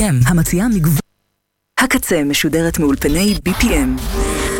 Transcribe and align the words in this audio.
המציעה 0.00 0.68
מגוון... 0.68 0.98
הקצה 1.78 2.24
משודרת 2.24 2.78
מאולפני 2.78 3.34
BPM. 3.48 4.00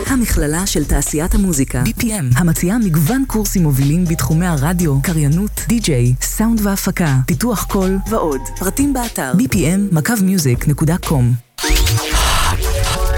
המכללה 0.07 0.67
של 0.67 0.85
תעשיית 0.85 1.35
המוזיקה, 1.35 1.83
BPM, 1.83 2.39
המציעה 2.41 2.79
מגוון 2.79 3.25
קורסים 3.27 3.63
מובילים 3.63 4.05
בתחומי 4.05 4.47
הרדיו, 4.47 5.03
קריינות, 5.03 5.51
די-ג'יי, 5.69 6.15
סאונד 6.21 6.61
והפקה, 6.63 7.17
פיתוח 7.27 7.65
קול 7.65 7.99
ועוד. 8.11 8.41
פרטים 8.59 8.93
באתר 8.93 9.33
bpm.music.com 9.39 11.25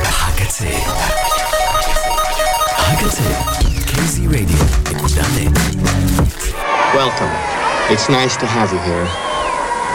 הקצה. 0.05 0.65
הקצה. 2.79 3.25
kzradio.net 3.87 5.57
Welcome. 6.95 7.35
It's 7.93 8.09
nice 8.09 8.37
to 8.37 8.47
have 8.47 8.71
you 8.73 8.81
here. 8.89 9.09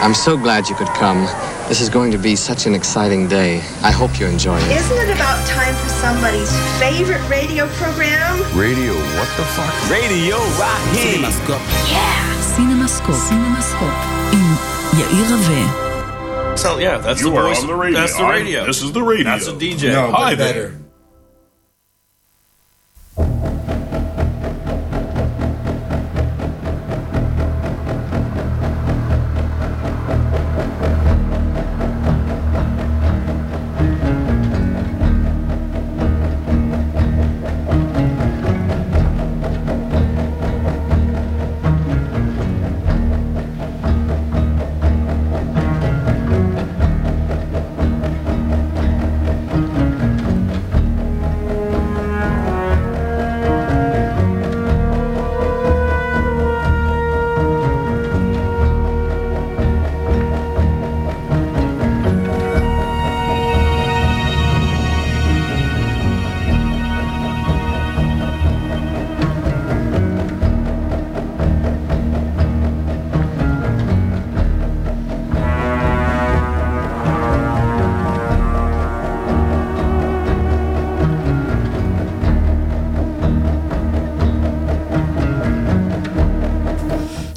I'm 0.02 0.14
so 0.14 0.36
glad 0.36 0.68
you 0.68 0.76
could 0.76 0.88
come. 0.88 1.22
This 1.68 1.80
is 1.80 1.88
going 1.88 2.12
to 2.12 2.18
be 2.18 2.36
such 2.36 2.66
an 2.66 2.74
exciting 2.74 3.26
day. 3.28 3.58
I 3.82 3.90
hope 3.90 4.20
you 4.20 4.26
enjoy 4.26 4.58
it. 4.58 4.70
Isn't 4.70 4.98
it 4.98 5.10
about 5.16 5.44
time 5.48 5.74
for 5.74 5.88
somebody's 5.88 6.52
favorite 6.78 7.26
radio 7.28 7.66
program? 7.80 8.38
Radio, 8.56 8.92
what 9.18 9.28
the 9.36 9.44
fuck? 9.56 9.72
Radio 9.90 10.36
Rocky. 10.60 11.18
CinemaScope. 11.18 11.64
Yeah. 11.90 12.42
CinemaScope. 12.54 13.18
CinemaScope. 13.28 13.98
In 14.32 14.46
Yair 15.00 15.48
Rave. 15.48 16.58
So 16.58 16.78
yeah, 16.78 16.98
that's 16.98 17.20
you 17.20 17.26
the 17.26 17.32
voice. 17.32 17.60
The 17.60 17.90
that's 17.92 18.16
the 18.16 18.24
radio. 18.24 18.60
I'm, 18.60 18.66
this 18.66 18.82
is 18.82 18.92
the 18.92 19.02
radio. 19.02 19.24
That's 19.24 19.46
a 19.48 19.52
DJ. 19.52 19.92
No, 19.92 20.10
Hi 20.12 20.34
better. 20.34 20.68
there. 20.68 20.85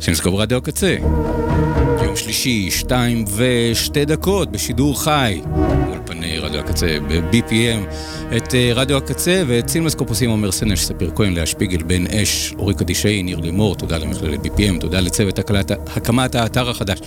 סינמסקופ 0.10 0.34
רדיו 0.34 0.58
הקצה. 0.58 0.96
יום 2.04 2.16
שלישי, 2.16 2.72
שתיים 2.72 3.26
ושתי 3.36 4.06
דקות 4.06 4.52
בשידור 4.52 5.04
חי. 5.04 5.42
אולפני 5.88 6.40
רדיו 6.40 6.60
הקצה 6.60 6.98
ב-BPM. 7.08 7.94
את 8.38 8.56
אה, 8.56 8.72
רדיו 8.76 8.98
הקצה 8.98 9.44
ואת 9.48 9.70
סינמסקופ 9.70 10.10
עושים 10.10 10.30
עומר 10.30 10.52
סנש, 10.52 10.84
ספיר 10.84 11.12
כהן, 11.16 11.34
לאה 11.34 11.46
שפיגל, 11.46 11.84
בן 11.84 12.08
אש, 12.08 12.54
אורי 12.58 12.74
קדישאי, 12.74 13.24
ניר 13.24 13.40
לימור, 13.40 13.76
תודה 13.76 13.98
למכללת 13.98 14.46
BPM, 14.46 14.80
תודה 14.80 15.00
לצוות 15.00 15.40
הקלט, 15.40 15.72
הקמת 15.72 16.36
האתר 16.36 16.70
החדש. 16.70 17.00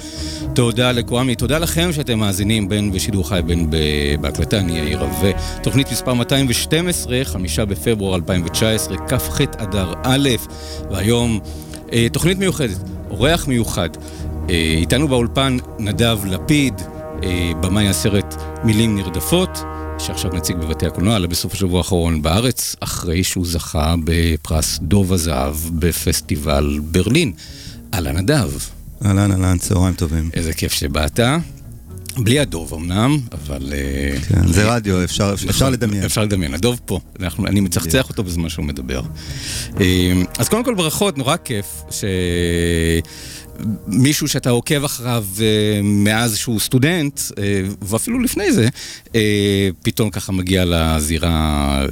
תודה 0.54 0.93
לקוואמי, 0.93 1.34
תודה 1.34 1.59
לכם 1.59 1.93
שאתם 1.93 2.19
מאזינים 2.19 2.69
בין 2.69 2.93
בשידור 2.93 3.28
חי 3.28 3.41
בין 3.47 3.71
בהקלטה, 4.21 4.59
אני 4.59 4.78
יאיר 4.78 4.98
רווה. 4.98 5.31
תוכנית 5.62 5.93
מספר 5.93 6.15
212, 6.15 7.21
חמישה 7.25 7.65
בפברואר 7.65 8.15
2019, 8.15 8.97
כ"ח 9.09 9.41
אדר 9.41 9.93
א', 10.03 10.28
והיום 10.91 11.41
תוכנית 12.12 12.38
מיוחדת, 12.38 12.78
אורח 13.10 13.47
מיוחד. 13.47 13.88
אה, 14.50 14.54
איתנו 14.54 15.08
באולפן 15.08 15.56
נדב 15.78 16.19
לפיד, 16.25 16.75
אה, 17.22 17.53
במאי 17.60 17.88
הסרט 17.88 18.34
מילים 18.64 18.97
נרדפות, 18.97 19.58
שעכשיו 19.98 20.30
נציג 20.32 20.56
בבתי 20.56 20.86
הקולנוע, 20.86 21.16
עלה 21.16 21.26
בסוף 21.26 21.53
השבוע 21.53 21.78
האחרון 21.78 22.22
בארץ, 22.22 22.76
אחרי 22.80 23.25
שהוא 23.25 23.47
זכה 23.47 23.94
בפרס 24.04 24.78
דוב 24.82 25.12
הזהב 25.12 25.54
בפסטיבל 25.72 26.80
ברלין. 26.82 27.32
אהלן 27.94 28.16
נדב, 28.16 28.50
אהלן, 29.06 29.32
אהלן, 29.32 29.59
צהריים 29.59 29.94
טובים. 29.94 30.30
איזה 30.34 30.53
כיף 30.53 30.72
שבאת. 30.72 31.20
בלי 32.19 32.39
הדוב 32.39 32.75
אמנם, 32.75 33.19
אבל... 33.33 33.73
אה, 33.73 34.21
כן, 34.28 34.47
זה 34.47 34.75
רדיו, 34.75 35.05
אפשר 35.05 35.31
אפשר 35.34 35.49
נכון, 35.49 35.73
לדמיין. 35.73 36.05
אפשר 36.05 36.23
לדמיין, 36.23 36.55
הדוב 36.55 36.81
פה, 36.84 37.00
אנחנו, 37.21 37.47
אני 37.47 37.61
מצחצח 37.61 38.09
אותו 38.09 38.25
בזמן 38.25 38.49
שהוא 38.49 38.65
מדבר. 38.65 39.03
אה, 39.81 40.12
אז 40.39 40.49
קודם 40.49 40.65
כל 40.65 40.75
ברכות, 40.75 41.19
נורא 41.19 41.37
כיף 41.37 41.67
שמישהו 43.89 44.28
שאתה 44.28 44.51
עוקב 44.51 44.84
אחריו 44.84 45.25
אה, 45.41 45.81
מאז 45.83 46.37
שהוא 46.37 46.61
סטודנט, 46.61 47.21
ואפילו 47.83 48.19
לפני 48.19 48.53
זה, 48.53 48.69
פתאום 49.83 50.11
ככה 50.11 50.33
מגיע 50.33 50.65
לזירה 50.67 51.87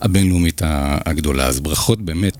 הבינלאומית 0.00 0.60
הגדולה. 1.06 1.46
אז 1.46 1.60
ברכות 1.60 2.02
באמת 2.02 2.36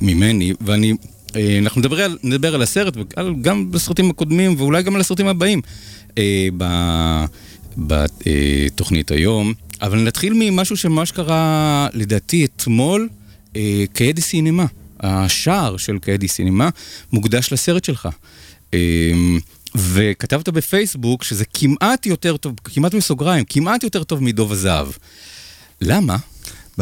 ממני, 0.00 0.52
ואני... 0.60 0.94
אה, 1.36 1.58
אנחנו 1.58 1.80
נדבר 1.80 2.00
על, 2.00 2.18
נדבר 2.22 2.54
על 2.54 2.62
הסרט, 2.62 2.94
ועל- 2.96 3.34
גם 3.40 3.70
בסרטים 3.70 4.10
הקודמים, 4.10 4.54
ואולי 4.58 4.82
גם 4.82 4.94
על 4.94 5.00
הסרטים 5.00 5.26
הבאים 5.26 5.60
אה, 6.18 6.48
בתוכנית 7.76 9.10
היום. 9.10 9.52
אבל 9.82 9.98
נתחיל 10.02 10.32
ממשהו 10.36 10.76
שממש 10.76 11.10
קרה, 11.12 11.88
לדעתי, 11.92 12.44
אתמול, 12.44 13.08
אה, 13.56 13.84
קיידי 13.92 14.20
סינמה. 14.20 14.66
השער 15.00 15.76
של 15.76 15.98
קיידי 15.98 16.28
סינמה 16.28 16.68
מוקדש 17.12 17.52
לסרט 17.52 17.84
שלך. 17.84 18.08
אה, 18.74 19.12
וכתבת 19.76 20.48
בפייסבוק 20.48 21.24
שזה 21.24 21.44
כמעט 21.54 22.06
יותר 22.06 22.36
טוב, 22.36 22.54
כמעט 22.64 22.94
בסוגריים, 22.94 23.44
כמעט 23.48 23.82
יותר 23.84 24.04
טוב 24.04 24.22
מדוב 24.22 24.52
הזהב. 24.52 24.86
למה? 25.80 26.16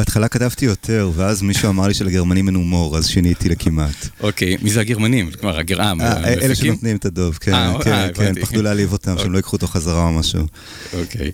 בהתחלה 0.01 0.29
כתבתי 0.29 0.65
יותר, 0.65 1.11
ואז 1.15 1.43
מישהו 1.43 1.69
אמר 1.69 1.89
לי 1.89 1.95
שלגרמנים 1.95 2.47
אין 2.47 2.55
הומור, 2.55 2.99
אז 2.99 3.09
שיניתי 3.09 3.49
לכמעט. 3.49 4.09
אוקיי, 4.21 4.57
מי 4.63 4.71
זה 4.71 4.81
הגרמנים? 4.81 5.31
כלומר, 5.41 5.59
הגרעם, 5.59 6.01
אה, 6.01 6.25
אלה? 6.25 6.55
שנותנים 6.55 6.97
את 6.97 7.05
הדוב, 7.05 7.39
כן, 7.41 7.55
אה, 7.55 7.79
כן, 7.85 7.93
אה, 7.93 8.13
כן. 8.15 8.35
פחדו 8.41 8.63
להעליב 8.63 8.93
אותם, 8.93 9.19
שהם 9.19 9.33
לא 9.33 9.37
ייקחו 9.37 9.57
אותו 9.57 9.67
חזרה 9.67 10.05
או 10.05 10.13
משהו. 10.13 10.47
אוקיי. 10.93 11.31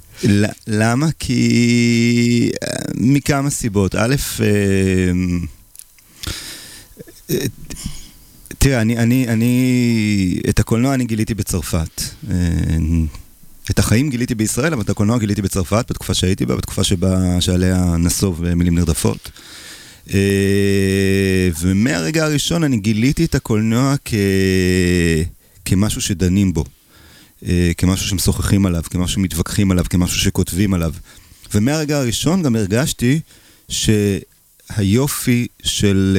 למה? 0.66 1.06
כי... 1.18 2.50
מכמה 2.94 3.50
סיבות. 3.50 3.94
א', 3.94 4.14
אה, 4.40 4.46
אה, 7.30 7.46
תראה, 8.58 8.80
אני, 8.80 8.98
אני, 8.98 9.28
אני, 9.28 10.40
את 10.48 10.60
הקולנוע 10.60 10.94
אני 10.94 11.04
גיליתי 11.04 11.34
בצרפת. 11.34 12.02
את 13.70 13.78
החיים 13.78 14.10
גיליתי 14.10 14.34
בישראל, 14.34 14.72
אבל 14.72 14.82
את 14.82 14.90
הקולנוע 14.90 15.18
גיליתי 15.18 15.42
בצרפת, 15.42 15.86
בתקופה 15.90 16.14
שהייתי 16.14 16.46
בה, 16.46 16.56
בתקופה 16.56 16.84
שבה, 16.84 17.40
שעליה 17.40 17.96
נסוב 17.98 18.44
אה, 18.44 18.54
מילים 18.54 18.74
נרדפות. 18.74 19.30
אה, 20.14 21.48
ומהרגע 21.60 22.24
הראשון 22.24 22.64
אני 22.64 22.76
גיליתי 22.76 23.24
את 23.24 23.34
הקולנוע 23.34 23.94
כ... 24.04 24.14
כמשהו 25.64 26.00
שדנים 26.00 26.52
בו. 26.52 26.64
אה, 27.46 27.72
כמשהו 27.76 28.08
שמשוחחים 28.08 28.66
עליו, 28.66 28.82
כמשהו 28.90 29.14
שמתווכחים 29.14 29.70
עליו, 29.70 29.84
כמשהו 29.90 30.18
שכותבים 30.18 30.74
עליו. 30.74 30.92
ומהרגע 31.54 31.98
הראשון 31.98 32.42
גם 32.42 32.56
הרגשתי 32.56 33.20
שהיופי 33.68 35.46
של 35.62 36.18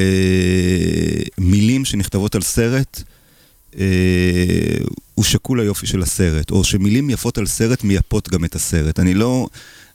מילים 1.38 1.86
שנכתבות 1.86 2.36
על 2.36 2.42
סרט 2.42 3.04
הוא 5.14 5.26
שקול 5.26 5.60
היופי 5.60 5.88
של 5.88 6.02
הסרט, 6.02 6.52
או 6.52 6.64
שמילים 6.64 7.10
יפות 7.10 7.38
על 7.38 7.48
סרט 7.48 7.84
מייפות 7.84 8.30
גם 8.30 8.46
את 8.46 8.56
הסרט. 8.56 9.00
אני 9.00 9.14
לא... 9.14 9.48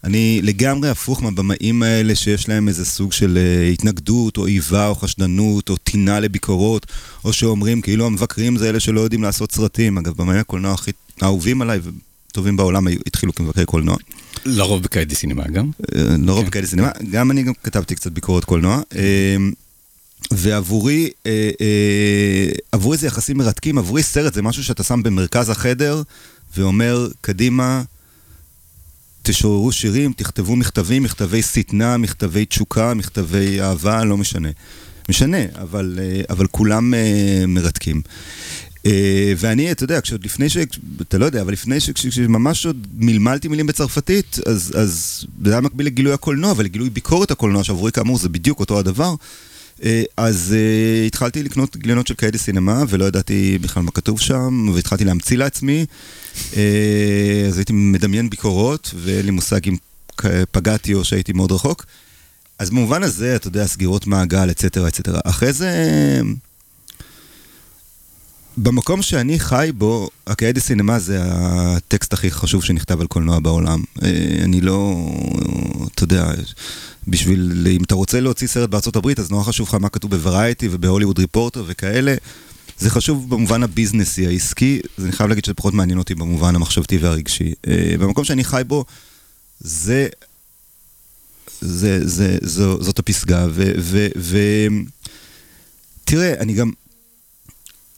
אני 0.05 0.41
לגמרי 0.43 0.89
הפוך 0.89 1.23
מהבמאים 1.23 1.83
האלה 1.83 2.15
שיש 2.15 2.49
להם 2.49 2.69
איזה 2.69 2.85
סוג 2.85 3.13
של 3.13 3.39
אה, 3.39 3.69
התנגדות, 3.69 4.37
או 4.37 4.47
איבה, 4.47 4.89
או 4.89 4.95
חשדנות, 4.95 5.71
או 5.71 5.77
טינה 5.77 6.21
לביקורות, 6.21 6.87
או 7.25 7.33
שאומרים 7.33 7.81
כאילו 7.81 8.07
המבקרים 8.07 8.57
זה 8.57 8.69
אלה 8.69 8.81
שלא 8.81 9.01
יודעים 9.01 9.23
לעשות 9.23 9.53
סרטים. 9.53 9.99
אגב, 9.99 10.13
במאי 10.17 10.39
הקולנוע 10.39 10.73
הכי 10.73 10.91
אהובים 11.23 11.63
עליי 11.63 11.81
וטובים 12.31 12.57
בעולם 12.57 12.87
התחילו 13.07 13.35
כמבקרי 13.35 13.65
קולנוע. 13.65 13.97
לרוב 14.45 14.83
בקיידי 14.83 15.15
סינמה 15.15 15.45
גם. 15.49 15.71
אה, 15.97 16.03
לרוב 16.27 16.45
כן. 16.45 16.51
כאלה 16.51 16.67
סינמה, 16.67 16.91
גם 17.11 17.31
אני 17.31 17.43
גם 17.43 17.53
כתבתי 17.63 17.95
קצת 17.95 18.13
ביקורת 18.13 18.45
קולנוע. 18.45 18.81
ועבורי, 20.31 21.11
אה, 21.27 21.51
אה, 21.61 22.51
עבורי 22.73 22.97
זה 22.97 23.07
יחסים 23.07 23.39
מרתקים, 23.39 23.79
עבורי 23.79 24.03
סרט 24.03 24.35
זה 24.35 24.43
משהו 24.43 24.65
שאתה 24.65 24.83
שם 24.83 25.03
במרכז 25.03 25.49
החדר, 25.51 26.03
ואומר, 26.57 27.09
קדימה, 27.21 27.83
תשוררו 29.23 29.73
שירים, 29.73 30.13
תכתבו 30.13 30.57
מכתבים, 30.57 31.03
מכתבי 31.03 31.43
שטנה, 31.43 31.97
מכתבי 31.97 32.45
תשוקה, 32.45 32.95
מכתבי 32.95 33.61
אהבה, 33.61 34.05
לא 34.05 34.17
משנה. 34.17 34.49
משנה, 35.09 35.39
אבל, 35.55 35.99
אה, 36.03 36.21
אבל 36.31 36.47
כולם 36.47 36.95
אה, 36.95 37.45
מרתקים. 37.49 38.03
אה, 38.87 39.33
ואני, 39.37 39.73
אתה 39.73 39.85
יודע, 39.85 40.01
כשעוד 40.01 40.25
לפני 40.25 40.49
ש... 40.49 40.57
אתה 41.03 41.19
לא 41.19 41.25
יודע, 41.25 41.43
אבל 41.43 41.53
לפני 41.53 41.81
ש... 41.81 41.91
כשממש 41.91 42.67
עוד 42.67 42.87
מלמלתי 42.99 43.49
מילים 43.49 43.67
בצרפתית, 43.67 44.39
אז, 44.47 44.73
אז 44.77 45.25
זה 45.45 45.51
היה 45.51 45.61
מקביל 45.61 45.87
לגילוי 45.87 46.13
הקולנוע 46.13 46.55
ולגילוי 46.57 46.91
ביקורת 46.91 47.31
הקולנוע, 47.31 47.65
שעבורי 47.65 47.93
כאמור 47.93 48.19
זה 48.19 48.29
בדיוק 48.29 48.61
אותו 48.61 48.79
הדבר. 48.79 49.15
אז 50.17 50.55
uh, 50.55 51.07
התחלתי 51.07 51.43
לקנות 51.43 51.77
גיליונות 51.77 52.07
של 52.07 52.15
קיידי 52.15 52.39
סינמה, 52.39 52.85
ולא 52.89 53.05
ידעתי 53.05 53.59
בכלל 53.61 53.83
מה 53.83 53.91
כתוב 53.91 54.21
שם, 54.21 54.69
והתחלתי 54.75 55.05
להמציא 55.05 55.37
לעצמי. 55.37 55.87
Uh, 56.35 56.57
אז 57.49 57.59
הייתי 57.59 57.73
מדמיין 57.73 58.31
ביקורות, 58.31 58.95
ואין 58.97 59.25
לי 59.25 59.31
מושג 59.31 59.61
אם 59.69 59.77
פגעתי 60.51 60.95
או 60.95 61.05
שהייתי 61.05 61.33
מאוד 61.33 61.53
רחוק. 61.53 61.85
אז 62.59 62.71
במובן 62.71 63.03
הזה, 63.03 63.37
אתה 63.37 63.49
יודע, 63.49 63.67
סגירות 63.67 64.07
מעגל, 64.07 64.51
אצטרה, 64.51 64.89
אצטרה. 64.89 65.21
אחרי 65.25 65.53
זה... 65.53 65.71
במקום 68.57 69.03
שאני 69.03 69.39
חי 69.39 69.71
בו, 69.75 70.11
הקיידי 70.27 70.61
סינמה 70.61 70.99
זה 70.99 71.19
הטקסט 71.23 72.13
הכי 72.13 72.31
חשוב 72.31 72.65
שנכתב 72.65 73.01
על 73.01 73.07
קולנוע 73.07 73.39
בעולם. 73.39 73.83
אה, 74.03 74.09
אני 74.45 74.61
לא, 74.61 75.07
אתה 75.95 76.05
יודע, 76.05 76.33
בשביל, 77.09 77.67
אם 77.71 77.83
אתה 77.83 77.95
רוצה 77.95 78.21
להוציא 78.21 78.47
סרט 78.47 78.71
בארצות 78.71 78.97
הברית, 78.97 79.19
אז 79.19 79.31
נורא 79.31 79.45
חשוב 79.45 79.69
לך 79.69 79.75
מה 79.75 79.89
כתוב 79.89 80.11
בוורייטי 80.11 80.69
ובהוליווד 80.71 81.19
ריפורטר 81.19 81.65
וכאלה. 81.67 82.15
זה 82.79 82.91
חשוב 82.91 83.31
במובן 83.31 83.63
הביזנסי, 83.63 84.27
העסקי, 84.27 84.81
אז 84.99 85.05
אני 85.05 85.13
חייב 85.13 85.29
להגיד 85.29 85.45
שזה 85.45 85.55
פחות 85.55 85.75
מעניין 85.75 85.99
אותי 85.99 86.15
במובן 86.15 86.57
המחשבתי 86.57 86.99
והרגשי. 86.99 87.55
אה, 87.67 87.95
במקום 87.99 88.25
שאני 88.25 88.45
חי 88.45 88.63
בו, 88.67 88.85
זה, 89.61 90.09
זה, 91.61 92.09
זה, 92.09 92.39
זו, 92.43 92.83
זאת 92.83 92.99
הפסגה, 92.99 93.47
ו... 93.51 93.73
ו, 93.79 94.09
ו 94.17 94.39
תראה, 96.05 96.35
אני 96.41 96.53
גם, 96.53 96.71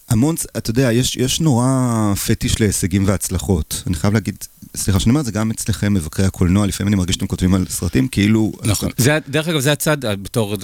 המון, 0.09 0.35
אתה 0.57 0.71
יודע, 0.71 0.93
יש, 0.93 1.17
יש 1.17 1.41
נורא 1.41 1.67
פטיש 2.27 2.61
להישגים 2.61 3.05
והצלחות. 3.07 3.83
אני 3.87 3.95
חייב 3.95 4.15
להגיד, 4.15 4.37
סליחה 4.77 5.01
שאני 5.01 5.11
אומר 5.11 5.21
את 5.21 5.27
זה 5.27 5.33
גם 5.33 5.51
אצלכם, 5.51 5.95
מבקרי 5.95 6.27
הקולנוע, 6.27 6.67
לפעמים 6.67 6.89
אני 6.89 6.97
מרגיש 6.97 7.15
שאתם 7.15 7.27
כותבים 7.27 7.55
על 7.55 7.67
סרטים 7.69 8.09
כאילו... 8.09 8.53
נכון. 8.65 8.91
זה, 8.97 9.19
דרך 9.29 9.49
אגב, 9.49 9.61
זה 9.61 9.73
הצד, 9.73 9.97
בתור, 10.01 10.57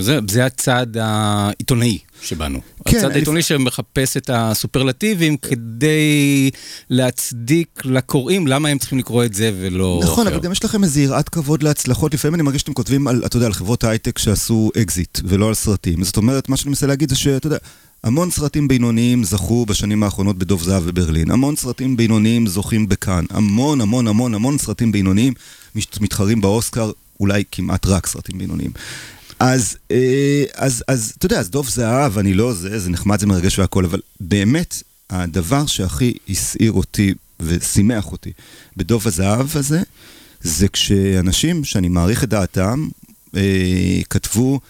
זה, 0.00 0.18
זה 0.28 0.46
הצד 0.46 0.86
העיתונאי 1.00 1.98
שבנו. 2.22 2.60
כן, 2.84 2.98
הצד 2.98 3.10
העיתונאי 3.10 3.40
לפ... 3.40 3.46
שמחפש 3.46 4.16
את 4.16 4.30
הסופרלטיבים 4.32 5.36
כדי 5.36 6.50
להצדיק 6.90 7.82
לקוראים 7.84 8.46
למה 8.46 8.68
הם 8.68 8.78
צריכים 8.78 8.98
לקרוא 8.98 9.24
את 9.24 9.34
זה 9.34 9.52
ולא 9.60 10.00
נכון, 10.02 10.26
אחר. 10.26 10.36
אבל 10.36 10.44
גם 10.44 10.52
יש 10.52 10.64
לכם 10.64 10.84
איזו 10.84 11.00
יראת 11.00 11.28
כבוד 11.28 11.62
להצלחות. 11.62 12.14
לפעמים 12.14 12.34
אני 12.34 12.42
מרגיש 12.42 12.60
שאתם 12.60 12.72
כותבים 12.74 13.08
על, 13.08 13.22
אתה 13.26 13.36
יודע, 13.36 13.46
על 13.46 13.52
חברות 13.52 13.84
הייטק 13.84 14.18
שעשו 14.18 14.70
אקזיט 14.82 15.18
ולא 15.24 15.48
על 15.48 15.54
סרטים. 15.54 16.04
זאת 16.04 16.16
אומרת, 16.16 16.48
מה 16.48 16.56
שאני 16.56 16.68
מנסה 16.68 16.86
להגיד 16.86 17.08
זה 17.08 17.16
שאתה 17.16 17.46
יודע... 17.46 17.58
המון 18.04 18.30
סרטים 18.30 18.68
בינוניים 18.68 19.24
זכו 19.24 19.66
בשנים 19.66 20.02
האחרונות 20.02 20.38
בדוב 20.38 20.62
זהב 20.62 20.84
בברלין, 20.84 21.30
המון 21.30 21.56
סרטים 21.56 21.96
בינוניים 21.96 22.46
זוכים 22.46 22.88
בקאן, 22.88 23.24
המון 23.30 23.80
המון 23.80 24.06
המון 24.06 24.34
המון 24.34 24.58
סרטים 24.58 24.92
בינוניים 24.92 25.34
מתחרים 25.74 26.40
באוסקר, 26.40 26.90
אולי 27.20 27.44
כמעט 27.52 27.86
רק 27.86 28.06
סרטים 28.06 28.38
בינוניים. 28.38 28.70
אז, 29.40 29.76
אה, 29.90 30.44
אז, 30.54 30.84
אז 30.88 31.12
אתה 31.18 31.26
יודע, 31.26 31.40
אז 31.40 31.50
דוב 31.50 31.68
זהב, 31.68 32.18
אני 32.18 32.34
לא 32.34 32.52
זה, 32.52 32.78
זה 32.78 32.90
נחמד, 32.90 33.20
זה 33.20 33.26
מרגש 33.26 33.58
והכל, 33.58 33.84
אבל 33.84 34.00
באמת, 34.20 34.82
הדבר 35.10 35.66
שהכי 35.66 36.12
הסעיר 36.28 36.72
אותי 36.72 37.14
ושימח 37.40 38.12
אותי 38.12 38.32
בדוב 38.76 39.06
הזהב 39.06 39.56
הזה, 39.56 39.82
זה 40.40 40.68
כשאנשים 40.68 41.64
שאני 41.64 41.88
מעריך 41.88 42.24
את 42.24 42.28
דעתם, 42.28 42.88
אה, 43.36 44.00
כתבו 44.10 44.60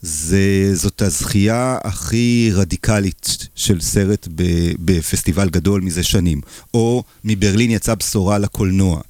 זה, 0.00 0.70
זאת 0.74 1.02
הזכייה 1.02 1.78
הכי 1.84 2.50
רדיקלית 2.54 3.48
של 3.54 3.80
סרט 3.80 4.28
ב, 4.34 4.42
בפסטיבל 4.78 5.50
גדול 5.50 5.80
מזה 5.80 6.02
שנים. 6.02 6.40
או 6.74 7.04
מברלין 7.24 7.70
יצאה 7.70 7.94
בשורה 7.94 8.38
לקולנוע. 8.38 9.00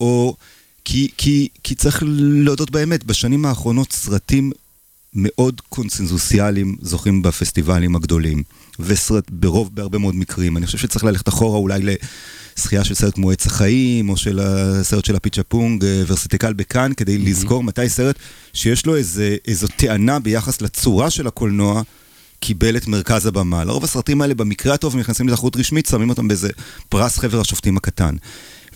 או 0.00 0.36
כי, 0.84 1.08
כי, 1.16 1.48
כי 1.64 1.74
צריך 1.74 2.02
להודות 2.18 2.70
באמת, 2.70 3.04
בשנים 3.04 3.44
האחרונות 3.44 3.92
סרטים 3.92 4.52
מאוד 5.14 5.60
קונסנזוסיאליים 5.68 6.76
זוכים 6.82 7.22
בפסטיבלים 7.22 7.96
הגדולים. 7.96 8.42
וסרט 8.80 9.24
ברוב, 9.30 9.70
בהרבה 9.74 9.98
מאוד 9.98 10.14
מקרים. 10.14 10.56
אני 10.56 10.66
חושב 10.66 10.78
שצריך 10.78 11.04
ללכת 11.04 11.28
אחורה 11.28 11.58
אולי 11.58 11.82
לזכייה 12.58 12.84
של 12.84 12.94
סרט 12.94 13.14
כמו 13.14 13.30
עץ 13.30 13.46
החיים, 13.46 14.08
או 14.08 14.16
של 14.16 14.40
הסרט 14.42 15.04
של 15.04 15.16
אפיצ'טפונג, 15.16 15.84
אה, 15.84 16.02
ויראסטקול 16.06 16.52
בקאן, 16.52 16.92
כדי 16.96 17.16
mm-hmm. 17.16 17.28
לזכור 17.28 17.62
מתי 17.62 17.88
סרט 17.88 18.16
שיש 18.52 18.86
לו 18.86 18.96
איזה, 18.96 19.36
איזו 19.48 19.66
טענה 19.76 20.18
ביחס 20.18 20.60
לצורה 20.60 21.10
של 21.10 21.26
הקולנוע. 21.26 21.82
קיבל 22.40 22.76
את 22.76 22.86
מרכז 22.86 23.26
הבמה. 23.26 23.64
לרוב 23.64 23.84
הסרטים 23.84 24.22
האלה, 24.22 24.34
במקרה 24.34 24.74
הטוב, 24.74 24.96
נכנסים 24.96 25.28
לתחרות 25.28 25.56
רשמית, 25.56 25.86
שמים 25.86 26.10
אותם 26.10 26.28
באיזה 26.28 26.48
פרס 26.88 27.18
חבר 27.18 27.40
השופטים 27.40 27.76
הקטן. 27.76 28.14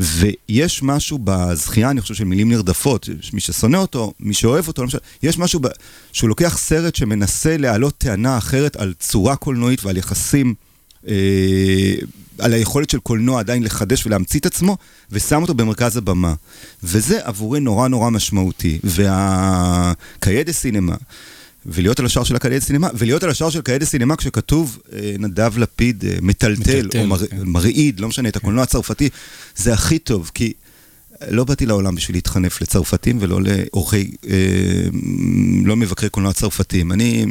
ויש 0.00 0.82
משהו 0.82 1.19
בזכייה, 1.25 1.91
אני 1.91 2.00
חושב, 2.00 2.15
של 2.15 2.25
מילים 2.25 2.49
נרדפות, 2.49 3.09
מי 3.32 3.41
ששונא 3.41 3.76
אותו, 3.76 4.12
מי 4.21 4.35
שאוהב 4.35 4.69
אותו, 4.69 4.82
למשל, 4.82 4.99
יש 5.23 5.38
משהו 5.38 5.61
ב... 5.61 5.67
שהוא 6.12 6.29
לוקח 6.29 6.59
סרט 6.59 6.94
שמנסה 6.94 7.56
להעלות 7.56 7.99
טענה 7.99 8.38
אחרת 8.38 8.76
על 8.76 8.94
צורה 8.99 9.37
קולנועית 9.37 9.85
ועל 9.85 9.97
יחסים, 9.97 10.55
על 12.39 12.53
היכולת 12.53 12.91
של 12.91 12.99
קולנוע 12.99 13.41
עדיין 13.41 13.62
לחדש 13.62 14.06
ולהמציא 14.06 14.41
את 14.41 14.47
עצמו, 14.47 14.77
ושם 15.12 15.43
אותו 15.43 15.55
במרכז 15.55 15.97
הבמה. 15.97 16.35
וזה 16.83 17.21
עבורי 17.23 17.61
נורא 17.61 17.89
נורא 17.89 18.11
משמעותי. 18.11 18.79
והקיידה 18.85 20.53
סינמה, 20.53 20.95
ולהיות 21.67 22.01
על 22.01 22.06
השער 22.06 22.25
של 22.25 22.37
הקיידה 22.37 22.61
סינמה, 22.61 22.89
ולהיות 22.95 23.23
על 23.23 23.31
השער 23.31 23.51
של 23.51 23.61
קיידה 23.61 23.87
סינמה 23.87 24.17
כשכתוב 24.17 24.79
אה, 24.93 25.15
נדב 25.19 25.59
לפיד 25.59 26.05
אה, 26.05 26.17
מטלטל, 26.23 26.61
מטלטל, 26.61 26.99
או 26.99 27.07
מר, 27.07 27.27
כן. 27.27 27.37
מרעיד, 27.45 28.00
לא 28.00 28.09
משנה, 28.09 28.29
את 28.29 28.37
הקולנוע 28.37 28.62
הצרפתי, 28.62 29.09
זה 29.57 29.73
הכי 29.73 29.99
טוב, 29.99 30.31
כי 30.35 30.53
לא 31.29 31.45
באתי 31.45 31.67
לעולם 31.67 31.95
בשביל 31.95 32.17
להתחנף 32.17 32.62
לצרפתים 32.62 33.19
ולא 33.21 33.41
לאורחי, 33.43 34.11
אה, 34.29 34.37
לא 35.65 35.77
מבקרי 35.77 36.09
קולנוע 36.09 36.33
צרפתים. 36.33 36.93
אני, 36.93 37.27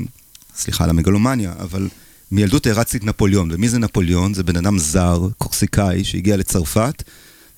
סליחה 0.55 0.83
על 0.83 0.89
המגלומניה, 0.89 1.53
אבל 1.59 1.87
מילדות 2.33 2.67
הרצתי 2.67 2.97
את 2.97 3.03
נפוליאון, 3.03 3.49
ומי 3.51 3.69
זה 3.69 3.79
נפוליאון? 3.79 4.33
זה 4.33 4.43
בן 4.43 4.55
אדם 4.55 4.79
זר, 4.79 5.27
קורסיקאי, 5.37 6.03
שהגיע 6.03 6.37
לצרפת, 6.37 7.03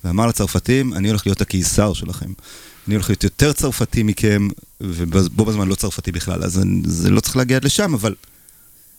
ואמר 0.04 0.26
לצרפתים, 0.26 0.94
אני 0.94 1.08
הולך 1.08 1.26
להיות 1.26 1.40
הקיסר 1.40 1.92
שלכם. 1.92 2.32
אני 2.86 2.94
הולך 2.94 3.10
להיות 3.10 3.24
יותר 3.24 3.52
צרפתי 3.52 4.02
מכם, 4.02 4.48
ובו 4.80 5.44
בזמן 5.44 5.68
לא 5.68 5.74
צרפתי 5.74 6.12
בכלל, 6.12 6.44
אז 6.44 6.60
זה 6.84 7.10
לא 7.10 7.20
צריך 7.20 7.36
להגיע 7.36 7.56
עד 7.56 7.64
לשם, 7.64 7.94
אבל, 7.94 8.14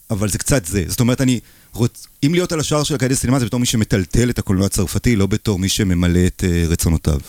אבל 0.10 0.29
זה 0.29 0.38
קצת 0.38 0.65
זה. 0.65 0.84
זאת 0.88 1.00
אומרת, 1.00 1.22
אני 1.22 1.39
רוצ... 1.74 2.07
אם 2.24 2.34
להיות 2.34 2.51
על 2.51 2.60
השער 2.60 2.84
של 2.84 2.96
הקיידה 2.96 3.15
סינמה 3.15 3.39
זה 3.39 3.46
בתור 3.46 3.60
מי 3.60 3.65
שמטלטל 3.65 4.29
את 4.29 4.39
הקולנוע 4.39 4.65
הצרפתי, 4.65 5.15
לא 5.15 5.25
בתור 5.25 5.60
מי 5.60 5.69
שממלא 5.69 6.27
את 6.27 6.43
uh, 6.43 6.72
רצונותיו. 6.72 7.19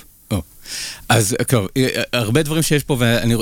אז 1.09 1.37
טוב, 1.47 1.67
אה, 1.77 2.03
הרבה 2.13 2.43
דברים 2.43 2.63
שיש 2.63 2.83
פה, 2.83 2.97
ואני, 2.99 3.35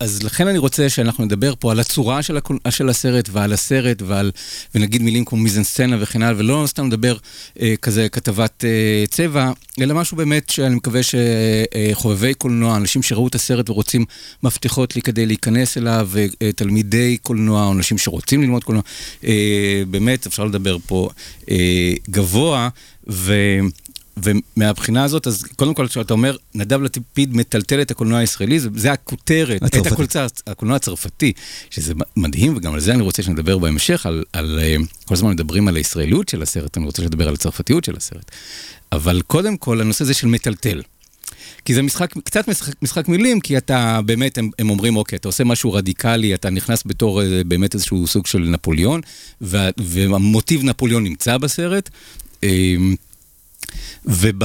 אז 0.00 0.22
לכן 0.22 0.48
אני 0.48 0.58
רוצה 0.58 0.88
שאנחנו 0.88 1.24
נדבר 1.24 1.54
פה 1.58 1.70
על 1.70 1.80
הצורה 1.80 2.22
של, 2.22 2.36
הקול, 2.36 2.58
של 2.70 2.88
הסרט 2.88 3.28
ועל 3.32 3.52
הסרט 3.52 4.02
ועל, 4.02 4.30
ונגיד 4.74 5.02
מילים 5.02 5.24
כמו 5.24 5.38
מיזן 5.38 5.62
סצנה 5.62 5.96
וכן 6.00 6.22
הלאה, 6.22 6.38
ולא 6.38 6.64
סתם 6.66 6.86
נדבר 6.86 7.16
אה, 7.60 7.74
כזה 7.82 8.08
כתבת 8.08 8.64
אה, 8.64 9.04
צבע, 9.10 9.52
אלא 9.80 9.94
משהו 9.94 10.16
באמת 10.16 10.50
שאני 10.50 10.74
מקווה 10.74 11.00
שחובבי 11.02 12.28
אה, 12.28 12.34
קולנוע, 12.34 12.76
אנשים 12.76 13.02
שראו 13.02 13.28
את 13.28 13.34
הסרט 13.34 13.70
ורוצים 13.70 14.04
מפתחות 14.42 14.96
לי 14.96 15.02
כדי 15.02 15.26
להיכנס 15.26 15.78
אליו, 15.78 16.10
אה, 16.42 16.52
תלמידי 16.52 17.16
קולנוע, 17.22 17.64
או 17.64 17.72
אנשים 17.72 17.98
שרוצים 17.98 18.42
ללמוד 18.42 18.64
קולנוע, 18.64 18.82
אה, 19.24 19.82
באמת 19.90 20.26
אפשר 20.26 20.44
לדבר 20.44 20.76
פה 20.86 21.08
אה, 21.50 21.92
גבוה, 22.10 22.68
ו... 23.10 23.34
ומהבחינה 24.16 25.04
הזאת, 25.04 25.26
אז 25.26 25.44
קודם 25.56 25.74
כל, 25.74 25.88
כשאתה 25.88 26.12
אומר, 26.12 26.36
נדב 26.54 26.82
לפיד 26.82 27.36
מטלטל 27.36 27.80
את 27.80 27.90
הקולנוע 27.90 28.18
הישראלי, 28.18 28.60
זה, 28.60 28.68
זה 28.76 28.92
הכותרת, 28.92 29.62
את 29.62 29.86
הקולצה, 29.86 30.26
הקולנוע 30.46 30.76
הצרפתי, 30.76 31.32
שזה 31.70 31.94
מדהים, 32.16 32.56
וגם 32.56 32.74
על 32.74 32.80
זה 32.80 32.94
אני 32.94 33.02
רוצה 33.02 33.22
שנדבר 33.22 33.58
בהמשך, 33.58 34.06
על, 34.06 34.24
על 34.32 34.58
אה, 34.62 34.76
כל 35.04 35.14
הזמן 35.14 35.30
מדברים 35.30 35.68
על 35.68 35.76
הישראליות 35.76 36.28
של 36.28 36.42
הסרט, 36.42 36.76
אני 36.76 36.86
רוצה 36.86 37.02
לדבר 37.02 37.28
על 37.28 37.34
הצרפתיות 37.34 37.84
של 37.84 37.96
הסרט. 37.96 38.30
אבל 38.92 39.22
קודם 39.26 39.56
כל, 39.56 39.80
הנושא 39.80 40.04
הזה 40.04 40.14
של 40.14 40.26
מטלטל. 40.26 40.82
כי 41.64 41.74
זה 41.74 41.82
משחק, 41.82 42.14
קצת 42.24 42.48
משחק, 42.48 42.72
משחק 42.82 43.08
מילים, 43.08 43.40
כי 43.40 43.56
אתה 43.56 44.00
באמת, 44.06 44.38
הם, 44.38 44.50
הם 44.58 44.70
אומרים, 44.70 44.96
אוקיי, 44.96 45.16
אתה 45.16 45.28
עושה 45.28 45.44
משהו 45.44 45.72
רדיקלי, 45.72 46.34
אתה 46.34 46.50
נכנס 46.50 46.82
בתור 46.86 47.22
אה, 47.22 47.44
באמת 47.46 47.74
איזשהו 47.74 48.06
סוג 48.06 48.26
של 48.26 48.38
נפוליאון, 48.38 49.00
והמוטיב 49.76 50.64
נפוליאון 50.64 51.04
נמצא 51.04 51.38
בסרט. 51.38 51.90
אה, 53.62 53.74
וב... 54.06 54.42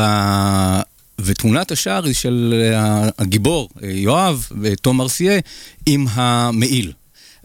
ותמונת 1.22 1.72
השער 1.72 2.06
היא 2.06 2.14
של 2.14 2.72
הגיבור, 3.18 3.70
יואב 3.82 4.48
ותום 4.62 5.02
ארסיה, 5.02 5.40
עם 5.86 6.06
המעיל. 6.12 6.92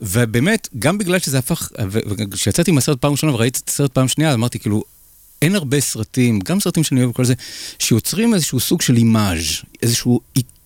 ובאמת, 0.02 0.69
גם 0.79 0.99
בגלל 0.99 1.19
שזה 1.19 1.38
הפך, 1.38 1.69
וכשיצאתי 1.91 2.71
מהסרט 2.71 2.99
פעם 3.00 3.12
ראשונה 3.12 3.35
וראיתי 3.35 3.61
את 3.64 3.69
הסרט 3.69 3.93
פעם 3.93 4.09
שנייה, 4.09 4.35
אמרתי 4.35 4.59
כאילו, 4.59 4.83
אין 5.43 5.55
הרבה 5.55 5.81
סרטים, 5.81 6.38
גם 6.41 6.61
סרטים 6.61 6.85
שאני 6.85 7.00
אוהב 7.00 7.11
וכל 7.11 7.25
זה, 7.25 7.35
שיוצרים 7.79 8.35
איזשהו 8.35 8.61
סוג 8.61 8.83
של 8.83 8.97
אימאז', 8.97 9.62
איזשהו 9.83 10.21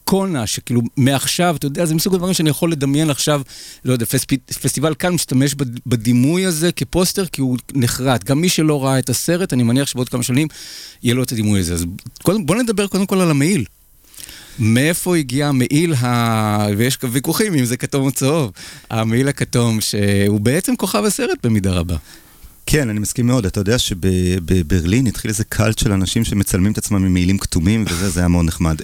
איקונה, 0.06 0.46
שכאילו 0.46 0.82
מעכשיו, 0.96 1.56
אתה 1.56 1.66
יודע, 1.66 1.86
זה 1.86 1.94
מסוג 1.94 2.14
הדברים 2.14 2.34
שאני 2.34 2.50
יכול 2.50 2.72
לדמיין 2.72 3.10
עכשיו, 3.10 3.42
לא 3.84 3.92
יודע, 3.92 4.06
פספ... 4.06 4.26
פסטיבל 4.62 4.94
כאן 4.94 5.12
משתמש 5.12 5.54
בדימוי 5.86 6.46
הזה 6.46 6.72
כפוסטר, 6.72 7.26
כי 7.26 7.40
הוא 7.40 7.58
נחרט. 7.74 8.24
גם 8.24 8.40
מי 8.40 8.48
שלא 8.48 8.84
ראה 8.84 8.98
את 8.98 9.08
הסרט, 9.08 9.52
אני 9.52 9.62
מניח 9.62 9.88
שבעוד 9.88 10.08
כמה 10.08 10.22
שנים 10.22 10.48
יהיה 11.02 11.14
לו 11.14 11.22
את 11.22 11.32
הדימוי 11.32 11.60
הזה. 11.60 11.74
אז 11.74 11.84
קודם, 12.22 12.46
בוא 12.46 12.56
נדבר 12.56 12.86
קודם 12.86 13.06
כל 13.06 13.20
על 13.20 13.30
המעיל. 13.30 13.64
מאיפה 14.58 15.16
הגיע 15.16 15.48
המעיל 15.48 15.94
ה... 15.94 16.66
ויש 16.76 16.98
ויכוחים 17.10 17.54
אם 17.54 17.64
זה 17.64 17.76
כתום 17.76 18.06
או 18.06 18.12
צהוב. 18.12 18.50
המעיל 18.90 19.28
הכתום, 19.28 19.80
שהוא 19.80 20.40
בעצם 20.40 20.76
כוכב 20.76 21.04
הסרט 21.04 21.46
במידה 21.46 21.72
רבה. 21.72 21.96
כן, 22.66 22.88
אני 22.88 23.00
מסכים 23.00 23.26
מאוד. 23.26 23.46
אתה 23.46 23.60
יודע 23.60 23.78
שבברלין 23.78 25.06
התחיל 25.06 25.28
איזה 25.28 25.44
קאלט 25.44 25.78
של 25.78 25.92
אנשים 25.92 26.24
שמצלמים 26.24 26.72
את 26.72 26.78
עצמם 26.78 27.04
עם 27.04 27.14
מעילים 27.14 27.38
כתומים, 27.38 27.84
וזה, 27.88 28.08
זה 28.08 28.20
היה 28.20 28.28
מאוד 28.28 28.44
נחמד. 28.44 28.76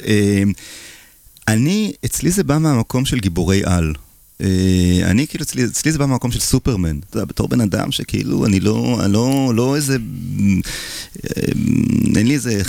אה, 1.49 1.53
אני, 1.53 1.93
אצלי 2.05 2.31
זה 2.31 2.45
בא 2.45 2.59
מהמקום 2.59 3.05
של 3.05 3.19
גיבורי 3.19 3.63
על. 3.65 3.95
אה, 4.41 5.01
אני 5.05 5.27
כאילו, 5.27 5.43
אצלי, 5.43 5.65
אצלי 5.65 5.93
זה 5.93 5.99
בא 5.99 6.07
מהמקום 6.07 6.33
של 6.33 6.41
סופרמן. 6.41 6.99
אתה 6.99 7.17
יודע, 7.17 7.25
בתור 7.25 7.49
בן 7.49 7.61
אדם 7.61 7.93
שכאילו, 7.93 8.47
אני 8.47 8.61
לא, 8.61 9.01
אני 9.05 9.13
לא, 9.13 9.53
לא 9.55 9.77
איזה, 9.77 9.97
אה, 11.25 11.43
אין 12.17 12.27
לי 12.27 12.35
איזה 12.35 12.63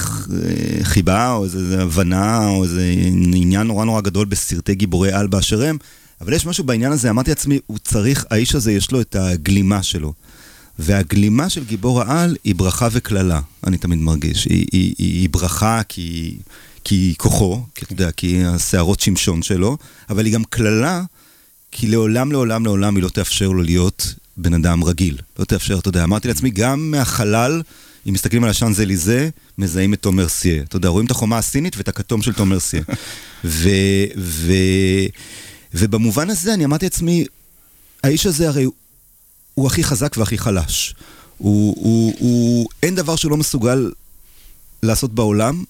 חיבה 0.84 1.32
או 1.32 1.44
איזה 1.44 1.82
הבנה 1.84 2.48
או 2.48 2.64
איזה 2.64 2.94
עניין 3.34 3.68
נורא 3.68 3.86
נורא 3.86 4.02
גדול 4.02 4.26
בסרטי 4.26 4.76
גיבורי 4.76 5.12
על 5.12 5.28
באשר 5.28 5.64
הם, 5.64 5.78
אבל 6.22 6.34
יש 6.34 6.46
משהו 6.46 6.64
בעניין 6.64 6.92
הזה, 6.92 7.10
אמרתי 7.10 7.32
לעצמי, 7.32 7.60
הוא 7.68 7.78
צריך, 7.78 8.26
האיש 8.30 8.56
הזה 8.56 8.72
יש 8.72 8.92
לו 8.92 9.02
את 9.02 9.16
הגלימה 9.16 9.84
שלו. 9.84 10.14
והגלימה 10.80 11.50
של 11.50 11.64
גיבור 11.64 12.02
העל 12.02 12.36
היא 12.44 12.56
ברכה 12.56 12.88
וקללה, 12.92 13.42
אני 13.68 13.78
תמיד 13.78 14.00
מרגיש. 14.00 14.46
היא, 14.46 14.66
היא, 14.72 14.96
היא, 14.98 15.20
היא 15.22 15.30
ברכה 15.30 15.82
כי, 15.88 16.38
כי 16.84 17.14
כוחו, 17.18 17.62
כי 17.76 17.86
אתה 17.86 17.94
יודע, 17.94 18.12
כי 18.12 18.46
השערות 18.46 19.00
שמשון 19.00 19.42
שלו, 19.42 19.78
אבל 20.10 20.26
היא 20.26 20.34
גם 20.34 20.44
קללה 20.44 21.04
כי 21.72 21.88
לעולם, 21.88 22.32
לעולם, 22.32 22.66
לעולם 22.66 22.96
היא 22.96 23.04
לא 23.04 23.10
תאפשר 23.10 23.50
לו 23.50 23.64
להיות 23.64 24.14
בן 24.38 24.54
אדם 24.54 24.84
רגיל. 24.84 25.18
לא 25.40 25.46
תאפשר, 25.46 25.80
אתה 25.80 25.90
יודע, 25.90 26.04
אמרתי 26.04 26.28
לעצמי, 26.28 26.50
גם 26.50 26.92
מהחלל, 26.92 27.62
אם 28.08 28.14
מסתכלים 28.14 28.44
על 28.44 28.50
השאנזליזה, 28.50 29.30
מזהים 29.58 29.94
את 29.94 30.02
תומר 30.02 30.28
סיה. 30.28 30.64
אתה 30.64 30.76
יודע, 30.76 30.90
רואים 30.90 31.06
את 31.06 31.12
החומה 31.12 31.38
הסינית 31.38 31.78
ואת 31.78 31.88
הכתום 31.88 32.22
של 32.22 32.34
תומר 32.34 32.60
סיה. 32.60 32.82
ו, 33.46 33.70
ו, 34.18 34.54
ובמובן 35.74 36.30
הזה 36.30 36.54
אני 36.54 36.66
אמרתי 36.66 36.86
לעצמי, 36.86 37.26
האיש 38.04 38.26
הזה 38.26 38.48
הרי 38.48 38.66
הוא 39.54 39.68
הכי 39.68 39.84
חזק 39.84 40.16
והכי 40.18 40.38
חלש. 40.38 40.96
הוא, 41.38 41.76
הוא, 41.78 42.14
הוא, 42.20 42.70
אין 42.84 42.96
דבר 42.96 43.16
שהוא 43.16 43.32
לא 43.32 43.38
מסוגל 43.38 43.92
לעשות 44.84 45.16
בעולם 45.16 45.64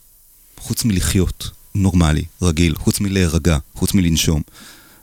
חוץ 0.63 0.85
מלחיות 0.85 1.49
נורמלי, 1.75 2.23
רגיל, 2.41 2.75
חוץ 2.75 2.99
מלהירגע, 2.99 3.57
חוץ 3.75 3.93
מלנשום. 3.93 4.41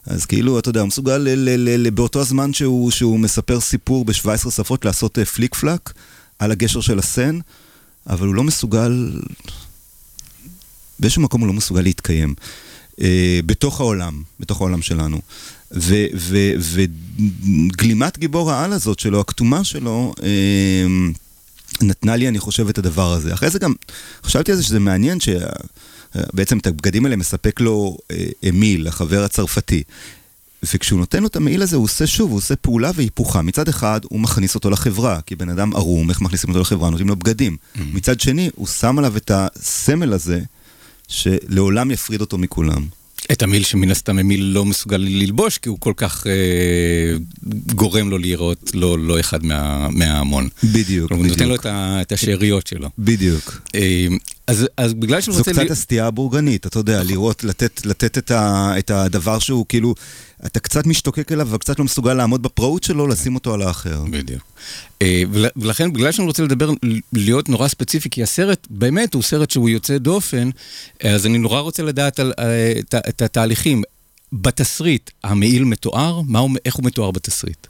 אז 0.07 0.27
כאילו, 0.27 0.59
אתה 0.59 0.69
יודע, 0.69 0.81
הוא 0.81 0.87
מסוגל 0.89 1.17
ל- 1.17 1.29
ל- 1.29 1.87
ל- 1.87 1.91
באותו 1.91 2.21
הזמן 2.21 2.53
שהוא, 2.53 2.91
שהוא 2.91 3.21
מספר 3.21 3.61
סיפור 3.61 4.05
ב-17 4.05 4.51
שפות 4.51 4.85
לעשות 4.85 5.19
uh, 5.19 5.25
פליק 5.25 5.55
פלאק 5.55 5.93
על 6.39 6.51
הגשר 6.53 6.81
של 6.81 6.99
הסן, 6.99 7.39
אבל 8.07 8.27
הוא 8.27 8.35
לא 8.35 8.45
מסוגל, 8.45 9.21
באיזשהו 10.99 11.23
מקום 11.23 11.41
הוא 11.41 11.49
לא 11.49 11.53
מסוגל 11.53 11.81
להתקיים. 11.81 12.35
Uh, 12.93 13.03
בתוך 13.47 13.81
העולם, 13.81 14.23
בתוך 14.41 14.61
העולם 14.61 14.83
שלנו. 14.83 15.21
וגלימת 17.73 18.19
גיבור 18.19 18.53
העל 18.53 18.73
הזאת 18.73 18.99
שלו, 18.99 19.21
הכתומה 19.21 19.65
שלו, 19.65 20.15
אה, 20.23 20.87
נתנה 21.83 22.17
לי, 22.17 22.29
אני 22.29 22.39
חושב, 22.39 22.69
את 22.69 22.79
הדבר 22.79 23.13
הזה. 23.13 23.35
אחרי 23.35 23.51
זה 23.51 23.59
גם, 23.59 23.73
חשבתי 24.25 24.51
על 24.51 24.57
זה 24.57 24.63
שזה 24.63 24.81
מעניין 24.81 25.19
שבעצם 25.21 26.59
את 26.59 26.67
הבגדים 26.67 27.05
האלה 27.05 27.17
מספק 27.17 27.61
לו 27.61 27.99
אה, 28.11 28.27
אמיל, 28.49 28.89
החבר 28.89 29.25
הצרפתי. 29.25 29.83
וכשהוא 30.63 31.01
נותן 31.01 31.21
לו 31.21 31.27
את 31.27 31.37
המעיל 31.37 31.63
הזה, 31.63 31.77
הוא 31.77 31.85
עושה 31.85 32.07
שוב, 32.07 32.31
הוא 32.31 32.39
עושה 32.39 32.57
פעולה 32.57 32.91
והיפוכה. 32.95 33.43
מצד 33.43 33.69
אחד, 33.69 34.01
הוא 34.05 34.21
מכניס 34.21 34.55
אותו 34.55 34.71
לחברה, 34.71 35.21
כי 35.27 35.37
בן 35.37 35.49
אדם 35.49 35.77
ערום, 35.77 36.11
איך 36.11 36.21
מכניסים 36.21 36.51
אותו 36.51 36.61
לחברה? 36.61 36.91
נותנים 36.91 37.09
לו 37.09 37.17
בגדים. 37.17 37.57
Mm-hmm. 37.57 37.81
מצד 37.93 38.21
שני, 38.21 38.51
הוא 38.55 38.67
שם 38.67 38.99
עליו 38.99 39.17
את 39.17 39.31
הסמל 39.35 40.13
הזה, 40.13 40.41
שלעולם 41.09 41.91
יפריד 41.91 42.21
אותו 42.21 42.39
מכולם. 42.39 42.87
את 43.33 43.43
המיל 43.43 43.65
שמן 43.65 43.91
הסתם 43.91 44.19
המיל 44.19 44.45
לא 44.45 44.65
מסוגל 44.65 44.97
ללבוש, 44.97 45.59
כי 45.59 45.69
הוא 45.69 45.81
כל 45.81 45.93
כך 45.97 46.27
אה, 46.27 46.33
גורם 47.75 48.11
לו 48.11 48.19
לראות 48.19 48.71
לא, 48.75 48.99
לא 48.99 49.21
אחד 49.21 49.45
מה, 49.45 49.89
מההמון. 49.91 50.49
בדיוק, 50.65 50.83
בדיוק. 50.83 51.13
הוא 51.13 51.27
נותן 51.27 51.49
לו 51.49 51.55
את, 51.55 51.67
ה, 51.67 51.99
את 52.01 52.13
השאריות 52.13 52.67
שלו. 52.67 52.89
בדיוק. 52.99 53.61
אה, 53.75 54.07
אז, 54.47 54.67
אז 54.77 54.95
בגלל 54.95 55.21
שהוא 55.21 55.39
רוצה... 55.39 55.53
זו 55.53 55.61
קצת 55.61 55.71
הסטייה 55.71 56.07
הבורגנית, 56.07 56.67
אתה 56.67 56.79
יודע, 56.79 57.03
לראות, 57.03 57.45
לתת, 57.45 57.87
לתת 57.87 58.19
את, 58.19 58.31
ה, 58.31 58.73
את 58.79 58.91
הדבר 58.91 59.39
שהוא 59.39 59.67
כאילו, 59.69 59.95
אתה 60.47 60.61
קצת 60.61 60.87
משתוקק 60.87 61.33
אליו 61.33 61.49
וקצת 61.51 61.79
לא 61.79 61.85
מסוגל 61.85 62.15
לעמוד 62.15 62.43
בפראות 62.43 62.83
שלו, 62.83 63.07
לשים 63.07 63.35
אותו 63.35 63.55
על 63.55 63.63
האחר. 63.63 64.05
בדיוק. 64.11 64.43
אה, 65.03 65.23
ולכן, 65.57 65.93
בגלל 65.93 66.13
שאני 66.13 66.27
רוצה 66.27 66.43
לדבר, 66.43 66.71
להיות 67.13 67.49
נורא 67.49 67.69
ספציפי, 67.69 68.11
כי 68.11 68.23
הסרט, 68.23 68.67
באמת, 68.71 69.15
הוא 69.15 69.23
סרט 69.23 69.51
שהוא 69.51 69.69
יוצא 69.69 69.99
דופן, 69.99 70.51
אז 71.05 71.27
אני 71.27 71.39
נורא 71.39 71.61
רוצה 71.61 71.83
לדעת 71.83 72.21
על, 72.21 72.33
אה, 72.39 72.73
את, 72.79 72.95
את 73.09 73.23
התהליכים. 73.23 73.83
בתסריט, 74.33 75.11
המעיל 75.25 75.65
מתואר? 75.65 76.21
מה 76.27 76.39
הוא, 76.39 76.51
איך 76.65 76.75
הוא 76.75 76.85
מתואר 76.85 77.11
בתסריט? 77.11 77.67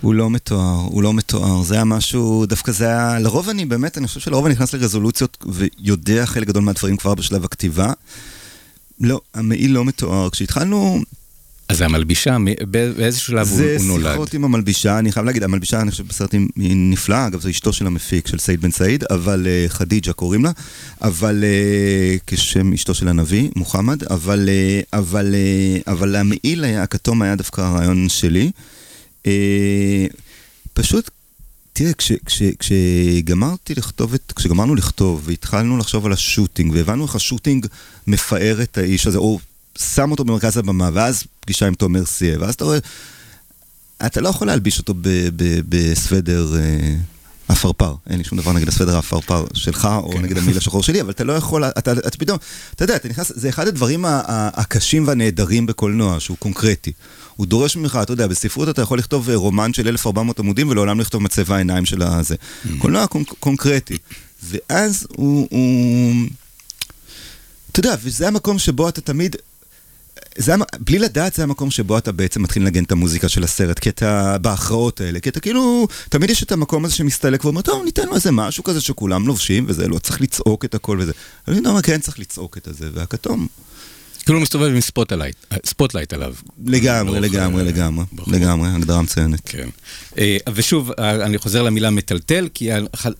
הוא 0.00 0.14
לא 0.14 0.30
מתואר, 0.30 0.76
הוא 0.84 1.02
לא 1.02 1.14
מתואר. 1.14 1.62
זה 1.62 1.74
היה 1.74 1.84
משהו, 1.84 2.46
דווקא 2.46 2.72
זה 2.72 2.86
היה, 2.86 3.18
לרוב 3.18 3.48
אני 3.48 3.64
באמת, 3.64 3.98
אני 3.98 4.06
חושב 4.06 4.20
שלרוב 4.20 4.44
אני 4.44 4.54
נכנס 4.54 4.72
לרזולוציות 4.72 5.44
ויודע 5.46 6.26
חלק 6.26 6.48
גדול 6.48 6.62
מהדברים 6.62 6.96
כבר 6.96 7.14
בשלב 7.14 7.44
הכתיבה. 7.44 7.92
לא, 9.00 9.20
המעיל 9.34 9.72
לא 9.72 9.84
מתואר. 9.84 10.30
כשהתחלנו... 10.30 11.00
אז 11.72 11.78
זה 11.78 11.84
המלבישה, 11.84 12.36
באיזה 12.70 13.20
שלב 13.20 13.48
הוא, 13.48 13.60
הוא 13.60 13.86
נולד? 13.86 14.04
זה 14.04 14.10
שיחות 14.10 14.34
עם 14.34 14.44
המלבישה, 14.44 14.98
אני 14.98 15.12
חייב 15.12 15.26
להגיד, 15.26 15.42
המלבישה, 15.42 15.80
אני 15.80 15.90
חושב 15.90 16.06
בסרט 16.06 16.32
היא 16.32 16.76
נפלאה, 16.76 17.26
אגב, 17.26 17.40
זו 17.40 17.50
אשתו 17.50 17.72
של 17.72 17.86
המפיק, 17.86 18.26
של 18.26 18.38
סעיד 18.38 18.60
בן 18.60 18.70
סעיד, 18.70 19.04
אבל 19.10 19.46
uh, 19.46 19.72
חדיג'ה 19.72 20.12
קוראים 20.12 20.44
לה, 20.44 20.50
אבל 21.02 21.44
uh, 21.44 22.20
כשם 22.26 22.72
אשתו 22.72 22.94
של 22.94 23.08
הנביא, 23.08 23.48
מוחמד, 23.56 24.04
אבל, 24.04 24.48
uh, 24.48 24.98
אבל, 24.98 25.34
uh, 25.86 25.90
אבל 25.92 26.16
המעיל 26.16 26.64
היה, 26.64 26.82
הכתום 26.82 27.22
היה 27.22 27.36
דווקא 27.36 27.60
הרעיון 27.60 28.08
שלי. 28.08 28.50
אה, 29.26 30.06
פשוט, 30.74 31.10
תראה, 31.72 31.92
כש, 31.92 32.12
כש, 32.26 32.42
כשגמרתי 32.58 33.74
לכתוב 33.74 34.14
את, 34.14 34.32
כשגמרנו 34.36 34.74
לכתוב 34.74 35.22
והתחלנו 35.24 35.78
לחשוב 35.78 36.06
על 36.06 36.12
השוטינג 36.12 36.72
והבנו 36.74 37.04
איך 37.04 37.14
השוטינג 37.14 37.66
מפאר 38.06 38.62
את 38.62 38.78
האיש 38.78 39.06
הזה, 39.06 39.18
או 39.18 39.38
שם 39.78 40.10
אותו 40.10 40.24
במרכז 40.24 40.56
הבמה, 40.56 40.90
ואז 40.92 41.24
פגישה 41.40 41.66
עם 41.66 41.74
תומר 41.74 42.04
סיה, 42.06 42.40
ואז 42.40 42.54
אתה 42.54 42.64
רואה, 42.64 42.78
אתה 44.06 44.20
לא 44.20 44.28
יכול 44.28 44.46
להלביש 44.46 44.78
אותו 44.78 44.94
בסוודר 45.68 46.54
אה, 46.56 46.94
עפרפר, 47.48 47.94
אין 48.10 48.18
לי 48.18 48.24
שום 48.24 48.38
דבר 48.38 48.52
נגד 48.52 48.68
הסוודר 48.68 48.96
העפרפר 48.96 49.44
שלך, 49.54 49.88
או 50.02 50.10
כן. 50.12 50.22
נגד 50.22 50.38
המיל 50.38 50.56
השחור 50.58 50.82
שלי, 50.82 51.00
אבל 51.00 51.10
אתה 51.10 51.24
לא 51.24 51.32
יכול, 51.32 51.64
אתה, 51.64 51.92
אתה 51.92 52.18
פתאום, 52.18 52.38
אתה 52.74 52.84
יודע, 52.84 52.96
אתה 52.96 53.08
נכנס, 53.08 53.32
זה 53.34 53.48
אחד 53.48 53.68
הדברים 53.68 54.04
הקשים 54.06 55.06
והנהדרים 55.08 55.66
בקולנוע, 55.66 56.20
שהוא 56.20 56.36
קונקרטי. 56.36 56.92
הוא 57.36 57.46
דורש 57.46 57.76
ממך, 57.76 57.98
אתה 58.02 58.12
יודע, 58.12 58.26
בספרות 58.26 58.68
אתה 58.68 58.82
יכול 58.82 58.98
לכתוב 58.98 59.30
אה, 59.30 59.36
רומן 59.36 59.72
של 59.74 59.88
1400 59.88 60.38
עמודים 60.38 60.68
ולעולם 60.68 61.00
לכתוב 61.00 61.22
מצבע 61.22 61.54
העיניים 61.54 61.84
של 61.84 62.02
הזה. 62.02 62.34
Mm. 62.34 62.68
קולנוע 62.78 63.06
קונק- 63.06 63.34
קונקרטי. 63.40 63.98
ואז 64.42 65.06
הוא... 65.16 65.48
אתה 67.72 67.80
יודע, 67.80 67.94
וזה 68.02 68.28
המקום 68.28 68.58
שבו 68.58 68.88
אתה 68.88 69.00
תמיד... 69.00 69.36
זה, 70.38 70.54
בלי 70.80 70.98
לדעת 70.98 71.34
זה 71.34 71.42
המקום 71.42 71.70
שבו 71.70 71.98
אתה 71.98 72.12
בעצם 72.12 72.42
מתחיל 72.42 72.62
לנגן 72.62 72.84
את 72.84 72.92
המוזיקה 72.92 73.28
של 73.28 73.44
הסרט, 73.44 73.78
כי 73.78 73.88
אתה 73.88 74.38
בהכרעות 74.38 75.00
האלה, 75.00 75.20
כי 75.20 75.28
אתה 75.28 75.40
כאילו, 75.40 75.88
תמיד 76.08 76.30
יש 76.30 76.42
את 76.42 76.52
המקום 76.52 76.84
הזה 76.84 76.94
שמסתלק 76.94 77.44
ואומר, 77.44 77.62
טוב, 77.62 77.84
ניתן 77.84 78.06
לו 78.06 78.14
איזה 78.14 78.30
משהו 78.30 78.64
כזה 78.64 78.80
שכולם 78.80 79.26
לובשים 79.26 79.64
וזה, 79.68 79.88
לא 79.88 79.98
צריך 79.98 80.20
לצעוק 80.20 80.64
את 80.64 80.74
הכל 80.74 80.98
וזה. 81.00 81.12
אני 81.48 81.68
אומר, 81.68 81.82
כן 81.82 82.00
צריך 82.00 82.18
לצעוק 82.18 82.56
את 82.56 82.68
הזה, 82.68 82.88
והכתום 82.94 83.46
כאילו 84.24 84.40
מסתובב 84.40 84.66
עם 84.66 84.80
spotlight, 84.80 85.36
spotlight 85.66 86.12
עליו. 86.12 86.34
לגמרי, 86.66 87.20
לגמרי, 87.20 87.64
לגמרי, 87.64 88.04
לגמרי, 88.26 88.68
הגדרה 88.68 89.02
מצוינת. 89.02 89.40
כן. 89.44 89.68
אה, 90.18 90.36
ושוב, 90.54 90.90
אה, 90.98 91.24
אני 91.24 91.38
חוזר 91.38 91.62
למילה 91.62 91.90
מטלטל, 91.90 92.48
כי 92.54 92.68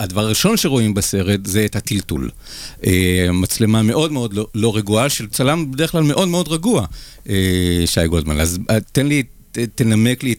הדבר 0.00 0.20
הראשון 0.20 0.56
שרואים 0.56 0.94
בסרט 0.94 1.40
זה 1.44 1.64
את 1.64 1.76
הטלטול. 1.76 2.30
אה, 2.86 3.28
מצלמה 3.32 3.82
מאוד 3.82 4.12
מאוד 4.12 4.34
לא, 4.34 4.46
לא 4.54 4.76
רגועה, 4.76 5.08
של 5.08 5.28
צלם 5.28 5.70
בדרך 5.72 5.90
כלל 5.92 6.02
מאוד 6.02 6.28
מאוד 6.28 6.48
רגוע, 6.48 6.86
שי 7.86 8.06
גולדמן. 8.08 8.40
אז 8.40 8.58
תן 8.92 9.06
לי, 9.06 9.22
תנמק 9.74 10.22
לי 10.22 10.34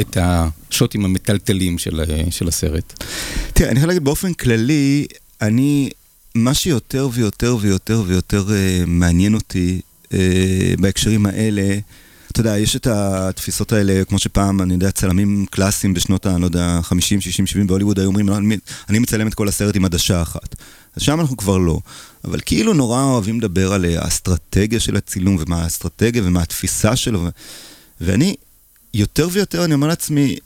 את, 0.00 0.16
השוטים 0.16 1.04
המטלטלים 1.04 1.78
של, 1.78 2.00
של 2.30 2.48
הסרט. 2.48 3.04
תראה, 3.52 3.70
אני 3.70 3.78
יכול 3.78 3.88
להגיד 3.88 4.04
באופן 4.04 4.32
כללי, 4.32 5.06
אני... 5.42 5.90
מה 6.34 6.54
שיותר 6.54 7.08
ויותר 7.12 7.56
ויותר 7.60 8.02
ויותר 8.06 8.46
uh, 8.46 8.86
מעניין 8.86 9.34
אותי 9.34 9.80
uh, 10.04 10.12
בהקשרים 10.80 11.26
האלה, 11.26 11.78
אתה 12.32 12.40
יודע, 12.40 12.58
יש 12.58 12.76
את 12.76 12.86
התפיסות 12.86 13.72
האלה, 13.72 14.04
כמו 14.04 14.18
שפעם, 14.18 14.62
אני 14.62 14.74
יודע, 14.74 14.90
צלמים 14.90 15.46
קלאסיים 15.50 15.94
בשנות 15.94 16.26
ה... 16.26 16.38
לא 16.38 16.44
יודע, 16.44 16.78
50, 16.82 17.20
60, 17.20 17.46
70 17.46 17.66
בהוליווד 17.66 17.98
היו 17.98 18.06
אומרים, 18.06 18.28
אני, 18.28 18.56
אני 18.88 18.98
מצלם 18.98 19.28
את 19.28 19.34
כל 19.34 19.48
הסרט 19.48 19.76
עם 19.76 19.84
עדשה 19.84 20.22
אחת. 20.22 20.56
אז 20.96 21.02
שם 21.02 21.20
אנחנו 21.20 21.36
כבר 21.36 21.58
לא. 21.58 21.78
אבל 22.24 22.40
כאילו 22.46 22.74
נורא 22.74 23.02
אוהבים 23.02 23.38
לדבר 23.38 23.72
על 23.72 23.84
האסטרטגיה 23.84 24.80
של 24.80 24.96
הצילום, 24.96 25.36
ומה 25.40 25.62
האסטרטגיה 25.62 26.22
ומה 26.24 26.42
התפיסה 26.42 26.96
שלו. 26.96 27.20
ו... 27.20 27.28
ואני, 28.00 28.36
יותר 28.94 29.28
ויותר 29.32 29.64
אני 29.64 29.74
אומר 29.74 29.86
לעצמי, 29.86 30.36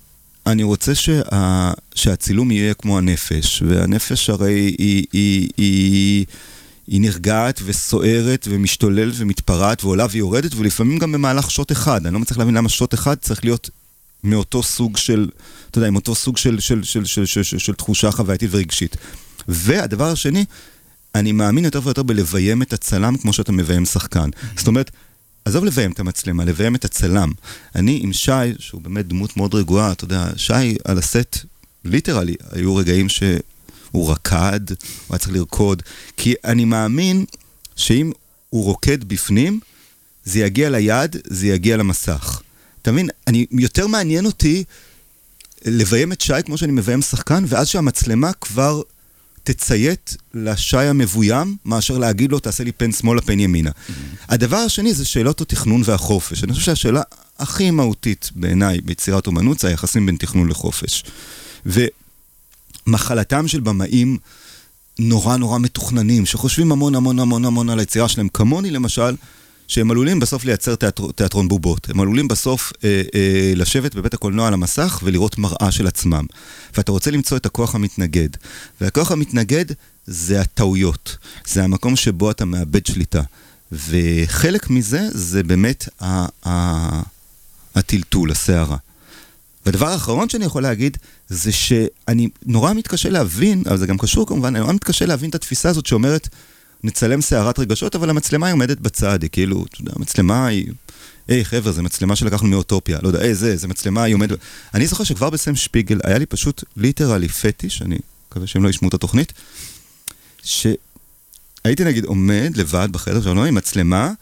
אני 0.46 0.62
רוצה 0.62 0.94
שה... 0.94 1.72
שהצילום 1.94 2.50
יהיה 2.50 2.74
כמו 2.74 2.98
הנפש, 2.98 3.62
והנפש 3.66 4.30
הרי 4.30 4.52
היא, 4.52 4.76
היא, 4.78 5.06
היא, 5.12 5.50
היא, 5.56 6.26
היא 6.86 7.00
נרגעת 7.00 7.60
וסוערת 7.64 8.48
ומשתוללת 8.50 9.14
ומתפרעת 9.16 9.84
ועולה 9.84 10.06
ויורדת, 10.10 10.54
ולפעמים 10.54 10.98
גם 10.98 11.12
במהלך 11.12 11.50
שוט 11.50 11.72
אחד. 11.72 12.06
אני 12.06 12.14
לא 12.14 12.20
מצליח 12.20 12.38
להבין 12.38 12.54
למה 12.54 12.68
שוט 12.68 12.94
אחד 12.94 13.14
צריך 13.14 13.44
להיות 13.44 13.70
מאותו 14.24 14.62
סוג 14.62 14.96
של, 14.96 15.28
אתה 15.70 15.78
יודע, 15.78 15.88
עם 15.88 15.96
אותו 15.96 16.14
סוג 16.14 16.36
של, 16.36 16.60
של, 16.60 16.82
של, 16.82 17.04
של, 17.04 17.26
של, 17.26 17.42
של, 17.42 17.58
של 17.58 17.74
תחושה 17.74 18.10
חווייתית 18.10 18.48
ורגשית. 18.52 18.96
והדבר 19.48 20.10
השני, 20.10 20.44
אני 21.14 21.32
מאמין 21.32 21.64
יותר 21.64 21.80
ויותר 21.84 22.02
בלביים 22.02 22.62
את 22.62 22.72
הצלם 22.72 23.16
כמו 23.16 23.32
שאתה 23.32 23.52
מביים 23.52 23.84
שחקן. 23.84 24.30
זאת 24.56 24.66
אומרת, 24.66 24.90
עזוב 25.46 25.64
לביים 25.64 25.92
את 25.92 26.00
המצלמה, 26.00 26.44
לביים 26.44 26.74
את 26.74 26.84
הצלם. 26.84 27.32
אני 27.74 28.00
עם 28.02 28.12
שי, 28.12 28.30
שהוא 28.58 28.80
באמת 28.80 29.08
דמות 29.08 29.36
מאוד 29.36 29.54
רגועה, 29.54 29.92
אתה 29.92 30.04
יודע, 30.04 30.26
שי 30.36 30.76
על 30.84 30.98
הסט, 30.98 31.36
ליטרלי, 31.84 32.34
היו 32.50 32.76
רגעים 32.76 33.08
שהוא 33.08 34.10
רקד, 34.10 34.60
הוא 34.70 34.76
היה 35.10 35.18
צריך 35.18 35.32
לרקוד, 35.32 35.82
כי 36.16 36.34
אני 36.44 36.64
מאמין 36.64 37.24
שאם 37.76 38.12
הוא 38.50 38.64
רוקד 38.64 39.04
בפנים, 39.04 39.60
זה 40.24 40.38
יגיע 40.38 40.70
ליד, 40.70 41.16
זה 41.24 41.46
יגיע 41.46 41.76
למסך. 41.76 42.40
אתה 42.82 42.92
מבין? 42.92 43.08
אני, 43.26 43.46
יותר 43.50 43.86
מעניין 43.86 44.26
אותי 44.26 44.64
לביים 45.64 46.12
את 46.12 46.20
שי 46.20 46.42
כמו 46.44 46.58
שאני 46.58 46.72
מביים 46.72 47.02
שחקן, 47.02 47.44
ואז 47.48 47.68
שהמצלמה 47.68 48.32
כבר 48.32 48.82
תציית 49.46 50.16
לשי 50.34 50.76
המבוים, 50.76 51.56
מאשר 51.64 51.98
להגיד 51.98 52.32
לו, 52.32 52.38
תעשה 52.38 52.64
לי 52.64 52.72
פן 52.72 52.92
שמאלה, 52.92 53.20
פן 53.20 53.40
ימינה. 53.40 53.70
Mm-hmm. 53.70 53.92
הדבר 54.28 54.56
השני 54.56 54.94
זה 54.94 55.04
שאלות 55.04 55.40
התכנון 55.40 55.82
והחופש. 55.84 56.44
אני 56.44 56.52
חושב 56.52 56.64
שהשאלה 56.64 57.02
הכי 57.38 57.70
מהותית 57.70 58.30
בעיניי 58.34 58.80
ביצירת 58.80 59.26
אומנות 59.26 59.58
זה 59.58 59.68
היחסים 59.68 60.06
בין 60.06 60.16
תכנון 60.16 60.48
לחופש. 60.48 61.04
ומחלתם 62.86 63.48
של 63.48 63.60
במאים 63.60 64.18
נורא 64.98 65.36
נורא 65.36 65.58
מתוכננים, 65.58 66.26
שחושבים 66.26 66.72
המון 66.72 66.94
המון 66.94 67.18
המון 67.18 67.44
המון 67.44 67.70
על 67.70 67.78
היצירה 67.78 68.08
שלהם, 68.08 68.28
כמוני 68.28 68.70
למשל, 68.70 69.16
שהם 69.68 69.90
עלולים 69.90 70.20
בסוף 70.20 70.44
לייצר 70.44 70.74
תיאטר, 70.74 71.12
תיאטרון 71.12 71.48
בובות. 71.48 71.90
הם 71.90 72.00
עלולים 72.00 72.28
בסוף 72.28 72.72
אה, 72.84 73.02
אה, 73.14 73.52
לשבת 73.56 73.94
בבית 73.94 74.14
הקולנוע 74.14 74.46
על 74.48 74.54
המסך 74.54 75.00
ולראות 75.04 75.38
מראה 75.38 75.70
של 75.70 75.86
עצמם. 75.86 76.24
ואתה 76.76 76.92
רוצה 76.92 77.10
למצוא 77.10 77.36
את 77.36 77.46
הכוח 77.46 77.74
המתנגד. 77.74 78.28
והכוח 78.80 79.12
המתנגד 79.12 79.64
זה 80.06 80.40
הטעויות. 80.40 81.16
זה 81.46 81.64
המקום 81.64 81.96
שבו 81.96 82.30
אתה 82.30 82.44
מאבד 82.44 82.86
שליטה. 82.86 83.22
וחלק 83.72 84.70
מזה 84.70 85.08
זה 85.10 85.42
באמת 85.42 85.88
הטלטול, 87.74 88.30
הסערה. 88.30 88.76
והדבר 89.66 89.88
האחרון 89.88 90.28
שאני 90.28 90.44
יכול 90.44 90.62
להגיד, 90.62 90.96
זה 91.28 91.52
שאני 91.52 92.28
נורא 92.46 92.72
מתקשה 92.72 93.10
להבין, 93.10 93.62
אבל 93.66 93.78
זה 93.78 93.86
גם 93.86 93.98
קשור 93.98 94.26
כמובן, 94.26 94.48
אני 94.48 94.60
נורא 94.60 94.72
מתקשה 94.72 95.06
להבין 95.06 95.30
את 95.30 95.34
התפיסה 95.34 95.68
הזאת 95.68 95.86
שאומרת, 95.86 96.28
נצלם 96.86 97.20
סערת 97.20 97.58
רגשות, 97.58 97.94
אבל 97.94 98.10
המצלמה 98.10 98.46
היא 98.46 98.52
עומדת 98.52 98.80
בצד, 98.80 99.22
היא 99.22 99.30
כאילו, 99.30 99.64
אתה 99.70 99.80
יודע, 99.80 99.92
המצלמה 99.96 100.46
היא... 100.46 100.66
היי 101.28 101.44
חבר'ה, 101.44 101.72
זו 101.72 101.82
מצלמה 101.82 102.16
שלקחנו 102.16 102.48
מאוטופיה, 102.48 102.98
לא 103.02 103.08
יודע, 103.08 103.20
היי 103.20 103.34
זה, 103.34 103.56
זו 103.56 103.68
מצלמה, 103.68 104.02
היא 104.02 104.14
עומדת... 104.14 104.38
אני 104.74 104.86
זוכר 104.86 105.04
שכבר 105.04 105.30
בסם 105.30 105.56
שפיגל 105.56 105.98
היה 106.04 106.18
לי 106.18 106.26
פשוט 106.26 106.64
ליטרלי 106.76 107.28
פטיש, 107.28 107.82
אני 107.82 107.98
מקווה 108.28 108.46
שהם 108.46 108.64
לא 108.64 108.68
ישמעו 108.68 108.88
את 108.88 108.94
התוכנית, 108.94 109.32
שהייתי 110.42 111.84
נגיד 111.84 112.04
עומד 112.04 112.52
לבד 112.56 112.88
בחדר 112.92 113.22
שלנו 113.22 113.44
עם 113.44 113.54
מצלמה, 113.54 114.12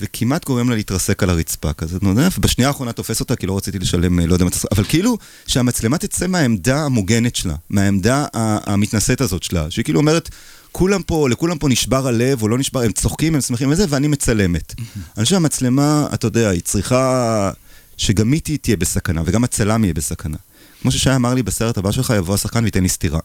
וכמעט 0.00 0.44
גורם 0.44 0.70
לה 0.70 0.76
להתרסק 0.76 1.22
על 1.22 1.30
הרצפה 1.30 1.72
כזה, 1.72 1.96
אתה 1.96 2.06
יודע, 2.06 2.28
ובשנייה 2.38 2.68
האחרונה 2.68 2.92
תופס 2.92 3.20
אותה 3.20 3.36
כי 3.36 3.46
לא 3.46 3.56
רציתי 3.56 3.78
לשלם, 3.78 4.20
לא 4.20 4.32
יודע 4.32 4.44
מה 4.44 4.50
אבל 4.72 4.84
כאילו 4.84 5.18
שהמצלמה 5.46 5.98
תצא 5.98 6.26
מהעמדה 6.26 6.84
המוגנת 6.84 7.36
שלה, 7.36 7.54
מהעמדה 7.70 8.26
המתנשאת 8.34 9.20
הזאת 9.20 9.42
שלה, 9.42 9.70
שהיא 9.70 9.84
כאילו 9.84 10.00
אומרת, 10.00 10.30
כולם 10.72 11.02
פה, 11.02 11.28
לכולם 11.28 11.58
פה 11.58 11.68
נשבר 11.68 12.06
הלב 12.06 12.42
או 12.42 12.48
לא 12.48 12.58
נשבר, 12.58 12.80
הם 12.80 12.92
צוחקים, 12.92 13.34
הם 13.34 13.40
שמחים 13.40 13.70
וזה, 13.70 13.84
ואני 13.88 14.08
מצלמת. 14.08 14.74
אני 15.16 15.24
חושב 15.24 15.36
שהמצלמה, 15.36 16.06
אתה 16.14 16.26
יודע, 16.26 16.48
היא 16.48 16.60
צריכה 16.60 17.50
שגם 17.96 18.32
היא 18.32 18.58
תהיה 18.62 18.76
בסכנה, 18.76 19.22
וגם 19.24 19.44
הצלם 19.44 19.84
יהיה 19.84 19.94
בסכנה. 19.94 20.36
כמו 20.82 20.90
ששי 20.90 21.14
אמר 21.14 21.34
לי, 21.34 21.42
בסרט 21.42 21.78
הבא 21.78 21.92
שלך 21.92 22.12
יבוא 22.16 22.34
השחקן 22.34 22.62
וייתן 22.62 22.82
לי 22.82 22.88
סטירה. 22.88 23.20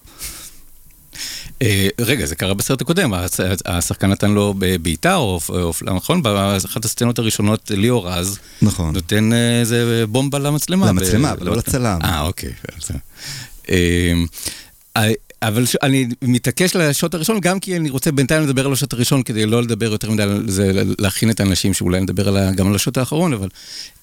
אה, 1.61 1.87
רגע, 2.01 2.25
זה 2.25 2.35
קרה 2.35 2.53
בסרט 2.53 2.81
הקודם, 2.81 3.13
השחקן 3.65 4.09
נתן 4.09 4.31
לו 4.31 4.53
בעיטה, 4.81 5.15
או 5.15 5.39
נכון? 5.95 6.23
באחת 6.23 6.85
הסצנות 6.85 7.19
הראשונות 7.19 7.71
ליאור 7.71 8.09
רז, 8.09 8.39
נכון. 8.61 8.93
נותן 8.93 9.33
אה, 9.33 9.59
איזה 9.59 10.05
בומבה 10.09 10.39
למצלמה. 10.39 10.87
למצלמה, 10.87 11.31
אבל 11.31 11.45
לא 11.45 11.55
לצלם. 11.55 11.99
אה, 12.03 12.21
אוקיי. 12.21 12.53
אבל 15.47 15.65
ש... 15.65 15.75
אני 15.83 16.07
מתעקש 16.21 16.75
לשוט 16.75 17.13
הראשון, 17.13 17.39
גם 17.39 17.59
כי 17.59 17.75
אני 17.75 17.89
רוצה 17.89 18.11
בינתיים 18.11 18.43
לדבר 18.43 18.65
על 18.65 18.73
השוט 18.73 18.93
הראשון, 18.93 19.23
כדי 19.23 19.45
לא 19.45 19.61
לדבר 19.63 19.91
יותר 19.91 20.11
מדי 20.11 20.23
על 20.23 20.43
זה, 20.47 20.71
להכין 20.99 21.29
את 21.29 21.39
האנשים 21.39 21.73
שאולי 21.73 22.01
נדבר 22.01 22.27
על, 22.27 22.53
גם 22.55 22.67
על 22.67 22.75
השוט 22.75 22.97
האחרון, 22.97 23.33
אבל... 23.33 23.47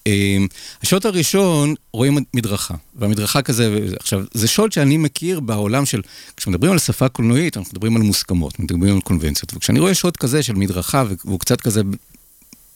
אה, 0.06 0.36
השוט 0.82 1.04
הראשון, 1.04 1.74
רואים 1.92 2.18
מדרכה, 2.34 2.74
והמדרכה 2.94 3.42
כזה, 3.42 3.78
עכשיו, 4.00 4.24
זה 4.34 4.48
שוט 4.48 4.72
שאני 4.72 4.96
מכיר 4.96 5.40
בעולם 5.40 5.86
של, 5.86 6.00
כשמדברים 6.36 6.72
על 6.72 6.78
שפה 6.78 7.08
קולנועית, 7.08 7.56
אנחנו 7.56 7.70
מדברים 7.72 7.96
על 7.96 8.02
מוסכמות, 8.02 8.60
מדברים 8.60 8.94
על 8.94 9.00
קונבנציות, 9.00 9.54
וכשאני 9.54 9.80
רואה 9.80 9.94
שוט 9.94 10.16
כזה 10.16 10.42
של 10.42 10.54
מדרכה, 10.54 11.04
והוא 11.24 11.40
קצת 11.40 11.60
כזה 11.60 11.82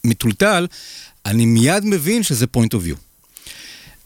מטולטל, 0.05 0.67
אני 1.27 1.47
מיד 1.47 1.85
מבין 1.85 2.23
שזה 2.23 2.47
point 2.57 2.71
of 2.75 2.79
view. 2.89 3.06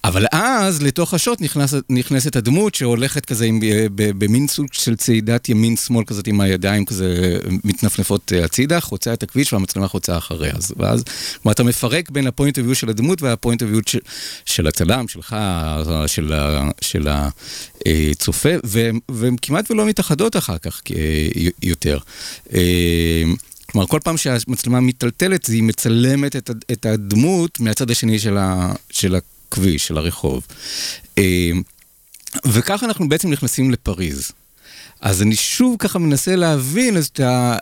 אבל 0.04 0.26
אז 0.32 0.82
לתוך 0.82 1.14
השוט 1.14 1.40
נכנס, 1.40 1.74
נכנסת 1.90 2.36
הדמות 2.36 2.74
שהולכת 2.74 3.26
כזה 3.26 3.44
עם, 3.44 3.60
אה, 3.62 3.86
במין 3.90 4.48
סוג 4.48 4.66
של 4.72 4.96
צעידת 4.96 5.48
ימין-שמאל 5.48 6.04
כזאת 6.04 6.26
עם 6.26 6.40
הידיים 6.40 6.84
כזה 6.84 7.38
מתנפנפות 7.64 8.32
אה, 8.32 8.44
הצידה, 8.44 8.80
חוצה 8.80 9.12
את 9.12 9.22
הכביש 9.22 9.52
והמצלמה 9.52 9.88
חוצה 9.88 10.18
אחריה. 10.18 10.52
אז, 10.56 10.72
ואז, 10.76 11.04
כלומר, 11.42 11.52
אתה 11.52 11.62
מפרק 11.62 12.10
בין 12.10 12.26
הפוינט 12.26 12.58
אביו 12.58 12.74
של 12.74 12.88
הדמות 12.88 13.22
והפוינט 13.22 13.62
אביו 13.62 13.80
של, 13.86 13.98
של 14.44 14.66
הצלם, 14.66 15.08
שלך, 15.08 15.36
של, 16.06 16.32
של 16.80 17.08
הצופה, 17.86 18.48
והן 19.08 19.36
כמעט 19.42 19.70
ולא 19.70 19.86
מתאחדות 19.86 20.36
אחר 20.36 20.58
כך 20.58 20.80
אה, 20.96 21.28
יותר. 21.62 21.98
כלומר, 23.66 23.86
כל 23.86 24.00
פעם 24.04 24.16
שהמצלמה 24.16 24.80
מיטלטלת, 24.80 25.46
היא 25.46 25.62
מצלמת 25.62 26.36
את 26.72 26.86
הדמות 26.86 27.60
מהצד 27.60 27.90
השני 27.90 28.18
של, 28.18 28.36
ה, 28.38 28.72
של 28.90 29.14
הכביש, 29.50 29.86
של 29.86 29.98
הרחוב. 29.98 30.46
אה, 31.18 31.50
וככה 32.46 32.86
אנחנו 32.86 33.08
בעצם 33.08 33.30
נכנסים 33.30 33.70
לפריז. 33.70 34.32
אז 35.00 35.22
אני 35.22 35.36
שוב 35.36 35.76
ככה 35.78 35.98
מנסה 35.98 36.36
להבין 36.36 36.96
את 36.98 37.20
ה... 37.20 37.56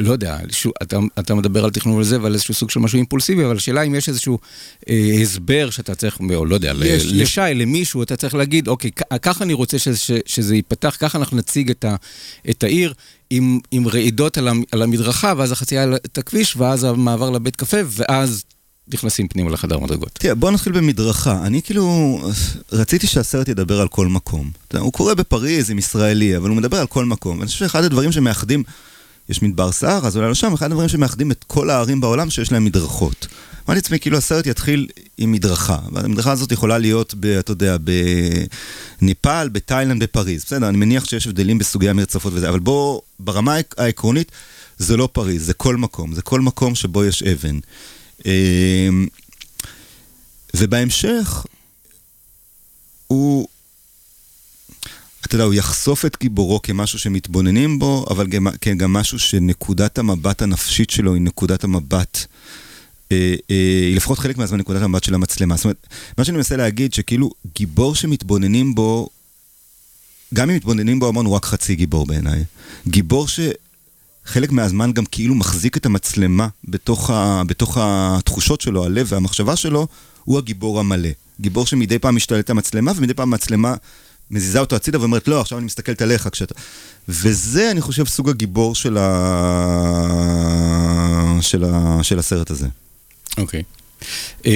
לא 0.00 0.12
יודע, 0.12 0.38
שוב, 0.50 0.72
אתה, 0.82 0.98
אתה 1.18 1.34
מדבר 1.34 1.64
על 1.64 1.70
תכנון 1.70 2.00
וזה 2.00 2.22
ועל 2.22 2.34
איזשהו 2.34 2.54
סוג 2.54 2.70
של 2.70 2.80
משהו 2.80 2.96
אימפולסיבי, 2.96 3.44
אבל 3.44 3.56
השאלה 3.56 3.82
אם 3.82 3.94
יש 3.94 4.08
איזשהו 4.08 4.38
אה, 4.88 5.10
הסבר 5.22 5.70
שאתה 5.70 5.94
צריך, 5.94 6.18
או 6.34 6.44
לא 6.44 6.54
יודע, 6.54 6.72
יש, 6.84 7.04
לשי, 7.06 7.50
יש. 7.50 7.56
למישהו, 7.56 8.02
אתה 8.02 8.16
צריך 8.16 8.34
להגיד, 8.34 8.68
אוקיי, 8.68 8.90
ככה 9.22 9.44
אני 9.44 9.52
רוצה 9.52 9.78
ש, 9.78 9.88
ש, 9.88 10.10
שזה 10.26 10.54
ייפתח, 10.54 10.96
ככה 11.00 11.18
אנחנו 11.18 11.36
נציג 11.36 11.70
את, 11.70 11.84
ה, 11.84 11.96
את 12.50 12.64
העיר 12.64 12.94
עם, 13.30 13.60
עם 13.70 13.88
רעידות 13.88 14.38
על, 14.38 14.48
על 14.72 14.82
המדרכה, 14.82 15.32
ואז 15.36 15.52
החצייה 15.52 15.94
את 15.96 16.18
הכביש, 16.18 16.56
ואז 16.56 16.84
המעבר 16.84 17.30
לבית 17.30 17.56
קפה, 17.56 17.78
ואז 17.86 18.44
נכנסים 18.88 19.28
פנימה 19.28 19.50
לחדר 19.50 19.78
מדרגות. 19.78 20.10
תראה, 20.12 20.34
בוא 20.34 20.50
נתחיל 20.50 20.72
במדרכה. 20.72 21.46
אני 21.46 21.62
כאילו, 21.62 22.18
רציתי 22.72 23.06
שהסרט 23.06 23.48
ידבר 23.48 23.80
על 23.80 23.88
כל 23.88 24.06
מקום. 24.06 24.50
הוא 24.78 24.92
קורה 24.92 25.14
בפריז 25.14 25.70
עם 25.70 25.78
ישראלי, 25.78 26.36
אבל 26.36 26.48
הוא 26.48 26.56
מדבר 26.56 26.80
על 26.80 26.86
כל 26.86 27.04
מקום. 27.04 27.38
אני 27.40 27.46
חושב 27.46 27.58
שאחד 27.58 27.84
הדברים 27.84 28.12
שמאחדים, 28.12 28.62
יש 29.28 29.42
מדבר 29.42 29.72
סהר, 29.72 30.06
אז 30.06 30.16
אולי 30.16 30.28
לא 30.28 30.34
שם, 30.34 30.52
אחד 30.52 30.66
הדברים 30.66 30.88
שמאחדים 30.88 31.30
את 31.30 31.44
כל 31.46 31.70
הערים 31.70 32.00
בעולם 32.00 32.30
שיש 32.30 32.52
להם 32.52 32.64
מדרכות. 32.64 33.26
אמרתי 33.66 33.78
לעצמי, 33.80 33.98
כאילו 33.98 34.18
הסרט 34.18 34.46
יתחיל 34.46 34.86
עם 35.18 35.32
מדרכה, 35.32 35.78
והמדרכה 35.92 36.32
הזאת 36.32 36.52
יכולה 36.52 36.78
להיות, 36.78 37.14
ב, 37.20 37.26
אתה 37.26 37.52
יודע, 37.52 37.76
בניפאל, 39.00 39.48
בתאילנד, 39.48 40.02
בפריז. 40.02 40.44
בסדר, 40.44 40.68
אני 40.68 40.76
מניח 40.76 41.04
שיש 41.04 41.26
הבדלים 41.26 41.58
בסוגי 41.58 41.88
המרצפות 41.88 42.32
וזה, 42.32 42.48
אבל 42.48 42.58
בוא, 42.58 43.00
ברמה 43.20 43.56
העקרונית, 43.78 44.32
זה 44.78 44.96
לא 44.96 45.08
פריז, 45.12 45.46
זה 45.46 45.54
כל 45.54 45.76
מקום, 45.76 46.14
זה 46.14 46.22
כל 46.22 46.40
מקום 46.40 46.74
שבו 46.74 47.04
יש 47.04 47.22
אבן. 47.22 47.58
אמ, 48.26 49.06
ובהמשך, 50.56 51.44
הוא, 53.06 53.48
אתה 55.26 55.34
יודע, 55.34 55.44
הוא 55.44 55.54
יחשוף 55.54 56.04
את 56.04 56.16
גיבורו 56.20 56.62
כמשהו 56.62 56.98
שמתבוננים 56.98 57.78
בו, 57.78 58.04
אבל 58.10 58.26
גם, 58.26 58.46
כגם 58.60 58.92
משהו 58.92 59.18
שנקודת 59.18 59.98
המבט 59.98 60.42
הנפשית 60.42 60.90
שלו 60.90 61.14
היא 61.14 61.22
נקודת 61.22 61.64
המבט 61.64 62.26
אה, 63.12 63.34
היא 63.48 63.96
לפחות 63.96 64.18
חלק 64.18 64.38
מהזמן 64.38 64.58
נקודת 64.58 64.82
המבט 64.82 65.04
של 65.04 65.14
המצלמה. 65.14 65.56
זאת 65.56 65.64
אומרת, 65.64 65.86
מה 66.18 66.24
שאני 66.24 66.36
מנסה 66.36 66.56
להגיד, 66.56 66.94
שכאילו 66.94 67.30
גיבור 67.54 67.94
שמתבוננים 67.94 68.74
בו, 68.74 69.08
גם 70.34 70.50
אם 70.50 70.56
מתבוננים 70.56 70.98
בו 70.98 71.08
המון, 71.08 71.26
הוא 71.26 71.34
רק 71.34 71.44
חצי 71.44 71.74
גיבור 71.74 72.06
בעיניי. 72.06 72.44
גיבור 72.88 73.28
שחלק 74.26 74.52
מהזמן 74.52 74.92
גם 74.92 75.04
כאילו 75.04 75.34
מחזיק 75.34 75.76
את 75.76 75.86
המצלמה 75.86 76.48
בתוך, 76.64 77.10
ה, 77.10 77.42
בתוך 77.46 77.78
התחושות 77.80 78.60
שלו, 78.60 78.84
הלב 78.84 79.06
והמחשבה 79.10 79.56
שלו, 79.56 79.86
הוא 80.24 80.38
הגיבור 80.38 80.80
המלא. 80.80 81.08
גיבור 81.40 81.66
שמדי 81.66 81.98
פעם 81.98 82.16
משתלט 82.16 82.50
המצלמה, 82.50 82.92
ומדי 82.96 83.14
פעם 83.14 83.32
המצלמה 83.32 83.74
מזיזה 84.30 84.60
אותו 84.60 84.76
הצידה 84.76 85.00
ואומרת, 85.00 85.28
לא, 85.28 85.40
עכשיו 85.40 85.58
אני 85.58 85.64
מסתכלת 85.64 86.02
עליך 86.02 86.28
כשאתה... 86.32 86.54
וזה, 87.08 87.70
אני 87.70 87.80
חושב, 87.80 88.06
סוג 88.06 88.28
הגיבור 88.28 88.74
של, 88.74 88.98
ה... 88.98 89.08
של, 91.40 91.64
ה... 91.64 91.98
של 92.02 92.18
הסרט 92.18 92.50
הזה. 92.50 92.68
אוקיי. 93.38 93.62
Okay. 93.62 94.44
Um... 94.44 94.46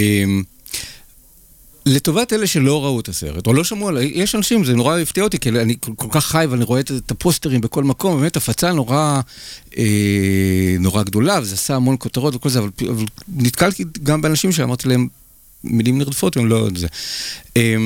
לטובת 1.89 2.33
אלה 2.33 2.47
שלא 2.47 2.85
ראו 2.85 3.01
את 3.01 3.09
הסרט, 3.09 3.47
או 3.47 3.53
לא 3.53 3.65
שמעו 3.65 3.89
עליי, 3.89 4.11
יש 4.15 4.35
אנשים, 4.35 4.65
זה 4.65 4.75
נורא 4.75 4.99
הפתיע 4.99 5.25
אותי, 5.25 5.39
כי 5.39 5.49
אני 5.49 5.77
כל 5.97 6.09
כך 6.11 6.27
חי 6.27 6.47
ואני 6.51 6.65
רואה 6.65 6.81
את 6.81 7.11
הפוסטרים 7.11 7.61
בכל 7.61 7.85
מקום, 7.85 8.21
באמת 8.21 8.37
הפצה 8.37 8.73
נורא, 8.73 9.21
אה, 9.79 10.77
נורא 10.81 11.03
גדולה, 11.03 11.39
וזה 11.43 11.55
עשה 11.55 11.77
המון 11.77 11.97
כותרות 11.99 12.35
וכל 12.35 12.49
זה, 12.49 12.59
אבל, 12.59 12.71
אבל 12.91 13.05
נתקלתי 13.29 13.85
גם 14.03 14.21
באנשים 14.23 14.53
שאמרתי 14.53 14.89
להם 14.89 15.09
מילים 15.65 15.99
נרדפות, 15.99 16.37
הם 16.37 16.47
לא 16.47 16.69
זה. 16.77 16.87
אה, 17.57 17.77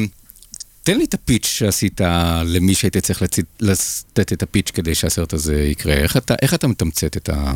תן 0.82 0.98
לי 0.98 1.04
את 1.04 1.14
הפיץ' 1.14 1.46
שעשית 1.46 2.00
למי 2.44 2.74
שהיית 2.74 2.96
צריך 2.96 3.22
לתת 3.60 4.32
את 4.32 4.42
הפיץ' 4.42 4.70
כדי 4.70 4.94
שהסרט 4.94 5.32
הזה 5.32 5.62
יקרה. 5.62 5.94
איך 5.94 6.16
אתה, 6.16 6.34
איך 6.42 6.54
אתה 6.54 6.66
מתמצת 6.66 7.16
את, 7.16 7.28
ה, 7.28 7.52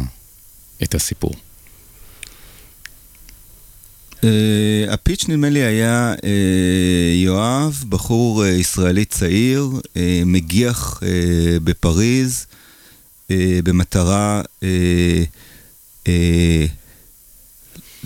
את 0.83 0.95
הסיפור? 0.95 1.33
Uh, 4.21 4.27
הפיץ' 4.91 5.29
נדמה 5.29 5.49
לי 5.49 5.59
היה 5.63 6.15
uh, 6.15 6.27
יואב, 7.15 7.85
בחור 7.89 8.45
uh, 8.45 8.47
ישראלי 8.47 9.05
צעיר, 9.05 9.71
מגיח 10.27 11.01
בפריז, 11.65 12.47
במטרה 13.65 14.43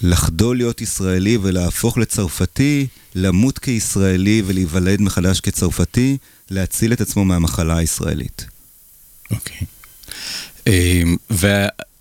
לחדול 0.03 0.57
להיות 0.57 0.81
ישראלי 0.81 1.39
ולהפוך 1.43 1.99
לצרפתי, 1.99 2.87
למות 3.15 3.59
כישראלי 3.59 4.43
ולהיוולד 4.47 5.01
מחדש 5.01 5.41
כצרפתי, 5.41 6.17
להציל 6.51 6.93
את 6.93 7.01
עצמו 7.01 7.25
מהמחלה 7.25 7.77
הישראלית. 7.77 8.47
אוקיי. 9.31 9.59
Okay. 9.59 9.65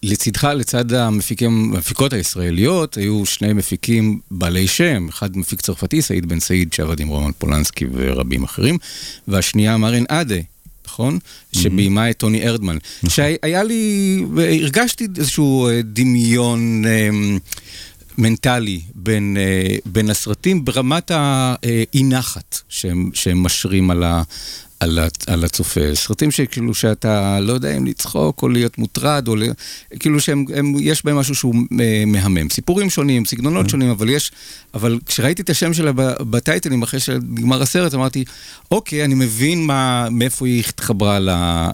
ולצידך, 0.03 0.43
לצד 0.43 0.93
המפיקים, 0.93 1.73
המפיקות 1.75 2.13
הישראליות, 2.13 2.97
היו 2.97 3.25
שני 3.25 3.53
מפיקים 3.53 4.19
בעלי 4.31 4.67
שם, 4.67 5.07
אחד 5.09 5.37
מפיק 5.37 5.61
צרפתי, 5.61 6.01
סעיד 6.01 6.25
בן 6.25 6.39
סעיד, 6.39 6.73
שעבד 6.73 6.99
עם 6.99 7.07
רומן 7.07 7.31
פולנסקי 7.37 7.85
ורבים 7.93 8.43
אחרים, 8.43 8.77
והשנייה 9.27 9.77
מרין 9.77 10.05
עדה, 10.09 10.35
נכון? 10.85 11.15
Mm-hmm. 11.17 11.59
שביימה 11.59 12.09
את 12.09 12.17
טוני 12.17 12.47
ארדמן. 12.47 12.77
נכון. 13.03 13.09
שהיה 13.09 13.63
לי, 13.63 14.23
הרגשתי 14.61 15.07
איזשהו 15.17 15.67
אה, 15.67 15.81
דמיון... 15.83 16.83
אמ, 16.85 17.39
מנטלי 18.19 18.81
בין, 18.95 19.37
אה, 19.39 19.75
בין 19.85 20.09
הסרטים 20.09 20.65
ברמת 20.65 21.11
האי 21.11 22.03
נחת 22.03 22.59
שהם, 22.69 23.09
שהם 23.13 23.43
משרים 23.43 23.91
על, 23.91 24.03
ה, 24.03 24.23
על, 24.79 24.99
על 25.27 25.43
הצופה. 25.43 25.95
סרטים 25.95 26.31
שכאילו 26.31 26.73
שאתה 26.73 27.39
לא 27.39 27.53
יודע 27.53 27.77
אם 27.77 27.85
לצחוק 27.85 28.43
או 28.43 28.49
להיות 28.49 28.77
מוטרד, 28.77 29.27
או 29.27 29.35
כאילו 29.99 30.19
שיש 30.19 31.05
בהם 31.05 31.17
משהו 31.17 31.35
שהוא 31.35 31.55
אה, 31.79 32.03
מהמם. 32.07 32.49
סיפורים 32.49 32.89
שונים, 32.89 33.25
סגנונות 33.25 33.65
mm. 33.65 33.69
שונים, 33.69 33.89
אבל 33.89 34.09
יש, 34.09 34.31
אבל 34.73 34.99
כשראיתי 35.05 35.41
את 35.41 35.49
השם 35.49 35.73
שלה 35.73 35.91
בטייטלים 36.19 36.81
אחרי 36.81 36.99
שנגמר 36.99 37.61
הסרט, 37.61 37.93
אמרתי, 37.93 38.23
אוקיי, 38.71 39.05
אני 39.05 39.15
מבין 39.15 39.65
מה, 39.65 40.07
מאיפה 40.11 40.45
היא 40.45 40.63
התחברה 40.69 41.17
אה, 41.17 41.71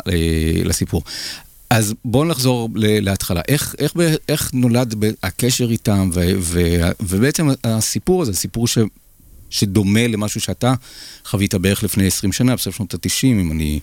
לסיפור. 0.63 1.03
אז 1.69 1.93
בואו 2.05 2.25
נחזור 2.25 2.69
להתחלה. 2.75 3.41
איך, 3.47 3.75
איך, 3.79 3.93
איך 4.29 4.51
נולד 4.53 4.95
הקשר 5.23 5.71
איתם, 5.71 6.09
ו, 6.13 6.29
ו, 6.39 6.61
ובעצם 6.99 7.47
הסיפור 7.63 8.21
הזה, 8.21 8.33
סיפור 8.33 8.67
ש, 8.67 8.77
שדומה 9.55 10.07
למשהו 10.07 10.41
שאתה 10.41 10.73
חווית 11.25 11.55
בערך 11.55 11.83
לפני 11.83 12.07
20 12.07 12.33
שנה, 12.33 12.55
בסוף 12.55 12.75
שנות 12.75 12.93
ה-90, 12.93 13.23
אם 13.23 13.51
אני... 13.51 13.79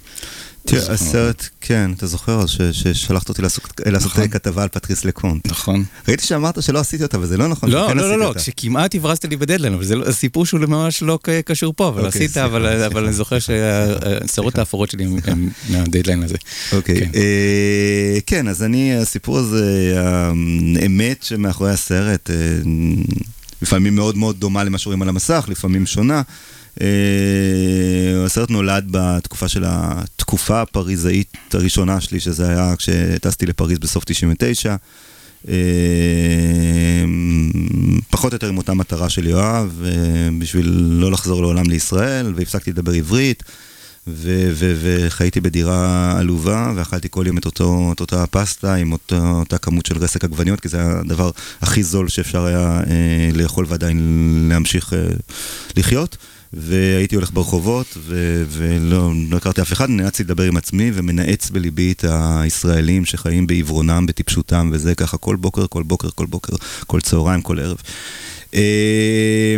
תראה, 0.64 0.92
הסרט, 0.92 1.48
כן, 1.60 1.90
אתה 1.96 2.06
זוכר 2.06 2.46
ששלחת 2.72 3.28
אותי 3.28 3.42
לעשות 3.42 3.80
נכון. 3.86 4.28
כתבה 4.28 4.62
על 4.62 4.68
פטריס 4.68 5.04
לקונט. 5.04 5.46
נכון. 5.46 5.84
ראיתי 6.08 6.26
שאמרת 6.26 6.62
שלא 6.62 6.78
עשיתי 6.78 7.02
אותה, 7.02 7.18
וזה 7.20 7.36
לא 7.36 7.48
נכון, 7.48 7.70
לא, 7.70 7.94
לא, 7.94 8.08
לא, 8.10 8.18
לא, 8.18 8.32
שכמעט 8.38 8.94
הברזת 8.94 9.24
לי 9.24 9.36
בדדליין, 9.36 9.74
אבל 9.74 9.84
זה 9.84 9.96
לא- 9.96 10.12
סיפור 10.12 10.46
שהוא 10.46 10.60
ממש 10.60 11.02
לא 11.02 11.18
קשור 11.44 11.72
פה, 11.76 11.88
אבל 11.88 12.06
אוקיי, 12.06 12.24
עשית, 12.24 12.36
אבל 12.36 13.04
אני 13.04 13.12
זוכר 13.12 13.38
שהשערות 13.38 14.58
האפורות 14.58 14.90
שלי 14.90 15.04
הם 15.24 15.48
מהדדליין 15.68 16.22
הזה. 16.22 16.36
אוקיי, 16.72 17.00
כן. 17.00 17.10
אה, 17.14 18.18
כן, 18.26 18.48
אז 18.48 18.62
אני, 18.62 18.96
הסיפור 18.96 19.38
הזה, 19.38 19.94
האמת 20.82 21.22
שמאחורי 21.22 21.70
הסרט, 21.70 22.30
אה, 22.30 22.36
לפעמים 23.62 23.96
מאוד 23.96 24.16
מאוד 24.16 24.40
דומה 24.40 24.64
למה 24.64 24.78
שרואים 24.78 25.02
על 25.02 25.08
המסך, 25.08 25.44
לפעמים 25.48 25.86
שונה. 25.86 26.22
Uh, 26.78 26.82
הסרט 28.26 28.50
נולד 28.50 28.88
בתקופה 28.90 29.48
של 29.48 29.64
התקופה 29.66 30.62
הפריזאית 30.62 31.36
הראשונה 31.52 32.00
שלי, 32.00 32.20
שזה 32.20 32.48
היה 32.48 32.74
כשטסתי 32.76 33.46
לפריז 33.46 33.78
בסוף 33.78 34.04
99. 34.04 34.76
Uh, 34.76 35.48
אה, 35.48 35.54
פחות 38.10 38.32
או 38.32 38.36
יותר 38.36 38.48
עם 38.48 38.58
אותה 38.58 38.74
מטרה 38.74 39.08
של 39.08 39.26
יואב, 39.26 39.82
uh, 39.82 39.86
בשביל 40.38 40.66
לא 40.76 41.12
לחזור 41.12 41.42
לעולם 41.42 41.70
לישראל, 41.70 42.32
והפסקתי 42.36 42.70
לדבר 42.70 42.92
עברית. 42.92 43.42
וחייתי 44.06 45.40
בדירה 45.40 46.14
עלובה, 46.18 46.72
ואכלתי 46.76 47.08
כל 47.10 47.24
יום 47.26 47.38
את, 47.38 47.44
אותו, 47.44 47.90
את 47.92 48.00
אותה 48.00 48.26
פסטה 48.26 48.74
עם 48.74 48.92
אותו, 48.92 49.16
אותה 49.16 49.58
כמות 49.58 49.86
של 49.86 49.98
רסק 49.98 50.24
עגבניות, 50.24 50.60
כי 50.60 50.68
זה 50.68 50.76
היה 50.76 51.00
הדבר 51.00 51.30
הכי 51.60 51.82
זול 51.82 52.08
שאפשר 52.08 52.44
היה 52.44 52.80
אה, 52.90 53.30
לאכול 53.34 53.66
ועדיין 53.68 54.46
להמשיך 54.50 54.92
אה, 54.92 54.98
לחיות. 55.76 56.16
והייתי 56.54 57.14
הולך 57.14 57.30
ברחובות, 57.32 57.86
ו- 57.98 58.44
ולא 58.48 59.12
לא 59.30 59.36
הכרתי 59.36 59.62
אף 59.62 59.72
אחד, 59.72 59.90
נאלצתי 59.90 60.24
לדבר 60.24 60.42
עם 60.42 60.56
עצמי 60.56 60.90
ומנאץ 60.94 61.50
בליבי 61.50 61.92
את 61.92 62.04
הישראלים 62.08 63.04
שחיים 63.04 63.46
בעיוורונם, 63.46 64.06
בטיפשותם, 64.06 64.70
וזה 64.72 64.94
ככה 64.94 65.16
כל 65.16 65.36
בוקר, 65.36 65.66
כל 65.66 65.82
בוקר, 65.82 66.08
כל 66.14 66.26
בוקר, 66.26 66.56
כל 66.86 67.00
צהריים, 67.00 67.42
כל 67.42 67.58
ערב. 67.58 67.76
אה, 68.54 69.56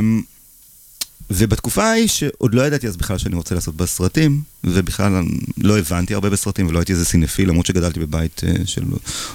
ובתקופה 1.30 1.84
ההיא, 1.84 2.08
שעוד 2.08 2.54
לא 2.54 2.62
ידעתי 2.62 2.88
אז 2.88 2.96
בכלל 2.96 3.18
שאני 3.18 3.36
רוצה 3.36 3.54
לעשות 3.54 3.76
בסרטים, 3.76 4.42
ובכלל 4.64 5.24
לא 5.58 5.78
הבנתי 5.78 6.14
הרבה 6.14 6.30
בסרטים, 6.30 6.66
ולא 6.66 6.78
הייתי 6.78 6.92
איזה 6.92 7.04
סינפיל, 7.04 7.48
למרות 7.48 7.66
שגדלתי 7.66 8.00
בבית 8.00 8.40
uh, 8.44 8.66
של 8.66 8.82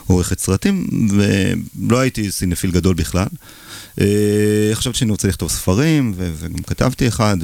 עורכת 0.07 0.39
סרטים, 0.39 0.87
ולא 1.09 1.99
הייתי 1.99 2.31
סינפיל 2.31 2.71
גדול 2.71 2.95
בכלל. 2.95 3.27
Uh, 3.95 4.01
חשבתי 4.73 4.97
שאני 4.97 5.11
רוצה 5.11 5.27
לכתוב 5.27 5.49
ספרים, 5.49 6.13
וגם 6.17 6.63
כתבתי 6.67 7.07
אחד, 7.07 7.37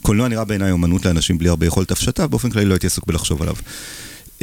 וקולנוע 0.00 0.28
נראה 0.28 0.44
בעיניי 0.44 0.70
אומנות 0.70 1.04
לאנשים 1.04 1.38
בלי 1.38 1.48
הרבה 1.48 1.66
יכולת 1.66 1.90
הפשטה, 1.90 2.26
באופן 2.26 2.50
כללי 2.50 2.64
לא 2.64 2.74
הייתי 2.74 2.86
עסוק 2.86 3.06
בלחשוב 3.06 3.42
עליו. 3.42 3.54
Uh, 4.40 4.42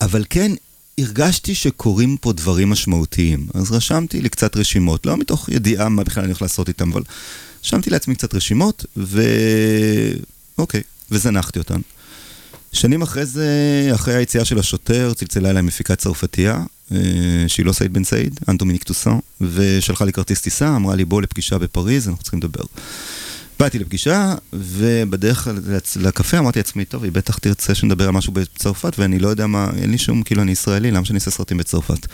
אבל 0.00 0.24
כן, 0.30 0.52
הרגשתי 0.98 1.54
שקורים 1.54 2.16
פה 2.16 2.32
דברים 2.32 2.70
משמעותיים, 2.70 3.46
אז 3.54 3.72
רשמתי 3.72 4.20
לי 4.20 4.28
קצת 4.28 4.56
רשימות, 4.56 5.06
לא 5.06 5.16
מתוך 5.16 5.48
ידיעה 5.48 5.88
מה 5.88 6.04
בכלל 6.04 6.22
אני 6.22 6.30
הולך 6.30 6.42
לעשות 6.42 6.68
איתם, 6.68 6.92
אבל 6.92 7.02
רשמתי 7.64 7.90
לעצמי 7.90 8.14
קצת 8.14 8.34
רשימות, 8.34 8.84
ו... 8.96 9.22
אוקיי, 10.58 10.82
וזנחתי 11.10 11.58
אותן. 11.58 11.80
שנים 12.72 13.02
אחרי 13.02 13.26
זה, 13.26 13.48
אחרי 13.94 14.14
היציאה 14.14 14.44
של 14.44 14.58
השוטר, 14.58 15.12
צלצלה 15.14 15.50
אליי 15.50 15.62
מפיקת 15.62 15.98
צרפתייה, 15.98 16.64
אה, 16.92 16.98
שהיא 17.46 17.66
לא 17.66 17.72
סעיד 17.72 17.92
בן 17.92 18.04
סעיד, 18.04 18.40
אנטומיניק 18.48 18.82
טוסן, 18.82 19.18
ושלחה 19.40 20.04
לי 20.04 20.12
כרטיס 20.12 20.40
טיסה, 20.40 20.76
אמרה 20.76 20.94
לי 20.96 21.04
בוא 21.04 21.22
לפגישה 21.22 21.58
בפריז, 21.58 22.08
אנחנו 22.08 22.22
צריכים 22.22 22.40
לדבר. 22.40 22.64
באתי 23.58 23.78
לפגישה, 23.78 24.34
ובדרך 24.52 25.48
לקפה 25.96 26.38
אמרתי 26.38 26.58
לעצמי, 26.58 26.84
טוב, 26.84 27.04
היא 27.04 27.12
בטח 27.12 27.38
תרצה 27.38 27.74
שנדבר 27.74 28.04
על 28.04 28.10
משהו 28.10 28.32
בצרפת, 28.32 28.98
ואני 28.98 29.18
לא 29.18 29.28
יודע 29.28 29.46
מה, 29.46 29.70
אין 29.76 29.90
לי 29.90 29.98
שום, 29.98 30.22
כאילו 30.22 30.42
אני 30.42 30.52
ישראלי, 30.52 30.90
למה 30.90 31.04
שאני 31.04 31.18
אעשה 31.18 31.30
סרטים 31.30 31.56
בצרפת? 31.56 32.06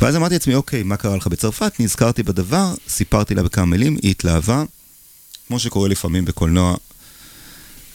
ואז 0.00 0.16
אמרתי 0.16 0.34
לעצמי, 0.34 0.54
אוקיי, 0.54 0.82
מה 0.82 0.96
קרה 0.96 1.16
לך 1.16 1.26
בצרפת? 1.26 1.72
נזכרתי 1.80 2.22
בדבר, 2.22 2.74
סיפרתי 2.88 3.34
לה 3.34 3.42
בכמה 3.42 3.66
מילים, 3.66 3.96
היא 4.02 4.10
התלהבה. 4.10 4.64
כמו 5.48 5.58
שקורה 5.58 5.88
לפעמים 5.88 6.24
בקולנוע, 6.24 6.76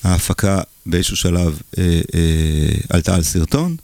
ההפקה 0.04 0.62
באיזשהו 0.86 1.18
שלב 1.18 1.60
אה, 1.78 2.02
אה, 2.16 2.76
עלתה 2.90 3.16
על 3.16 3.24
סרטון. 3.24 3.76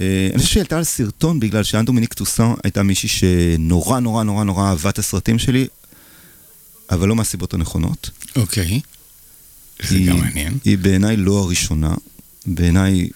אה, 0.00 0.28
אני 0.32 0.38
חושב 0.38 0.50
שהיא 0.50 0.60
עלתה 0.60 0.76
על 0.76 0.84
סרטון 0.84 1.40
בגלל 1.40 1.62
שאנדומיניק 1.62 2.14
טוסן 2.14 2.52
הייתה 2.64 2.82
מישהי 2.82 3.08
שנורא 3.08 4.00
נורא 4.00 4.22
נורא 4.22 4.44
נורא 4.44 4.68
אהבה 4.68 4.90
את 4.90 4.98
הסרטים 4.98 5.38
שלי, 5.38 5.66
אבל 6.90 7.08
לא 7.08 7.16
מהסיבות 7.16 7.54
הנכונות. 7.54 8.10
אוקיי. 8.36 8.80
זה 9.82 9.98
גם 9.98 10.18
מעניין. 10.18 10.58
היא 10.64 10.78
בעיניי 10.78 11.16
לא 11.16 11.38
הראשונה. 11.38 11.94
בעיניי 12.46 13.08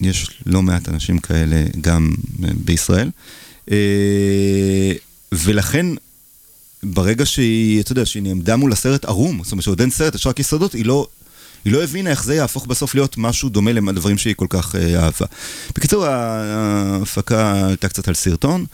יש 0.00 0.30
לא 0.46 0.62
מעט 0.62 0.88
אנשים 0.88 1.18
כאלה 1.18 1.64
גם 1.80 2.14
בישראל. 2.38 3.10
אה, 3.70 4.92
ולכן, 5.32 5.86
ברגע 6.82 7.26
שהיא, 7.26 7.80
אתה 7.80 7.92
יודע, 7.92 8.06
שהיא 8.06 8.22
נעמדה 8.22 8.56
מול 8.56 8.72
הסרט 8.72 9.04
ערום, 9.04 9.40
זאת 9.44 9.52
אומרת 9.52 9.64
שעוד 9.64 9.80
אין 9.80 9.90
סרט, 9.90 10.14
יש 10.14 10.26
רק 10.26 10.40
יסודות, 10.40 10.72
היא 10.72 10.84
לא... 10.84 11.06
היא 11.64 11.72
לא 11.72 11.84
הבינה 11.84 12.10
איך 12.10 12.24
זה 12.24 12.34
יהפוך 12.34 12.66
בסוף 12.66 12.94
להיות 12.94 13.18
משהו 13.18 13.48
דומה 13.48 13.72
לדברים 13.72 14.18
שהיא 14.18 14.34
כל 14.34 14.46
כך 14.48 14.74
אה, 14.74 15.04
אהבה. 15.04 15.26
בקיצור, 15.76 16.06
ההפקה 16.06 17.66
עלתה 17.66 17.88
קצת 17.88 18.08
על 18.08 18.14
סרטון. 18.14 18.64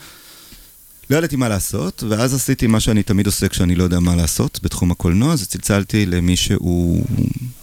לא 1.12 1.16
ידעתי 1.16 1.36
מה 1.36 1.48
לעשות, 1.48 2.04
ואז 2.08 2.34
עשיתי 2.34 2.66
מה 2.66 2.80
שאני 2.80 3.02
תמיד 3.02 3.26
עושה 3.26 3.48
כשאני 3.48 3.74
לא 3.74 3.84
יודע 3.84 4.00
מה 4.00 4.16
לעשות 4.16 4.60
בתחום 4.62 4.90
הקולנוע, 4.90 5.32
אז 5.32 5.48
צלצלתי 5.48 6.06
למי 6.06 6.36
שהוא, 6.36 7.04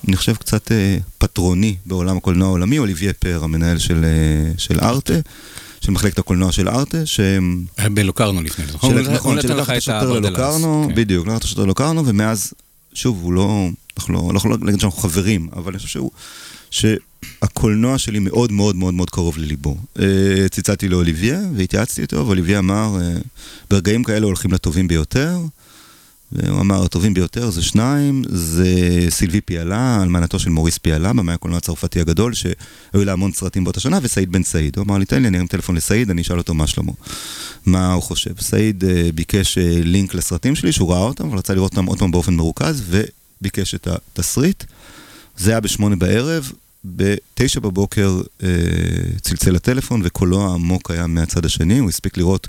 אני 0.07 0.15
חושב, 0.15 0.35
קצת 0.35 0.71
אה, 0.71 0.97
פטרוני 1.17 1.75
בעולם 1.85 2.17
הקולנוע 2.17 2.47
העולמי, 2.47 2.79
אוליביה 2.79 3.13
פר, 3.13 3.43
המנהל 3.43 3.77
של, 3.77 4.03
אה, 4.03 4.51
של 4.57 4.79
ארטה. 4.79 5.13
של 5.81 5.91
מחלקת 5.91 6.19
הקולנוע 6.19 6.51
של 6.51 6.69
ארטה, 6.69 7.05
שהם... 7.05 7.65
בלוקרנו 7.93 8.41
לפני 8.41 8.65
זה, 8.65 8.73
נכון? 8.73 8.99
נכון, 8.99 9.41
שלקח 9.41 9.69
את 9.69 9.77
השוטר 9.77 10.11
ללוקרנו, 10.11 10.85
כן. 10.89 10.95
בדיוק, 10.95 11.27
לקח 11.27 11.37
את 11.37 11.43
השוטר 11.43 11.63
ללוקרנו, 11.63 12.07
ומאז, 12.07 12.53
שוב, 12.93 13.19
הוא 13.21 13.33
לא, 13.33 13.69
אנחנו 13.97 14.13
לא, 14.13 14.31
לא 14.49 14.57
נגיד 14.61 14.79
שאנחנו 14.79 15.01
חברים, 15.01 15.47
אבל 15.53 15.71
אני 15.71 15.77
חושב 15.77 15.89
שהוא, 15.89 16.11
שהקולנוע 17.39 17.97
שלי 17.97 18.19
מאוד 18.19 18.51
מאוד 18.51 18.75
מאוד 18.75 18.93
מאוד 18.93 19.09
קרוב 19.09 19.37
לליבו. 19.37 19.77
אה, 19.99 20.49
ציצלתי 20.49 20.89
לאוליביה 20.89 21.39
והתייעצתי 21.55 22.01
איתו, 22.01 22.25
ואוליביה 22.25 22.59
אמר, 22.59 22.97
אה, 23.01 23.17
ברגעים 23.69 24.03
כאלה 24.03 24.25
הולכים 24.25 24.51
לטובים 24.51 24.87
ביותר. 24.87 25.37
והוא 26.31 26.61
אמר, 26.61 26.83
הטובים 26.83 27.13
ביותר 27.13 27.49
זה 27.49 27.61
שניים, 27.61 28.23
זה 28.27 28.67
סילבי 29.09 29.41
פיאלה, 29.41 29.99
אלמנתו 30.03 30.39
של 30.39 30.49
מוריס 30.49 30.77
פיאלה, 30.77 31.13
במאי 31.13 31.33
הקולנוע 31.33 31.57
הצרפתי 31.57 32.01
הגדול, 32.01 32.33
שהיו 32.33 33.05
לה 33.05 33.11
המון 33.13 33.31
סרטים 33.31 33.63
באותה 33.63 33.79
שנה, 33.79 33.99
וסעיד 34.01 34.31
בן 34.31 34.43
סעיד. 34.43 34.77
הוא 34.77 34.85
אמר 34.85 34.97
לי, 34.97 35.05
תן 35.05 35.21
לי, 35.21 35.27
אני 35.27 35.37
ארים 35.37 35.47
טלפון 35.47 35.75
לסעיד, 35.75 36.09
אני 36.09 36.21
אשאל 36.21 36.37
אותו 36.37 36.53
מה 36.53 36.67
שלמה. 36.67 36.91
מה 37.65 37.93
הוא 37.93 38.03
חושב. 38.03 38.31
סעיד 38.39 38.83
uh, 38.83 39.11
ביקש 39.15 39.57
לינק 39.83 40.13
לסרטים 40.13 40.55
שלי, 40.55 40.71
שהוא 40.71 40.91
ראה 40.91 40.99
אותם, 40.99 41.27
אבל 41.27 41.37
רצה 41.37 41.53
לראות 41.53 41.71
אותם 41.71 41.85
עוד 41.85 41.99
פעם 41.99 42.11
באופן 42.11 42.33
מרוכז, 42.33 42.83
וביקש 42.87 43.75
את 43.75 43.87
התסריט. 43.87 44.63
זה 45.37 45.51
היה 45.51 45.59
בשמונה 45.59 45.95
בערב, 45.95 46.51
בתשע 46.85 47.59
בבוקר 47.59 48.21
uh, 48.21 48.43
צלצל 49.21 49.55
הטלפון, 49.55 50.01
וקולו 50.03 50.51
העמוק 50.51 50.91
היה 50.91 51.07
מהצד 51.07 51.45
השני, 51.45 51.79
הוא 51.79 51.89
הספיק 51.89 52.17
לראות 52.17 52.47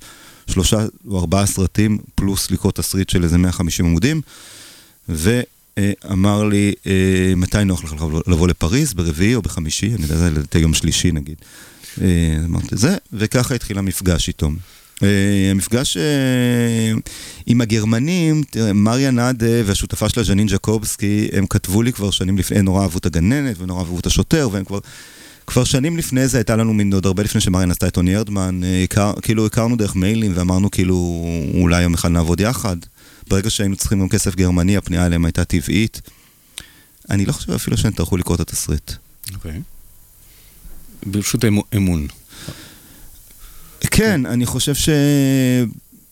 שלושה 0.51 0.87
או 1.09 1.19
ארבעה 1.19 1.47
סרטים, 1.47 1.99
פלוס 2.15 2.51
לקרוא 2.51 2.73
תסריט 2.73 3.09
של 3.09 3.25
איזה 3.25 3.39
150 3.39 3.87
עמודים, 3.87 4.21
ואמר 5.09 6.45
לי, 6.45 6.73
אה, 6.87 7.33
מתי 7.37 7.65
נוח 7.65 7.85
לך 7.85 7.95
לבוא 8.27 8.49
לפריז, 8.49 8.95
ברביעי 8.95 9.35
או 9.35 9.43
בחמישי, 9.43 9.95
אני 9.95 10.03
יודע, 10.03 10.17
זה 10.17 10.59
יום 10.59 10.75
שלישי 10.75 11.13
נגיד. 11.13 11.37
אה, 12.01 12.07
אמרתי 12.45 12.77
זה, 12.77 12.97
וככה 13.13 13.55
התחיל 13.55 13.79
המפגש 13.79 14.29
איתו. 14.29 14.51
המפגש 15.51 15.97
uh, 15.97 16.01
עם 17.47 17.61
הגרמנים, 17.61 18.43
מריה 18.75 19.11
נאדה 19.11 19.47
והשותפה 19.65 20.09
שלה, 20.09 20.23
ז'נין 20.23 20.47
ג'קובסקי, 20.47 21.29
הם 21.33 21.47
כתבו 21.47 21.83
לי 21.83 21.93
כבר 21.93 22.11
שנים 22.11 22.39
לפני, 22.39 22.63
נורא 22.63 22.83
אהבו 22.83 22.99
את 22.99 23.07
הגננת 23.07 23.57
ונורא 23.59 23.81
אהבו 23.81 24.01
את 24.01 24.07
השוטר, 24.07 24.49
והם 24.53 24.65
כבר 24.65 24.79
כבר 25.51 25.65
שנים 25.65 25.97
לפני 25.97 26.29
זה 26.29 26.39
הייתה 26.39 26.57
לנו 26.57 26.75
מין 26.75 26.93
עוד 26.93 27.07
הרבה 27.07 27.23
לפני 27.23 27.41
שמריאן 27.41 27.71
עשתה 27.71 27.87
את 27.89 27.95
טוני 27.95 28.17
ארדמן, 28.17 28.61
אה, 28.65 28.85
הכר, 28.85 29.13
כאילו 29.23 29.47
הכרנו 29.47 29.77
דרך 29.77 29.97
מיילים 29.97 30.33
ואמרנו 30.35 30.71
כאילו 30.71 31.27
אולי 31.55 31.83
יום 31.83 31.95
אחד 31.95 32.09
נעבוד 32.09 32.41
יחד. 32.41 32.77
ברגע 33.29 33.51
שהיינו 33.51 33.77
צריכים 33.77 34.01
גם 34.01 34.09
כסף 34.09 34.35
גרמני, 34.35 34.77
הפנייה 34.77 35.07
אליהם 35.07 35.25
הייתה 35.25 35.45
טבעית. 35.45 36.01
אני 37.11 37.27
לא 37.27 37.33
חושב 37.33 37.53
אפילו 37.53 37.77
שהם 37.77 37.93
טרחו 37.93 38.17
לקרוא 38.17 38.37
את 38.37 38.41
התסריט. 38.41 38.93
אוקיי. 39.35 39.51
Okay. 39.51 39.55
ברשות 41.07 41.45
אמון. 41.77 42.07
כן, 43.91 44.27
אני 44.27 44.47
חושב 44.47 44.75
ש... 44.75 44.89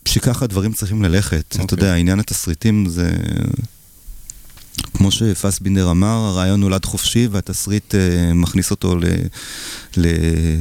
שככה 0.05 0.47
דברים 0.47 0.73
צריכים 0.73 1.03
ללכת. 1.03 1.45
Okay. 1.53 1.55
אתה 1.55 1.63
אוקיי. 1.63 1.79
יודע, 1.79 1.95
עניין 1.95 2.21
התסריטים 2.21 2.87
זה... 2.89 3.11
כמו 4.95 5.11
שפסבינדר 5.11 5.91
אמר, 5.91 6.07
הרעיון 6.07 6.61
נולד 6.61 6.85
חופשי 6.85 7.29
והתסריט 7.31 7.95
uh, 7.95 8.35
מכניס 8.35 8.71
אותו 8.71 8.97
ל, 8.97 9.05
ל, 9.97 10.07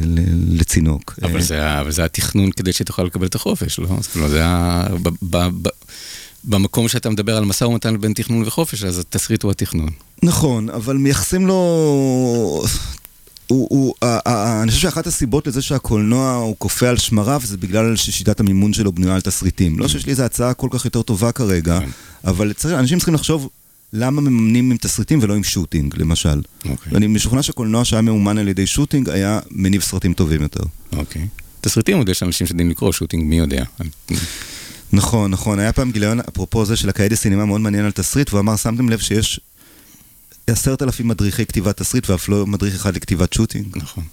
ל, 0.06 0.20
לצינוק. 0.60 1.20
אבל, 1.24 1.40
uh, 1.40 1.44
זה, 1.44 1.80
אבל 1.82 1.92
זה 1.92 2.06
התכנון 2.06 2.52
כדי 2.52 2.74
שתוכל 2.74 3.04
לקבל 3.04 3.28
את 3.28 3.36
החופש, 3.36 3.80
לא? 3.80 3.88
זאת 4.02 4.16
אומרת, 4.16 4.30
זה 4.30 4.38
היה... 4.38 4.84
ב, 5.04 5.10
ב, 5.22 5.38
ב, 5.62 5.70
במקום 6.44 6.88
שאתה 6.88 7.10
מדבר 7.10 7.38
על 7.38 7.46
משא 7.46 7.64
ומתן 7.64 8.02
בין 8.02 8.14
תכנון 8.14 8.44
וחופש, 8.48 8.84
אז 8.84 9.00
התסריט 9.00 9.44
הוא 9.44 9.52
התכנון. 9.52 9.90
נכון, 10.24 10.70
אבל 10.70 10.98
מייחסים 10.98 11.48
לו... 11.48 12.64
הוא, 13.48 13.68
הוא, 13.70 13.94
אני 14.62 14.72
חושב 14.72 14.82
שאחת 14.82 15.08
הסיבות 15.08 15.48
לזה 15.48 15.62
שהקולנוע 15.62 16.34
הוא 16.34 16.56
כופה 16.58 16.90
על 16.90 16.98
שמריו 16.98 17.42
זה 17.44 17.58
בגלל 17.58 17.96
ששיטת 17.96 18.40
המימון 18.40 18.74
שלו 18.74 18.92
בנויה 18.92 19.16
על 19.16 19.22
תסריטים. 19.22 19.80
לא 19.80 19.88
שיש 19.88 20.06
לי 20.06 20.12
איזו 20.12 20.24
הצעה 20.24 20.54
כל 20.54 20.68
כך 20.72 20.86
יותר 20.86 21.02
טובה 21.02 21.32
כרגע, 21.32 21.80
כן. 21.80 21.90
אבל 22.24 22.52
אנשים 22.66 22.98
צריכים 22.98 23.14
לחשוב 23.14 23.50
למה 23.94 24.22
מממנים 24.22 24.72
עם 24.72 24.78
תסריטים 24.78 25.20
ולא 25.22 25.36
עם 25.36 25.44
שוטינג, 25.44 25.94
למשל. 25.98 26.42
Okay. 26.64 26.70
אוקיי. 26.70 26.94
ואני 26.94 27.08
משוכנע 27.08 27.44
שקולנוע 27.44 27.86
שהיה 27.86 28.02
מאומן 28.02 28.38
על 28.38 28.48
ידי 28.48 28.68
שוטינג 28.68 29.10
היה 29.10 29.40
מניב 29.52 29.82
סרטים 29.82 30.14
טובים 30.14 30.42
יותר. 30.42 30.64
אוקיי. 30.96 31.22
Okay. 31.22 31.42
תסריטים 31.62 31.98
עוד 31.98 32.10
יש 32.10 32.24
אנשים 32.24 32.48
שיודעים 32.48 32.70
לקרוא 32.70 32.92
שוטינג, 32.92 33.24
מי 33.24 33.38
יודע. 33.38 33.64
נכון, 34.94 35.32
נכון. 35.32 35.60
היה 35.60 35.74
פעם 35.74 35.92
גיליון, 35.92 36.20
אפרופו 36.20 36.66
זה 36.66 36.76
של 36.76 36.90
הקהידי 36.90 37.16
סינמה 37.16 37.46
מאוד 37.46 37.62
מעניין 37.62 37.86
על 37.86 37.92
תסריט, 37.92 38.30
והוא 38.30 38.40
אמר, 38.40 38.56
שמתם 38.56 38.90
לב 38.90 39.00
שיש 39.00 39.40
עשרת 40.48 40.82
אלפים 40.82 41.08
מדריכי 41.08 41.46
כתיבת 41.46 41.78
תסריט 41.78 42.10
ואף 42.10 42.30
לא 42.30 42.46
מדריך 42.46 42.76
אחד 42.76 42.96
לכתיבת 42.96 43.34
שוטינג. 43.34 43.78
נכון. 43.78 44.04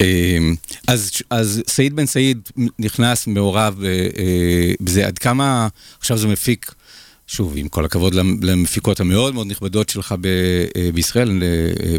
אמ, 0.00 0.54
אז, 0.86 1.10
אז 1.30 1.62
סעיד 1.68 1.96
בן 1.96 2.06
סעיד 2.06 2.48
נכנס, 2.78 3.26
מעורב 3.26 3.82
אה, 3.82 3.88
אה, 3.88 4.72
בזה, 4.80 5.06
עד 5.06 5.18
כמה 5.18 5.68
עכשיו 5.98 6.18
זה 6.18 6.28
מפיק 6.28 6.74
שוב, 7.32 7.52
עם 7.56 7.68
כל 7.68 7.84
הכבוד 7.84 8.14
למפיקות 8.42 9.00
המאוד 9.00 9.34
מאוד 9.34 9.46
נכבדות 9.46 9.88
שלך 9.88 10.14
ב- 10.20 10.26
אה, 10.76 10.90
בישראל, 10.94 11.42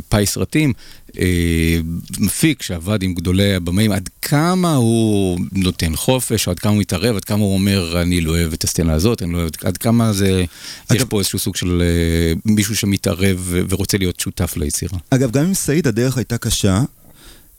פאי 0.10 0.26
סרטים, 0.26 0.74
אה, 1.20 1.80
מפיק 2.20 2.62
שעבד 2.62 3.04
עם 3.04 3.14
גדולי 3.14 3.56
הבמאים, 3.56 3.92
עד 3.92 4.10
כמה 4.22 4.76
הוא 4.76 5.40
נותן 5.52 5.96
חופש, 5.96 6.48
עד 6.48 6.60
כמה 6.60 6.72
הוא 6.72 6.80
מתערב, 6.80 7.16
עד 7.16 7.24
כמה 7.26 7.44
הוא 7.44 7.54
אומר, 7.54 8.02
אני 8.02 8.22
לא 8.22 8.32
אוהב 8.32 8.54
את 8.54 8.64
הסצנה 8.64 8.94
הזאת, 8.94 9.24
אני 9.24 9.34
לא 9.34 9.38
אוהב, 9.38 9.52
עד 9.64 9.78
כמה 9.78 10.14
זה, 10.14 10.46
אגב, 10.88 11.02
יש 11.02 11.04
פה 11.10 11.20
איזשהו 11.20 11.40
סוג 11.40 11.56
של 11.56 11.82
אה, 11.82 12.34
מישהו 12.46 12.76
שמתערב 12.76 13.54
ורוצה 13.70 13.98
להיות 13.98 14.20
שותף 14.20 14.54
ליצירה. 14.58 15.00
אגב, 15.10 15.32
גם 15.32 15.46
עם 15.46 15.54
סעיד 15.54 15.88
הדרך 15.88 16.18
הייתה 16.18 16.38
קשה. 16.38 16.82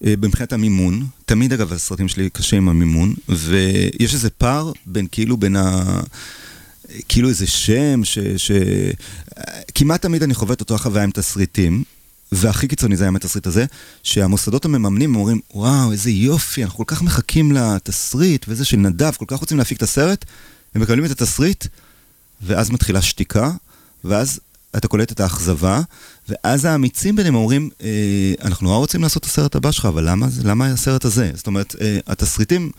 מבחינת 0.05 0.53
המימון, 0.53 1.07
תמיד 1.25 1.53
אגב 1.53 1.73
הסרטים 1.73 2.09
שלי 2.09 2.31
קשה 2.31 2.57
עם 2.57 2.69
המימון, 2.69 3.15
ויש 3.29 4.15
איזה 4.15 4.31
פער 4.31 4.73
בין 4.87 5.07
כאילו 5.11 5.37
בין 5.37 5.57
ה... 5.57 6.01
כאילו 7.09 7.28
איזה 7.28 7.46
שם 7.46 8.05
ש... 8.05 8.18
ש... 8.37 8.50
כמעט 9.74 10.02
תמיד 10.02 10.22
אני 10.22 10.35
חווה 10.35 10.55
את 10.55 10.61
אותו 10.61 10.74
החוויה 10.74 11.05
עם 11.05 11.11
תסריטים, 11.11 11.85
והכי 12.33 12.68
קיצוני 12.68 12.96
זה 12.96 13.05
היה 13.05 13.09
עם 13.09 13.16
התסריט 13.16 13.46
הזה, 13.46 13.64
שהמוסדות 14.02 14.64
המממנים 14.64 15.16
אומרים, 15.16 15.40
וואו, 15.55 15.92
איזה 15.92 16.11
יופי, 16.11 16.64
אנחנו 16.64 16.78
כל 16.78 16.94
כך 16.94 17.02
מחכים 17.02 17.52
לתסריט, 17.52 18.44
וזה 18.48 18.64
של 18.64 18.76
נדב, 18.76 19.12
כל 19.16 19.24
כך 19.28 19.38
רוצים 19.38 19.59
להפיק 19.59 19.78
את 19.78 19.83
הסרט, 19.83 20.24
הם 20.74 20.83
מקבלים 20.83 21.05
את 21.05 21.11
התסריט, 21.11 21.66
ואז 22.42 22.70
מתחילה 22.70 23.02
שתיקה, 23.02 23.50
ואז 24.05 24.40
אתה 24.76 24.88
קולט 24.88 25.12
את 25.12 25.20
האכזבה, 25.20 25.81
ואז 26.28 26.64
האמיצים 26.64 27.16
ביניהם 27.16 27.35
אומרים, 27.35 27.70
אה, 27.83 27.88
אנחנו 28.44 28.66
נורא 28.66 28.78
רוצים 28.78 29.02
לעשות 29.02 29.22
את 29.22 29.28
הסרט 29.28 29.57
הבא 29.57 29.70
שלך, 29.70 29.87
אבל 29.87 30.11
למה, 30.11 30.26
למה 30.44 30.66
הסרט 30.66 31.05
הזה? 31.05 31.31
זאת 31.35 31.46
אומרת, 31.46 31.76
אה, 31.81 31.98
התסריטים 32.07 32.70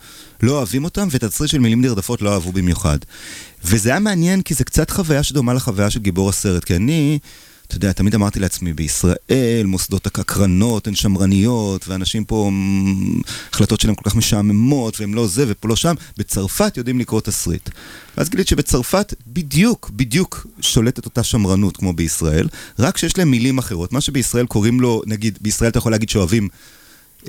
לא 0.44 0.52
אוהבים 0.52 0.84
אותם, 0.84 1.08
ואת 1.12 1.24
התסריט 1.24 1.52
של 1.52 1.60
מילים 1.60 1.82
נרדפות 1.82 2.22
לא 2.22 2.34
אהבו 2.34 2.52
במיוחד. 2.52 2.98
וזה 3.66 3.90
היה 3.90 4.00
מעניין, 4.00 4.42
כי 4.42 4.54
זה 4.54 4.64
קצת 4.64 4.90
חוויה 4.90 5.24
שדומה 5.24 5.54
לחוויה 5.54 5.90
של 5.90 6.00
גיבור 6.00 6.30
הסרט, 6.30 6.64
כי 6.64 6.76
אני... 6.76 7.20
אתה 7.68 7.78
יודע, 7.78 7.92
תמיד 7.92 8.16
אמרתי 8.16 8.40
לעצמי, 8.40 8.74
בישראל 8.74 9.64
מוסדות 9.66 10.08
הקרנות 10.08 10.88
הן 10.88 10.96
שמרניות, 10.96 11.88
ואנשים 11.88 12.26
פה, 12.26 12.52
החלטות 13.52 13.80
שלהם 13.80 13.96
כל 13.96 14.10
כך 14.10 14.16
משעממות, 14.16 15.00
והם 15.00 15.14
לא 15.14 15.28
זה 15.28 15.46
ופה 15.48 15.68
לא 15.68 15.76
שם. 15.76 15.96
בצרפת 16.18 16.78
יודעים 16.78 17.00
לקרוא 17.00 17.22
תסריט. 17.22 17.70
ואז 18.18 18.30
גילית 18.30 18.48
שבצרפת 18.48 19.14
בדיוק, 19.28 19.92
בדיוק 19.96 20.48
שולטת 20.62 21.06
אותה 21.06 21.24
שמרנות 21.24 21.78
כמו 21.78 21.94
בישראל, 21.94 22.48
רק 22.80 22.98
שיש 22.98 23.18
להם 23.18 23.32
מילים 23.32 23.58
אחרות. 23.58 23.94
מה 23.94 24.02
שבישראל 24.02 24.46
קוראים 24.46 24.82
לו, 24.82 25.02
נגיד, 25.06 25.38
בישראל 25.42 25.72
אתה 25.72 25.78
יכול 25.78 25.92
להגיד 25.92 26.10
שאוהבים... 26.10 26.48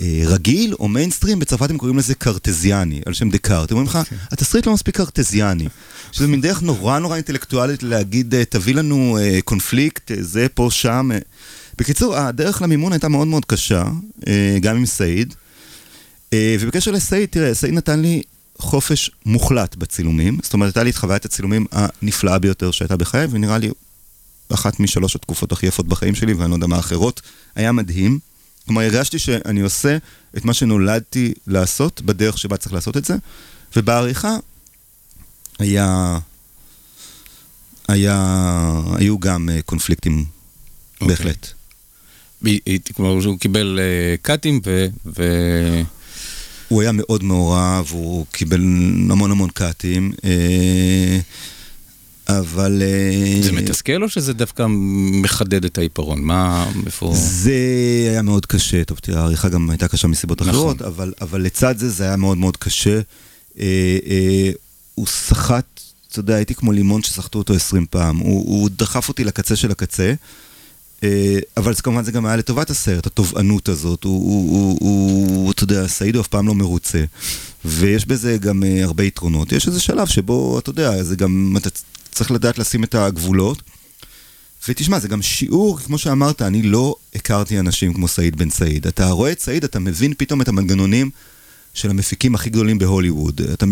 אה, 0.03 0.23
רגיל 0.27 0.75
או 0.81 0.89
מיינסטרים, 0.89 1.39
בצרפת 1.39 1.71
הם 1.71 1.79
קוראים 1.79 1.99
לזה 1.99 2.15
קרטזיאני, 2.15 3.01
על 3.07 3.13
שם 3.13 3.31
דקארט. 3.31 3.71
הם 3.71 3.77
אומרים 3.77 3.91
לך, 3.91 3.97
אוקיי. 3.97 4.19
התסריט 4.31 4.67
לא 4.67 4.75
מספיק 4.75 4.97
קרטזיאני. 4.97 5.69
שזה 6.13 6.27
מין 6.27 6.41
דרך 6.41 6.63
נורא 6.63 6.99
נורא 6.99 7.15
אינטלקטואלית 7.15 7.83
להגיד, 7.83 8.35
אה, 8.35 8.45
תביא 8.45 8.75
לנו 8.75 9.19
אה, 9.21 9.39
קונפליקט, 9.45 10.11
זה 10.21 10.47
פה, 10.55 10.69
שם. 10.71 11.11
בקיצור, 11.79 12.17
הדרך 12.17 12.63
למימון 12.63 12.93
הייתה 12.93 13.09
מאוד 13.09 13.27
מאוד 13.27 13.45
קשה, 13.45 13.85
גם 14.61 14.77
עם 14.77 14.87
סעיד. 14.87 15.35
ובקשר 16.35 16.91
לסעיד, 16.91 17.29
תראה, 17.29 17.55
סעיד 17.55 17.75
נתן 17.75 18.01
לי 18.01 18.23
חופש 18.59 19.11
מוחלט 19.27 19.77
בצילומים. 19.77 20.39
זאת 20.43 20.53
אומרת, 20.53 20.69
הייתה 20.69 20.83
לי 20.83 20.91
את 20.91 20.97
חוויית 20.97 21.25
הצילומים 21.25 21.67
הנפלאה 21.73 22.39
ביותר 22.39 22.71
שהייתה 22.71 22.97
בחיי, 22.97 23.27
ונראה 23.31 23.59
לי 23.59 23.71
אחת 24.55 24.81
משלוש 24.81 25.17
התקופות 25.17 25.53
הכי 25.53 25.67
יפות 25.67 25.89
בחיים 25.89 26.15
שלי, 26.15 26.33
ואני 26.33 26.51
לא 26.51 26.55
יודע 26.55 26.67
מה 26.67 26.79
אחרות. 26.79 27.23
היה 27.57 27.73
מדהים. 27.73 28.19
כלומר, 28.67 28.83
הרגשתי 28.83 29.19
שאני 29.19 29.61
עושה 29.61 29.97
את 30.37 30.45
מה 30.45 30.55
שנולדתי 30.55 31.35
לעשות, 31.47 32.03
בדרך 32.03 32.39
שבה 32.39 32.57
צריך 32.57 32.73
לעשות 32.73 32.97
את 32.97 33.05
זה, 33.05 33.15
ובעריכה 33.77 34.37
היה... 35.59 36.19
היה... 37.89 38.81
היו 38.97 39.19
גם 39.19 39.49
אה, 39.49 39.63
קונפליקטים, 39.63 40.25
אוקיי. 41.01 41.09
בהחלט. 41.09 41.49
כלומר, 42.95 43.21
שהוא 43.21 43.39
קיבל 43.39 43.79
אה, 43.83 44.17
קאטים 44.23 44.61
ו... 44.67 44.87
ו- 45.07 45.83
הוא 46.69 46.83
היה 46.83 46.93
מאוד 46.93 47.25
מעורב, 47.25 47.89
הוא 47.91 48.27
קיבל 48.33 48.61
המון 49.11 49.31
המון 49.31 49.51
קאטים, 49.51 50.13
אה, 50.25 51.19
אבל... 52.29 52.83
אה, 52.83 53.43
זה 53.43 53.53
מתסכל 53.53 54.03
או 54.03 54.09
שזה 54.09 54.33
דווקא 54.33 54.67
מחדד 55.23 55.65
את 55.65 55.79
העיפרון? 55.79 56.21
מה, 56.23 56.71
איפה... 56.87 57.13
זה 57.17 57.53
היה 58.11 58.23
מאוד 58.23 58.47
קשה, 58.47 58.85
טוב 58.85 58.99
תראה, 58.99 59.21
העריכה 59.21 59.49
גם 59.49 59.71
הייתה 59.71 59.89
קשה 59.89 60.09
מסיבות 60.09 60.43
נכון. 60.43 60.51
אחרות, 60.51 60.83
אבל, 60.83 61.13
אבל 61.21 61.43
לצד 61.43 61.79
זה 61.79 61.89
זה 61.91 62.05
היה 62.05 62.17
מאוד 62.17 62.39
מאוד 62.39 62.57
קשה. 62.57 63.01
אה, 63.59 63.99
אה, 64.07 64.51
הוא 64.95 65.07
סחט, 65.07 65.81
אתה 66.11 66.21
יודע, 66.21 66.35
הייתי 66.35 66.55
כמו 66.55 66.73
לימון 66.73 67.03
שסחטו 67.03 67.39
אותו 67.39 67.55
20 67.55 67.87
פעם, 67.91 68.17
הוא, 68.17 68.45
הוא 68.47 68.71
דחף 68.77 69.09
אותי 69.09 69.25
לקצה 69.25 69.57
של 69.57 69.71
הקצה. 69.71 70.15
אה, 71.05 71.39
אבל 71.57 71.75
זה 71.75 71.83
כמובן 71.83 72.05
זה 72.05 72.13
גם 72.13 72.27
היה 72.27 72.37
לטובת 72.37 72.71
הסרט, 72.71 73.07
התובענות 73.07 73.69
הזאת, 73.69 74.05
הוא, 74.05 74.21
הוא, 74.23 74.79
הוא, 74.81 74.81
הוא 74.81 75.53
אתה 75.53 75.65
יודע, 75.65 75.89
סעיד 75.89 76.15
הוא 76.15 76.23
אף 76.23 76.29
פעם 76.29 76.47
לא 76.47 76.55
מרוצה, 76.55 77.05
ויש 77.65 78.07
בזה 78.07 78.37
גם 78.41 78.65
אה, 78.65 78.85
הרבה 78.85 79.05
יתרונות. 79.05 79.53
יש 79.53 79.67
איזה 79.67 79.81
שלב 79.81 80.07
שבו, 80.07 80.59
אתה 80.59 80.71
יודע, 80.71 81.03
זה 81.03 81.17
גם, 81.17 81.55
אתה 81.57 81.71
צריך 82.15 82.31
לדעת 82.31 82.59
לשים 82.59 82.85
את 82.85 82.95
הגבולות. 82.95 83.63
ותשמע, 84.69 84.99
זה 84.99 85.09
גם 85.09 85.23
שיעור, 85.23 85.79
כמו 85.79 85.99
שאמרת, 85.99 86.43
אני 86.43 86.63
לא 86.63 86.95
הכרתי 87.15 87.59
אנשים 87.61 87.95
כמו 87.95 88.09
סעיד 88.09 88.37
בן 88.37 88.51
סעיד. 88.51 88.87
אתה 88.87 89.11
רואה 89.11 89.33
את 89.33 89.41
סעיד, 89.41 89.65
אתה 89.65 89.79
מבין 89.79 90.15
פתאום 90.19 90.41
את 90.43 90.49
המנגנונים 90.49 91.11
של 91.75 91.91
המפיקים 91.91 92.35
הכי 92.35 92.51
גדולים 92.51 92.79
בהוליווד. 92.79 93.41
אתה 93.41 93.67
מ... 93.67 93.71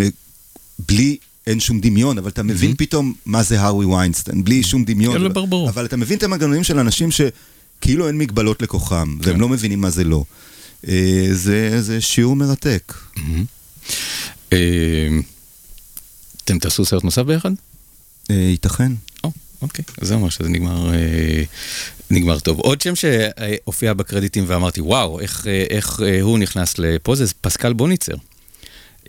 בלי, 0.89 1.17
אין 1.47 1.61
שום 1.61 1.81
דמיון, 1.81 2.19
אבל 2.19 2.29
אתה 2.29 2.43
מבין 2.43 2.75
פתאום 2.77 3.15
מה 3.27 3.43
זה 3.43 3.61
הארווי 3.61 3.87
ויינסטיין, 3.87 4.45
בלי 4.45 4.63
שום 4.63 4.85
דמיון. 4.85 5.19
כן, 5.19 5.25
אבל- 5.25 5.33
ברור. 5.47 5.69
אבל 5.69 5.85
אתה 5.85 5.97
מבין 5.97 6.19
את 6.19 6.23
המנגנונים 6.23 6.65
של 6.65 6.79
אנשים 6.79 7.09
שכאילו 7.11 8.07
אין 8.09 8.19
מגבלות 8.19 8.63
לכוחם, 8.63 9.17
והם 9.23 9.35
כן. 9.35 9.41
לא 9.41 9.49
מבינים 9.49 9.81
מה 9.81 9.91
זה 9.91 10.05
לא. 10.05 10.25
אה, 10.89 11.29
זה, 11.33 11.83
זה 11.83 12.01
שיעור 12.01 12.37
מרתק. 12.37 12.95
אה, 14.53 14.59
אתם 16.45 16.59
תעשו 16.59 16.85
סרט 16.85 17.05
נוסף 17.05 17.23
ביחד? 17.23 17.51
אה, 18.31 18.37
ייתכן. 18.37 18.93
או, 19.25 19.31
אוקיי, 19.63 19.85
אז 20.01 20.09
זה 20.09 20.15
אומר 20.15 20.29
שזה 20.29 20.49
נגמר, 20.49 20.95
אה, 20.95 21.43
נגמר 22.11 22.39
טוב. 22.39 22.61
עוד 22.61 22.81
שם 22.81 22.93
שהופיע 22.97 23.93
בקרדיטים 23.93 24.45
ואמרתי, 24.47 24.81
וואו, 24.81 25.21
איך, 25.21 25.47
אה, 25.47 25.65
איך 25.71 26.01
אה, 26.05 26.21
הוא 26.21 26.39
נכנס 26.39 26.79
לפה 26.79 27.15
זה 27.15 27.25
פסקל 27.41 27.73
בוניצר. 27.73 28.15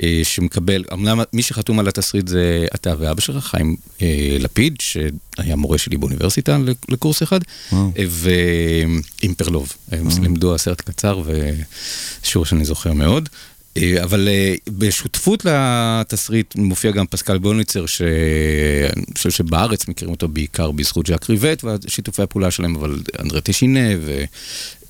אה, 0.04 0.22
שמקבל, 0.24 0.84
אמנם 0.94 1.22
מי 1.34 1.42
שחתום 1.42 1.80
על 1.80 1.88
התסריט 1.88 2.28
זה 2.28 2.66
אתה 2.76 2.94
ואבא 3.00 3.22
שלך, 3.22 3.46
חיים 3.46 3.76
אה, 4.02 4.38
לפיד, 4.40 4.76
שהיה 4.80 5.56
מורה 5.56 5.78
שלי 5.78 5.98
באוניברסיטה 5.98 6.58
לקורס 6.90 7.24
אחד, 7.24 7.40
וואו. 7.72 7.92
אה, 7.98 8.04
ועם 8.10 9.34
פרלוב. 9.38 9.74
הם 9.92 10.08
לימדו 10.22 10.56
הסרט 10.56 10.82
קצר 10.82 11.22
ושיעור 11.26 12.46
שאני 12.46 12.66
זוכר 12.66 12.94
מאוד. 12.94 13.30
אה, 13.78 14.04
אבל 14.04 14.28
אה, 14.28 14.56
בשותפות 14.70 15.46
לתסריט 15.46 16.56
מופיע 16.56 16.92
גם 16.92 17.06
פסקל 17.08 17.38
בוניצר, 17.38 17.86
שאני 17.86 19.06
חושב 19.18 19.30
שבארץ 19.30 19.88
מכירים 19.88 20.12
אותו 20.14 20.28
בעיקר 20.28 20.72
בזכות 20.72 21.06
ז'אק 21.06 21.30
ריבט 21.30 21.64
ושיתופי 21.64 22.22
הפעולה 22.22 22.52
שלהם, 22.52 22.76
אבל 22.76 23.00
אנדרי 23.20 23.42
טשינה 23.42 23.90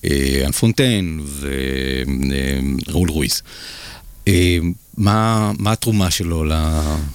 ואן 0.03 0.51
פונטיין 0.51 1.21
וראול 2.87 3.09
רויז. 3.09 3.41
אה, 4.27 4.57
מה 4.97 5.51
מה 5.59 5.71
התרומה 5.71 6.11
שלו 6.11 6.43
ל... 6.43 6.51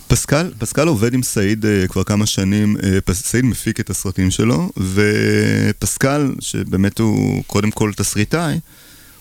פסקל, 0.08 0.50
פסקל 0.58 0.88
עובד 0.88 1.14
עם 1.14 1.22
סעיד 1.22 1.64
כבר 1.88 2.04
כמה 2.04 2.26
שנים, 2.26 2.76
סעיד 3.12 3.44
מפיק 3.44 3.80
את 3.80 3.90
הסרטים 3.90 4.30
שלו, 4.30 4.70
ופסקל, 4.76 6.34
שבאמת 6.40 6.98
הוא 6.98 7.44
קודם 7.46 7.70
כל 7.70 7.92
תסריטאי, 7.96 8.58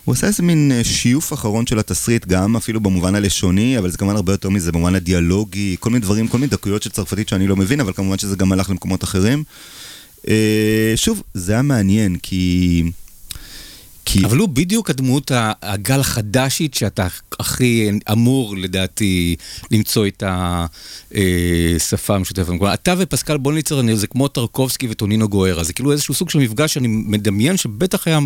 הוא 0.07 0.13
עשה 0.13 0.27
איזה 0.27 0.43
מין 0.43 0.71
uh, 0.71 0.87
שיוף 0.87 1.33
אחרון 1.33 1.67
של 1.67 1.79
התסריט, 1.79 2.25
גם 2.25 2.55
אפילו 2.55 2.79
במובן 2.79 3.15
הלשוני, 3.15 3.77
אבל 3.77 3.91
זה 3.91 3.97
כמובן 3.97 4.15
הרבה 4.15 4.33
יותר 4.33 4.49
מזה, 4.49 4.71
במובן 4.71 4.95
הדיאלוגי, 4.95 5.75
כל 5.79 5.89
מיני 5.89 6.01
דברים, 6.01 6.27
כל 6.27 6.37
מיני 6.37 6.49
דקויות 6.49 6.83
של 6.83 6.89
צרפתית 6.89 7.29
שאני 7.29 7.47
לא 7.47 7.55
מבין, 7.55 7.79
אבל 7.79 7.93
כמובן 7.93 8.17
שזה 8.17 8.35
גם 8.35 8.51
הלך 8.51 8.69
למקומות 8.69 9.03
אחרים. 9.03 9.43
Uh, 10.21 10.27
שוב, 10.95 11.23
זה 11.33 11.53
היה 11.53 11.61
מעניין, 11.61 12.15
כי... 12.23 12.83
כי... 14.07 14.25
אבל 14.25 14.37
הוא 14.37 14.49
בדיוק 14.49 14.89
הדמות 14.89 15.31
הגל 15.61 15.99
החדשית 15.99 16.73
שאתה 16.73 17.07
הכי 17.39 17.89
אמור 18.11 18.57
לדעתי 18.57 19.35
למצוא 19.71 20.07
את 20.07 20.23
השפה 21.15 22.15
המשותפת. 22.15 22.47
כלומר, 22.47 22.73
אתה 22.73 22.93
ופסקל 22.97 23.37
בוניצר 23.37 23.95
זה 23.95 24.07
כמו 24.07 24.27
טרקובסקי 24.27 24.87
וטונינו 24.89 25.29
גוארה, 25.29 25.63
זה 25.63 25.73
כאילו 25.73 25.91
איזשהו 25.91 26.13
סוג 26.13 26.29
של 26.29 26.39
מפגש 26.39 26.73
שאני 26.73 26.87
מדמיין 26.87 27.57
שבטח 27.57 28.07
היה 28.07 28.19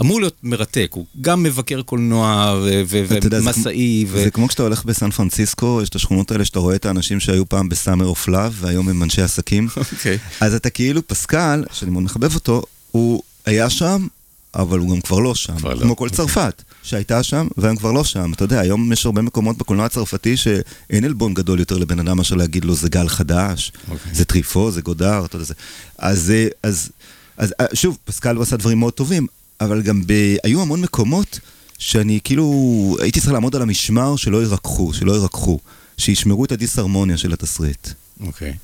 אמור 0.00 0.20
להיות 0.20 0.36
מרתק. 0.42 0.90
הוא 0.94 1.06
גם 1.20 1.42
מבקר 1.42 1.82
קולנוע 1.82 2.54
ומסאי. 2.88 4.04
ו- 4.08 4.24
זה 4.24 4.30
כמו 4.30 4.48
כשאתה 4.48 4.62
הולך 4.62 4.84
בסן 4.84 5.10
פרנסיסקו, 5.10 5.80
יש 5.82 5.88
את 5.88 5.94
השכונות 5.94 6.30
האלה 6.30 6.44
שאתה 6.44 6.58
רואה 6.58 6.76
את 6.76 6.86
האנשים 6.86 7.20
שהיו 7.20 7.48
פעם 7.48 7.68
ב 7.68 7.73
Summer 7.73 8.06
of 8.06 8.28
Love, 8.28 8.56
והיום 8.60 8.88
הם 8.88 9.02
אנשי 9.02 9.22
עסקים. 9.22 9.68
אוקיי. 9.92 10.18
אז 10.40 10.54
אתה 10.54 10.70
כאילו, 10.70 11.06
פסקל, 11.06 11.64
שאני 11.72 11.90
מאוד 11.90 12.02
מחבב 12.02 12.34
אותו, 12.34 12.62
הוא 12.90 13.22
היה 13.46 13.70
שם, 13.70 14.06
אבל 14.54 14.78
הוא 14.78 14.90
גם 14.90 15.00
כבר 15.00 15.18
לא 15.18 15.34
שם. 15.34 15.56
כבר 15.56 15.74
לא, 15.74 15.80
כמו 15.80 15.96
כל 15.96 16.04
אוקיי. 16.04 16.16
צרפת, 16.16 16.62
שהייתה 16.82 17.22
שם, 17.22 17.48
והם 17.56 17.76
כבר 17.76 17.92
לא 17.92 18.04
שם. 18.04 18.32
אתה 18.32 18.44
יודע, 18.44 18.60
היום 18.60 18.92
יש 18.92 19.06
הרבה 19.06 19.22
מקומות 19.22 19.58
בקולנוע 19.58 19.86
הצרפתי 19.86 20.36
שאין 20.36 21.04
עלבון 21.04 21.34
גדול 21.34 21.58
יותר 21.58 21.78
לבן 21.78 21.98
אדם 21.98 22.16
מאשר 22.16 22.34
להגיד 22.34 22.64
לו, 22.64 22.74
זה 22.74 22.88
גל 22.88 23.08
חדש, 23.08 23.72
אוקיי. 23.90 24.14
זה 24.14 24.24
טריפו, 24.24 24.70
זה 24.70 24.82
גודר, 24.82 25.24
אתה 25.24 25.36
יודע, 25.36 25.44
זה... 25.44 25.54
אז, 25.98 26.30
אה, 26.30 26.48
אז, 26.62 26.90
אז 27.36 27.54
אה, 27.60 27.66
שוב, 27.74 27.98
פסקל 28.04 28.42
עשה 28.42 28.56
דברים 28.56 28.78
מאוד 28.78 28.92
טובים, 28.92 29.26
אבל 29.60 29.82
גם 29.82 30.02
ב... 30.06 30.12
היו 30.44 30.62
המון 30.62 30.80
מקומות 30.80 31.40
שאני 31.78 32.20
כאילו, 32.24 32.96
הייתי 33.00 33.20
צריך 33.20 33.32
לעמוד 33.32 33.56
על 33.56 33.62
המשמר 33.62 34.16
שלא 34.16 34.42
ירקחו, 34.42 34.92
שלא 34.92 35.12
ירקחו, 35.12 35.58
שישמרו 35.98 36.44
את 36.44 36.52
הדיסהרמוניה 36.52 37.16
של 37.16 37.32
התסריט. 37.32 37.88
אוקיי. 38.20 38.54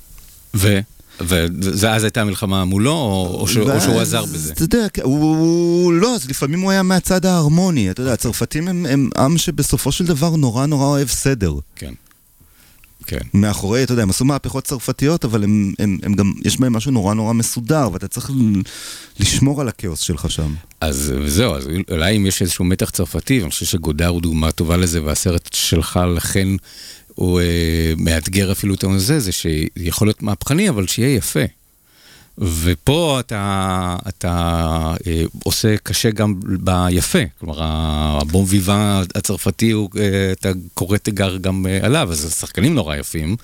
ו? 0.53 0.79
ואז 1.21 2.03
הייתה 2.03 2.23
מלחמה 2.23 2.65
מולו, 2.65 2.91
או 3.39 3.47
ש- 3.47 3.57
או 3.57 3.81
שהוא 3.81 3.95
ואז, 3.95 4.07
עזר 4.07 4.25
בזה? 4.25 4.53
אתה 4.53 4.63
יודע, 4.63 4.87
הוא, 5.03 5.19
הוא 5.19 5.93
לא, 5.93 6.15
אז 6.15 6.29
לפעמים 6.29 6.59
הוא 6.61 6.71
היה 6.71 6.83
מהצד 6.83 7.25
ההרמוני. 7.25 7.91
אתה 7.91 8.01
יודע, 8.01 8.13
הצרפתים 8.13 8.67
הם, 8.67 8.85
הם 8.89 9.09
עם 9.17 9.37
שבסופו 9.37 9.91
של 9.91 10.05
דבר 10.05 10.35
נורא 10.35 10.65
נורא 10.65 10.85
אוהב 10.85 11.07
סדר. 11.07 11.53
כן. 11.75 11.93
כן. 13.05 13.17
מאחורי, 13.33 13.83
אתה 13.83 13.93
יודע, 13.93 14.03
הם 14.03 14.09
עשו 14.09 14.25
מהפכות 14.25 14.63
צרפתיות, 14.63 15.25
אבל 15.25 15.43
הם, 15.43 15.73
הם, 15.79 15.97
הם 16.03 16.13
גם, 16.13 16.33
יש 16.45 16.59
בהם 16.59 16.73
משהו 16.73 16.91
נורא 16.91 17.13
נורא 17.13 17.33
מסודר, 17.33 17.89
ואתה 17.93 18.07
צריך 18.07 18.31
לשמור 19.19 19.61
על 19.61 19.67
הכאוס 19.67 19.99
שלך 19.99 20.31
שם. 20.31 20.53
אז 20.81 21.13
זהו, 21.25 21.55
אז 21.55 21.67
אולי 21.91 22.17
אם 22.17 22.25
יש 22.25 22.41
איזשהו 22.41 22.65
מתח 22.65 22.89
צרפתי, 22.89 23.39
ואני 23.39 23.49
חושב 23.51 23.65
שגודר 23.65 24.07
הוא 24.07 24.21
דוגמה 24.21 24.51
טובה 24.51 24.77
לזה, 24.77 25.03
והסרט 25.03 25.49
שלך 25.53 25.99
לכן 26.15 26.47
הוא 27.19 27.39
אה, 27.41 27.45
מאתגר 27.97 28.51
אפילו 28.51 28.75
את 28.75 28.83
הזה, 28.83 29.19
זה 29.19 29.31
שיכול 29.31 30.07
להיות 30.07 30.23
מהפכני, 30.23 30.69
אבל 30.69 30.87
שיהיה 30.87 31.15
יפה. 31.15 31.39
ופה 32.37 33.19
אתה, 33.19 33.95
אתה 34.07 34.33
אה, 35.07 35.23
עושה 35.43 35.77
קשה 35.77 36.11
גם 36.11 36.35
ביפה, 36.59 37.19
כלומר 37.39 37.57
הבום 38.21 38.45
ויבה 38.47 39.01
הצרפתי, 39.15 39.71
הוא, 39.71 39.89
אה, 39.97 40.31
אתה 40.31 40.49
קורא 40.73 40.97
תיגר 40.97 41.37
גם 41.37 41.65
אה, 41.67 41.79
עליו, 41.81 42.11
אז 42.11 42.25
השחקנים 42.25 42.75
נורא 42.75 42.95
יפים, 42.95 43.35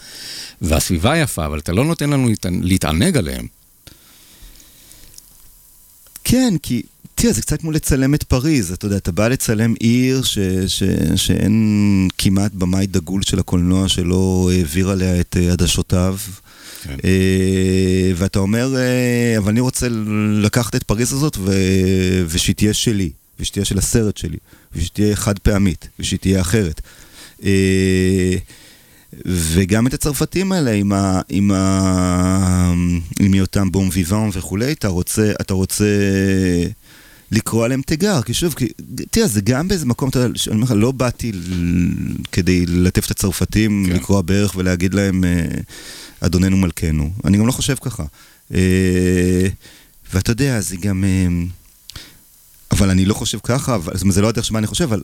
והסביבה 0.62 1.18
יפה, 1.18 1.46
אבל 1.46 1.60
אתה 1.60 1.72
לא 1.72 1.86
נותן 1.86 2.10
לנו 2.10 2.28
להתענ- 2.30 2.62
להתענג 2.64 3.18
עליהם. 3.18 3.48
כן, 6.24 6.54
כי, 6.64 6.82
תראה, 7.16 7.34
זה 7.34 7.42
קצת 7.42 7.62
כמו 7.62 7.72
לצלם 7.72 8.14
את 8.14 8.24
פריז, 8.24 8.72
אתה 8.72 8.86
יודע, 8.86 8.98
אתה 8.98 9.12
בא 9.12 9.28
לצלם 9.28 9.74
עיר 9.80 10.24
ש, 10.24 10.40
ש, 10.68 10.84
שאין 11.16 12.08
כמעט 12.18 12.52
במאי 12.54 12.88
דגול 12.88 13.22
של 13.22 13.40
הקולנוע 13.40 13.90
שלא 13.90 14.50
העביר 14.54 14.90
עליה 14.90 15.20
את 15.20 15.38
אה, 15.40 15.52
עדשותיו. 15.52 16.18
כן. 16.84 16.96
אה, 17.06 18.12
ואתה 18.16 18.40
אומר, 18.40 18.76
אה, 18.76 19.38
אבל 19.38 19.50
אני 19.50 19.60
רוצה 19.60 19.88
לקחת 20.34 20.76
את 20.76 20.84
פריז 20.84 21.14
הזאת 21.14 21.38
ו... 21.38 21.52
ושהיא 22.28 22.56
תהיה 22.56 22.74
שלי, 22.74 23.10
ושתהיה 23.40 23.66
של 23.66 23.78
הסרט 23.78 24.18
שלי, 24.18 24.38
ושתהיה 24.76 25.16
חד 25.16 25.40
פעמית, 25.40 25.88
ושתהיה 26.00 26.42
אחרת. 26.42 26.82
אה, 27.44 28.36
וגם 29.26 29.88
את 29.88 29.94
הצרפתים 29.94 30.52
האלה, 30.52 30.72
עם, 30.72 30.94
ה, 30.94 31.22
עם, 31.30 31.52
ה, 31.52 32.74
עם 33.20 33.34
היותם 33.34 33.72
בום 33.72 33.90
ויוון 33.92 34.30
וכולי, 34.34 34.72
אתה 34.72 34.88
רוצה, 34.88 35.32
אתה 35.42 35.54
רוצה 35.54 35.86
לקרוא 37.32 37.66
עליהם 37.66 37.82
תיגר, 37.82 38.22
כי 38.22 38.34
שוב, 38.34 38.54
כי, 38.54 38.68
תראה, 39.12 39.28
זה 39.28 39.42
גם 39.42 39.68
באיזה 39.68 39.86
מקום, 39.86 40.10
אתה 40.10 40.20
יודע, 40.20 40.40
אני 40.48 40.56
אומר 40.56 40.64
לך, 40.64 40.72
לא 40.76 40.92
באתי 40.92 41.32
כדי 42.32 42.66
ללטף 42.66 43.06
את 43.06 43.12
הצרפתים, 43.12 43.86
כן. 43.88 43.96
לקרוע 43.96 44.22
ברך 44.22 44.56
ולהגיד 44.56 44.94
להם, 44.94 45.24
אה, 45.24 45.46
אדוננו 46.20 46.58
מלכנו. 46.58 47.12
אני 47.26 47.38
גם 47.38 47.48
לא 47.48 47.52
חושב 47.52 47.76
ככה. 47.82 48.04
אה, 48.54 49.48
ואתה 50.14 50.32
יודע, 50.32 50.62
זה 50.62 50.76
גם... 50.76 51.04
אה, 51.04 51.28
אבל 52.72 52.90
אני 52.90 53.06
לא 53.06 53.14
חושב 53.14 53.38
ככה, 53.44 53.76
אבל, 53.76 53.94
זאת 53.94 54.02
אומרת, 54.02 54.16
זה 54.16 54.22
לא 54.22 54.30
הדרך 54.30 54.46
שבה 54.46 54.60
אני 54.60 54.68
חושב, 54.68 54.84
אבל 54.84 55.02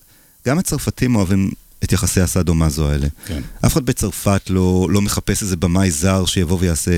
גם 0.48 0.60
הצרפתים 0.60 1.16
אוהבים 1.16 1.52
את 1.84 1.92
יחסי 1.92 2.22
הסאדו 2.22 2.54
מאזו 2.54 2.90
האלה. 2.90 3.08
כן. 3.26 3.42
אף 3.66 3.74
אחד 3.74 3.86
בצרפת 3.86 4.42
לא, 4.50 4.88
לא 4.92 5.02
מחפש 5.02 5.42
איזה 5.42 5.56
במאי 5.56 5.92
זר 5.92 6.26
שיבוא 6.26 6.58
ויעשה, 6.62 6.92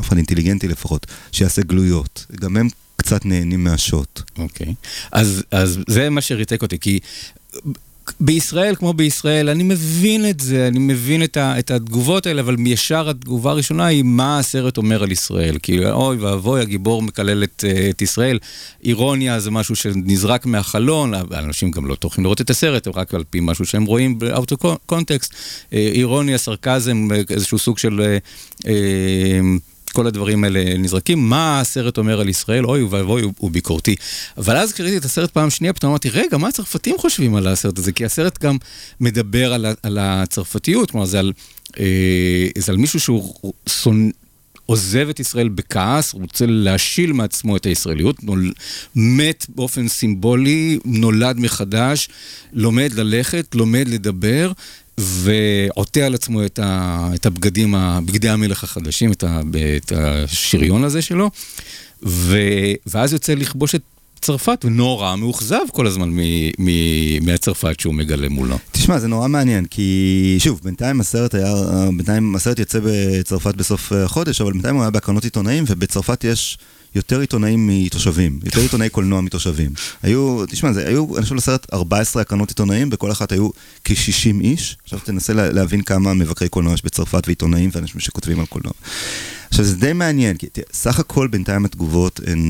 אף 0.00 0.08
אחד 0.08 0.16
אינטליגנטי 0.16 0.68
לפחות, 0.68 1.06
שיעשה 1.32 1.62
גלויות. 1.62 2.26
גם 2.40 2.56
הם 2.56 2.68
קצת 3.06 3.26
נהנים 3.26 3.64
מהשוט. 3.64 4.20
אוקיי. 4.38 4.74
אז, 5.12 5.42
אז 5.50 5.78
זה 5.88 6.10
מה 6.10 6.20
שריתק 6.20 6.62
אותי, 6.62 6.78
כי 6.78 6.98
בישראל, 8.20 8.74
כמו 8.74 8.92
בישראל, 8.92 9.48
אני 9.48 9.62
מבין 9.62 10.30
את 10.30 10.40
זה, 10.40 10.68
אני 10.68 10.78
מבין 10.78 11.24
את, 11.24 11.36
ה, 11.36 11.58
את 11.58 11.70
התגובות 11.70 12.26
האלה, 12.26 12.40
אבל 12.40 12.56
ישר 12.66 13.10
התגובה 13.10 13.50
הראשונה 13.50 13.86
היא 13.86 14.02
מה 14.02 14.38
הסרט 14.38 14.76
אומר 14.76 15.02
על 15.02 15.12
ישראל. 15.12 15.58
כי 15.58 15.86
אוי 15.90 16.16
ואבוי, 16.16 16.60
הגיבור 16.60 17.02
מקלל 17.02 17.44
את, 17.44 17.64
אה, 17.68 17.90
את 17.90 18.02
ישראל. 18.02 18.38
אירוניה 18.84 19.40
זה 19.40 19.50
משהו 19.50 19.76
שנזרק 19.76 20.46
מהחלון, 20.46 21.14
אנשים 21.14 21.70
גם 21.70 21.86
לא 21.86 21.94
טורחים 21.94 22.24
לראות 22.24 22.40
את 22.40 22.50
הסרט, 22.50 22.88
רק 22.88 23.14
על 23.14 23.24
פי 23.30 23.38
משהו 23.42 23.64
שהם 23.64 23.84
רואים 23.84 24.18
באוטו 24.18 24.56
קונטקסט. 24.86 25.34
אה, 25.72 25.90
אירוניה, 25.94 26.38
סרקזם, 26.38 27.08
איזשהו 27.30 27.58
סוג 27.58 27.78
של... 27.78 28.16
אה, 28.66 29.40
כל 29.96 30.06
הדברים 30.06 30.44
האלה 30.44 30.78
נזרקים, 30.78 31.28
מה 31.28 31.60
הסרט 31.60 31.98
אומר 31.98 32.20
על 32.20 32.28
ישראל, 32.28 32.64
אוי 32.66 32.82
ואבוי, 32.82 33.22
הוא, 33.38 33.50
ביקורתי. 33.50 33.96
אבל 34.38 34.56
אז 34.56 34.72
כשראיתי 34.72 34.96
את 34.96 35.04
הסרט 35.04 35.30
פעם 35.30 35.50
שנייה, 35.50 35.72
פתאום 35.72 35.90
אמרתי, 35.90 36.08
רגע, 36.08 36.36
מה 36.36 36.48
הצרפתים 36.48 36.98
חושבים 36.98 37.34
על 37.34 37.46
הסרט 37.46 37.78
הזה? 37.78 37.92
כי 37.92 38.04
הסרט 38.04 38.42
גם 38.42 38.56
מדבר 39.00 39.52
על, 39.52 39.66
על 39.82 39.98
הצרפתיות, 40.00 40.90
כלומר 40.90 41.06
זה 41.06 41.18
על, 41.18 41.32
אה, 41.78 42.48
זה 42.58 42.72
על 42.72 42.78
מישהו 42.78 43.00
שהוא 43.00 43.52
שונא... 43.68 44.10
עוזב 44.66 45.08
את 45.08 45.20
ישראל 45.20 45.48
בכעס, 45.48 46.14
רוצה 46.14 46.46
להשיל 46.48 47.12
מעצמו 47.12 47.56
את 47.56 47.66
הישראליות, 47.66 48.24
נול... 48.24 48.52
מת 48.96 49.46
באופן 49.48 49.88
סימבולי, 49.88 50.78
נולד 50.84 51.38
מחדש, 51.38 52.08
לומד 52.52 52.92
ללכת, 52.94 53.54
לומד 53.54 53.88
לדבר, 53.88 54.52
ועוטה 55.00 56.00
על 56.00 56.14
עצמו 56.14 56.44
את, 56.44 56.58
ה, 56.58 57.08
את 57.14 57.26
הבגדים, 57.26 57.74
בגדי 58.06 58.28
המלך 58.28 58.64
החדשים, 58.64 59.12
את, 59.12 59.24
ה, 59.24 59.40
את 59.76 59.92
השריון 59.96 60.84
הזה 60.84 61.02
שלו, 61.02 61.30
ו, 62.02 62.38
ואז 62.86 63.12
יוצא 63.12 63.34
לכבוש 63.34 63.74
את 63.74 63.82
צרפת, 64.20 64.64
ונורא 64.64 65.16
מאוכזב 65.16 65.60
כל 65.72 65.86
הזמן 65.86 66.08
מ, 66.10 66.20
מ, 66.58 67.26
מהצרפת 67.26 67.80
שהוא 67.80 67.94
מגלה 67.94 68.28
מולו. 68.28 68.58
תשמע, 68.72 68.98
זה 68.98 69.08
נורא 69.08 69.28
מעניין, 69.28 69.64
כי 69.64 70.36
שוב, 70.38 70.60
בינתיים 70.64 71.00
הסרט 71.00 71.34
היה, 71.34 71.54
בינתיים 71.96 72.34
הסרט 72.34 72.58
יצא 72.58 72.78
בצרפת 72.84 73.54
בסוף 73.54 73.92
החודש, 73.92 74.40
אבל 74.40 74.52
בינתיים 74.52 74.74
הוא 74.74 74.82
היה 74.82 74.90
בהקרנות 74.90 75.24
עיתונאים, 75.24 75.64
ובצרפת 75.66 76.24
יש... 76.24 76.58
יותר 76.96 77.20
עיתונאים 77.20 77.66
מתושבים, 77.66 78.40
יותר 78.44 78.60
עיתונאי 78.60 78.88
קולנוע 78.88 79.20
מתושבים. 79.20 79.70
היו, 80.02 80.46
תשמע, 80.46 80.72
זה, 80.72 80.88
היו, 80.88 81.16
אני 81.16 81.22
חושב 81.22 81.34
לסרט 81.34 81.66
14 81.72 82.22
הקרנות 82.22 82.48
עיתונאים, 82.48 82.90
בכל 82.90 83.12
אחת 83.12 83.32
היו 83.32 83.50
כ-60 83.84 84.40
איש. 84.40 84.76
עכשיו 84.84 84.98
תנסה 84.98 85.32
לה, 85.32 85.50
להבין 85.50 85.82
כמה 85.82 86.14
מבקרי 86.14 86.48
קולנוע 86.48 86.74
יש 86.74 86.84
בצרפת 86.84 87.22
ועיתונאים 87.26 87.70
ואנשים 87.72 88.00
שכותבים 88.00 88.40
על 88.40 88.46
קולנוע. 88.46 88.72
עכשיו 89.50 89.64
זה 89.64 89.76
די 89.76 89.92
מעניין, 89.92 90.36
כי 90.36 90.46
תראה, 90.46 90.66
סך 90.72 90.98
הכל 90.98 91.26
בינתיים 91.26 91.64
התגובות 91.64 92.20
הן 92.26 92.40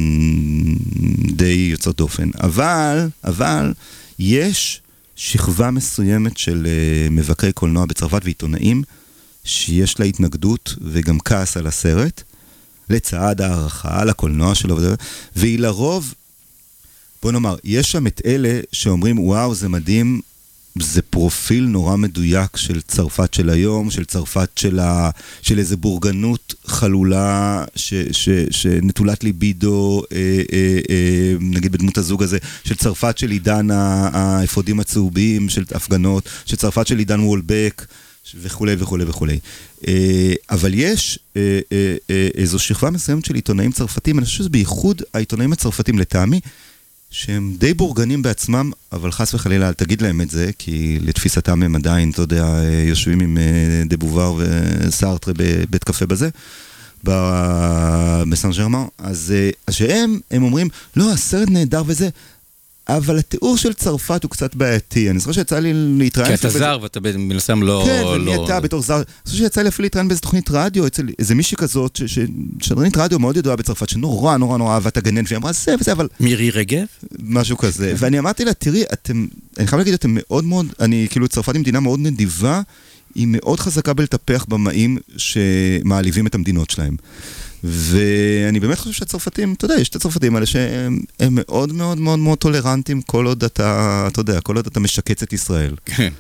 די 1.33 1.69
יוצאות 1.71 1.97
דופן, 1.97 2.31
אבל, 2.43 3.09
אבל, 3.25 3.73
יש 4.19 4.81
שכבה 5.17 5.71
מסוימת 5.71 6.37
של 6.37 6.67
uh, 6.67 7.11
מבקרי 7.11 7.53
קולנוע 7.53 7.87
בצרפת 7.87 8.21
ועיתונאים, 8.25 8.83
שיש 9.45 10.01
לה 10.01 10.07
התנגדות 10.07 10.75
וגם 10.81 11.19
כעס 11.21 11.57
על 11.57 11.67
הסרט. 11.67 12.23
לצד 12.91 13.41
הערכה 13.41 14.05
לקולנוע 14.05 14.55
שלו, 14.55 14.79
והיא 15.37 15.59
לרוב, 15.59 16.15
בוא 17.23 17.33
נאמר, 17.33 17.57
יש 17.65 17.93
שם 17.93 18.07
את 18.07 18.21
אלה 18.27 18.61
שאומרים, 18.73 19.19
וואו, 19.19 19.55
זה 19.55 19.69
מדהים, 19.69 20.21
זה 20.83 21.03
פרופיל 21.03 21.65
נורא 21.65 21.97
מדויק 21.97 22.57
של 22.57 22.81
צרפת 22.81 23.35
של 23.35 23.51
היום, 23.51 23.91
של 23.91 24.05
צרפת 24.05 24.51
של, 24.57 24.79
ה, 24.79 25.11
של 25.43 25.59
איזה 25.59 25.77
בורגנות 25.77 26.55
חלולה 26.67 27.65
ש, 27.75 27.95
ש, 28.13 28.29
שנטולת 28.51 29.25
ליבידו, 29.25 30.03
אה, 30.13 30.19
אה, 30.53 30.79
אה, 30.91 31.35
נגיד 31.41 31.73
בדמות 31.73 31.99
הזוג 31.99 32.23
הזה, 32.23 32.39
של 32.65 32.75
צרפת 32.75 33.19
של 33.19 33.31
עידן 33.31 33.69
האפודים 33.71 34.81
הצהובים, 34.81 35.49
של 35.49 35.65
הפגנות, 35.75 36.29
של 36.45 36.57
צרפת 36.57 36.87
של 36.87 36.99
עידן 36.99 37.21
וולבק. 37.21 37.87
וכולי 38.35 38.75
וכולי 38.79 39.05
וכולי. 39.05 39.39
אה, 39.87 40.33
אבל 40.51 40.75
יש 40.75 41.19
אה, 41.37 41.61
אה, 41.73 42.29
איזו 42.35 42.59
שכבה 42.59 42.91
מסוימת 42.91 43.25
של 43.25 43.35
עיתונאים 43.35 43.73
צרפתים, 43.73 44.19
אני 44.19 44.27
חושב 44.27 44.39
שזה 44.39 44.49
בייחוד 44.49 45.03
העיתונאים 45.15 45.53
הצרפתים 45.53 45.99
לטעמי, 45.99 46.41
שהם 47.11 47.55
די 47.59 47.75
בורגנים 47.75 48.23
בעצמם, 48.23 48.71
אבל 48.93 49.13
חס 49.13 49.35
וחלילה 49.35 49.69
אל 49.69 49.73
תגיד 49.73 50.03
להם 50.03 50.21
את 50.21 50.31
זה, 50.31 50.51
כי 50.59 50.99
לתפיסתם 51.03 51.63
הם 51.63 51.77
עדיין, 51.77 52.11
אתה 52.11 52.23
יודע, 52.23 52.61
יושבים 52.89 53.21
עם 53.21 53.39
דה 53.87 53.97
בובר 53.97 54.35
וסארטרה 54.39 55.35
בבית 55.37 55.85
קפה 55.85 56.07
בזה. 56.07 56.29
בסן 58.29 58.51
ג'רמן, 58.57 58.85
אז 58.99 59.35
שהם, 59.71 60.21
הם 60.31 60.43
אומרים, 60.43 60.69
לא, 60.97 61.13
הסרט 61.13 61.51
נהדר 61.51 61.83
וזה, 61.87 62.09
אבל 62.89 63.19
התיאור 63.19 63.57
של 63.57 63.73
צרפת 63.73 64.23
הוא 64.23 64.31
קצת 64.31 64.55
בעייתי. 64.55 65.11
אני 65.11 65.19
זוכר 65.19 65.33
שיצא 65.33 65.59
לי 65.59 65.73
להתראיין... 65.75 66.37
כי 66.37 66.41
אתה 66.41 66.59
זר 66.59 66.79
ואתה 66.83 67.01
מן 67.19 67.37
הסתם 67.37 67.63
לא... 67.63 67.83
כן, 67.87 68.03
ומי 68.07 68.37
לא... 68.37 68.45
אתה 68.45 68.61
בתור 68.61 68.83
זר. 68.83 68.97
אני 68.97 69.05
חושב 69.25 69.39
שיצא 69.39 69.63
לי 69.63 69.69
אפילו 69.69 69.85
להתראיין 69.85 70.09
באיזה 70.09 70.23
תוכנית 70.23 70.51
רדיו, 70.51 70.87
אצל 70.87 71.09
איזה 71.19 71.35
מישהי 71.35 71.57
כזאת, 71.57 72.01
שדרנית 72.63 72.97
רדיו 72.97 73.19
מאוד 73.19 73.37
ידועה 73.37 73.57
בצרפת, 73.57 73.89
שנורא 73.89 74.37
נורא 74.37 74.59
נורא 74.59 74.75
אהבה 74.75 74.89
את 74.89 74.97
הגננת, 74.97 75.25
והיא 75.29 75.37
אמרה 75.37 75.53
זה 75.53 75.75
וזה, 75.81 75.93
אבל... 75.93 76.09
מירי 76.21 76.51
רגב? 76.51 76.87
משהו 77.23 77.57
כזה. 77.57 77.95
ואני 77.97 78.19
אמרתי 78.19 78.45
לה, 78.45 78.55
תראי, 78.55 78.85
אתם... 78.93 79.27
אני 79.59 79.67
חייב 79.67 79.79
להגיד, 79.79 79.95
אתם 79.95 80.11
מאוד 80.15 80.45
מאוד... 80.45 80.67
אני, 80.81 81.07
כאילו, 81.11 81.29
צרפת 81.29 81.55
היא 81.55 81.61
מדינה 81.61 81.81
מאוד 81.81 82.01
נדיבה, 82.01 82.61
היא 83.15 83.27
מאוד 83.31 83.61
חזקה 83.61 83.93
בלטפח 83.93 84.45
במאים 84.49 84.99
שמעליבים 85.17 86.27
את 86.27 86.35
המדינות 86.35 86.71
שלהם. 86.71 86.97
ואני 87.69 88.61
באמת 88.61 88.79
חושב 88.79 88.93
שהצרפתים, 88.93 89.53
אתה 89.53 89.65
יודע, 89.65 89.75
יש 89.81 89.89
את 89.89 89.97
הצרפתים 89.97 90.35
האלה 90.35 90.47
שהם 90.47 91.01
מאוד 91.31 91.73
מאוד 91.73 91.99
מאוד 91.99 92.19
מאוד 92.19 92.39
טולרנטים 92.39 93.03
כל 93.03 93.27
עוד 93.27 93.45
אתה, 93.45 94.05
אתה 94.13 94.21
יודע, 94.21 94.41
כל 94.41 94.57
עוד 94.57 94.67
אתה 94.67 94.81
משקץ 94.81 95.23
את 95.23 95.33
ישראל. 95.33 95.75
כן. 95.85 96.13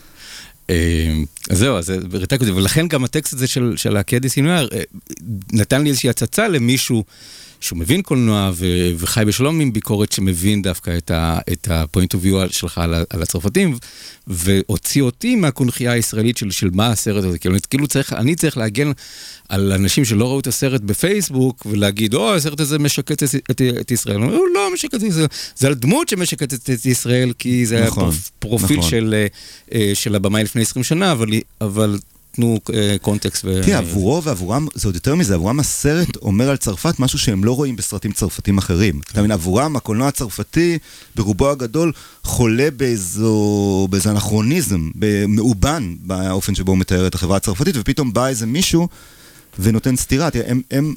אה, 0.70 1.14
אז 1.50 1.58
זהו, 1.58 1.78
אז 1.78 1.92
ריתק 2.12 2.40
אותי, 2.40 2.50
ולכן 2.50 2.88
גם 2.88 3.04
הטקסט 3.04 3.32
הזה 3.32 3.46
של, 3.46 3.72
של 3.76 3.96
הקדי 3.96 4.28
סינואר 4.28 4.68
אה, 4.72 4.82
נתן 5.52 5.82
לי 5.82 5.88
איזושהי 5.88 6.10
הצצה 6.10 6.48
למישהו 6.48 7.04
שהוא 7.66 7.78
מבין 7.78 8.02
קולנוע 8.02 8.50
ו- 8.54 8.90
וחי 8.98 9.24
בשלום 9.26 9.60
עם 9.60 9.72
ביקורת 9.72 10.12
שמבין 10.12 10.62
דווקא 10.62 10.98
את 11.52 11.70
ה-point 11.70 12.16
of 12.16 12.24
view 12.24 12.52
שלך 12.52 12.78
על, 12.78 12.94
על 13.10 13.22
הצרפתים, 13.22 13.78
והוציא 14.26 15.02
אותי 15.02 15.36
מהקונכייה 15.36 15.92
הישראלית 15.92 16.36
של, 16.36 16.50
של 16.50 16.70
מה 16.72 16.86
הסרט 16.86 17.24
הזה, 17.24 17.38
כאילו, 17.38 17.56
כאילו 17.70 17.86
צריך, 17.86 18.12
אני 18.12 18.34
צריך 18.34 18.56
להגן 18.56 18.90
על 19.48 19.72
אנשים 19.72 20.04
שלא 20.04 20.28
ראו 20.28 20.40
את 20.40 20.46
הסרט 20.46 20.80
בפייסבוק 20.80 21.66
ולהגיד, 21.66 22.14
או, 22.14 22.34
הסרט 22.34 22.60
הזה 22.60 22.78
משקץ 22.78 23.22
את, 23.22 23.34
את, 23.50 23.62
את 23.80 23.90
ישראל. 23.90 24.16
הוא 24.16 24.46
לא 24.54 24.70
משקץ 24.74 24.94
את 24.94 25.02
ישראל, 25.02 25.26
זה 25.56 25.66
על 25.66 25.74
דמות 25.74 26.08
שמשקצת 26.08 26.70
את 26.70 26.86
ישראל, 26.86 27.32
כי 27.38 27.66
זה 27.66 27.84
נכון, 27.86 28.04
היה 28.04 28.12
פרופיל 28.38 28.78
נכון. 28.78 28.90
של, 28.90 29.24
אה, 29.72 29.90
של 29.94 30.14
הבמאי 30.14 30.44
לפני 30.44 30.62
20 30.62 30.84
שנה, 30.84 31.12
אבל, 31.12 31.28
אבל 31.60 31.98
תנו 32.36 32.60
אה, 32.74 32.96
קונטקסט. 33.02 33.44
ו... 33.44 33.60
תראה, 33.64 33.78
עבורו 33.78 34.22
ועבורם, 34.22 34.66
זה 34.74 34.88
עוד 34.88 34.94
יותר 34.94 35.14
מזה, 35.14 35.34
עבורם 35.34 35.60
הסרט 35.60 36.16
אומר 36.16 36.50
על 36.50 36.56
צרפת 36.56 36.98
משהו 36.98 37.18
שהם 37.18 37.44
לא 37.44 37.52
רואים 37.52 37.76
בסרטים 37.76 38.12
צרפתים 38.12 38.58
אחרים. 38.58 39.00
אתה 39.12 39.20
מבין, 39.20 39.30
עבורם 39.30 39.76
הקולנוע 39.76 40.08
הצרפתי, 40.08 40.78
ברובו 41.14 41.50
הגדול, 41.50 41.92
חולה 42.22 42.68
באיזו, 42.76 43.88
אנכרוניזם, 44.06 44.90
מאובן 45.28 45.94
באופן 46.00 46.54
שבו 46.54 46.72
הוא 46.72 46.78
מתאר 46.78 47.06
את 47.06 47.14
החברה 47.14 47.36
הצרפתית, 47.36 47.74
ופתאום 47.78 48.12
בא 48.12 48.26
איזה 48.26 48.46
מישהו 48.46 48.88
ונותן 49.58 49.96
סטירה. 49.96 50.30
תראה, 50.30 50.50
הם, 50.50 50.62
הם, 50.70 50.94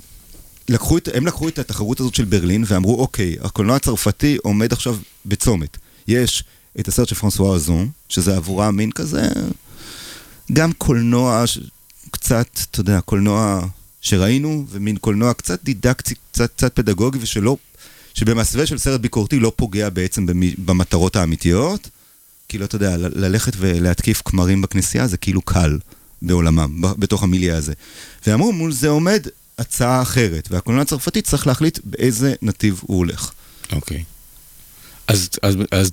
לקחו 0.69 0.97
את, 0.97 1.09
הם 1.13 1.27
לקחו 1.27 1.47
את 1.47 1.59
התחרות 1.59 1.99
הזאת 1.99 2.15
של 2.15 2.25
ברלין 2.25 2.63
ואמרו, 2.67 3.01
אוקיי, 3.01 3.35
הקולנוע 3.41 3.75
הצרפתי 3.75 4.37
עומד 4.43 4.73
עכשיו 4.73 4.97
בצומת. 5.25 5.77
יש 6.07 6.43
את 6.79 6.87
הסרט 6.87 7.07
של 7.07 7.15
פרנסואה 7.15 7.55
אזון, 7.55 7.89
שזה 8.09 8.37
עבורם 8.37 8.75
מין 8.75 8.91
כזה... 8.91 9.27
גם 10.53 10.73
קולנוע 10.73 11.43
קצת, 12.11 12.47
אתה 12.71 12.79
יודע, 12.79 13.01
קולנוע 13.01 13.61
שראינו, 14.01 14.65
ומין 14.69 14.97
קולנוע 14.97 15.33
קצת 15.33 15.63
דידקטי, 15.63 16.15
קצת, 16.31 16.51
קצת 16.55 16.75
פדגוגי, 16.75 17.17
ושלא, 17.21 17.57
שבמסווה 18.13 18.65
של 18.65 18.77
סרט 18.77 19.01
ביקורתי 19.01 19.39
לא 19.39 19.51
פוגע 19.55 19.89
בעצם 19.89 20.25
במטרות 20.65 21.15
האמיתיות. 21.15 21.89
כאילו, 22.49 22.65
אתה 22.65 22.75
יודע, 22.75 22.97
ללכת 22.97 23.53
ולהתקיף 23.57 24.21
כמרים 24.25 24.61
בכנסייה 24.61 25.07
זה 25.07 25.17
כאילו 25.17 25.41
קל 25.41 25.77
בעולמם, 26.21 26.81
בתוך 26.81 27.23
המיליה 27.23 27.57
הזה. 27.57 27.73
ואמרו, 28.27 28.51
מול 28.51 28.71
זה 28.71 28.89
עומד 28.89 29.27
הצעה 29.57 30.01
אחרת, 30.01 30.47
והקולנוע 30.51 30.81
הצרפתי 30.81 31.21
צריך 31.21 31.47
להחליט 31.47 31.79
באיזה 31.83 32.33
נתיב 32.41 32.81
הוא 32.81 32.97
הולך. 32.97 33.31
אוקיי. 33.71 33.97
Okay. 33.97 34.18
אז, 35.09 35.29
אז, 35.43 35.57
אז 35.71 35.91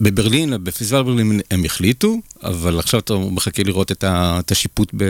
בברלין, 0.00 0.64
בפסטיבל 0.64 1.02
ברלין 1.02 1.40
הם 1.50 1.64
החליטו, 1.64 2.16
אבל 2.42 2.78
עכשיו 2.78 3.00
אתה 3.00 3.14
מחכה 3.14 3.62
לראות 3.62 3.92
את, 3.92 4.04
ה, 4.04 4.40
את 4.40 4.50
השיפוט 4.50 4.90
ב, 4.96 5.04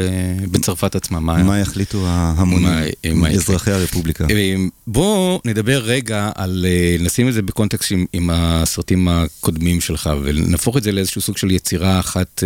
בצרפת 0.51 0.97
עצמה. 0.97 1.20
מה, 1.20 1.43
מה 1.43 1.59
יחליטו 1.59 2.07
ההמונים, 2.07 3.24
אזרחי 3.34 3.70
הרפובליקה? 3.70 4.26
אה, 4.30 4.55
בואו 4.86 5.41
נדבר 5.45 5.78
רגע 5.78 6.30
על, 6.34 6.66
אה, 6.68 6.97
נשים 7.01 7.28
את 7.28 7.34
זה 7.34 7.43
בקונטקסט 7.43 7.93
עם, 7.93 8.07
עם 8.12 8.30
הסרטים 8.32 9.09
הקודמים 9.09 9.80
שלך, 9.80 10.11
ונהפוך 10.22 10.76
את 10.76 10.82
זה 10.82 10.93
לאיזשהו 10.93 11.20
סוג 11.20 11.36
של 11.36 11.51
יצירה 11.51 12.01
אחת 12.01 12.43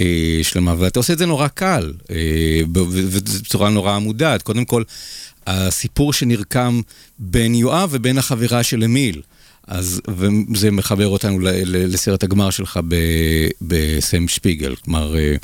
אה, 0.00 0.40
שלמה, 0.42 0.74
ואתה 0.78 0.98
עושה 0.98 1.12
את 1.12 1.18
זה 1.18 1.26
נורא 1.26 1.48
קל, 1.48 1.92
אה, 2.10 2.60
ובצורה 2.72 3.70
נורא 3.70 3.98
מודעת. 3.98 4.42
קודם 4.42 4.64
כל, 4.64 4.82
הסיפור 5.46 6.12
שנרקם 6.12 6.80
בין 7.18 7.54
יואב 7.54 7.88
ובין 7.92 8.18
החברה 8.18 8.62
של 8.62 8.84
אמיל. 8.84 9.22
אז, 9.66 10.00
וזה 10.08 10.70
מחבר 10.70 11.08
אותנו 11.08 11.38
לסרט 11.66 12.24
הגמר 12.24 12.50
שלך 12.50 12.80
בסם 13.62 14.28
שפיגל, 14.28 14.74
כלומר, 14.76 15.16
אה, 15.16 15.34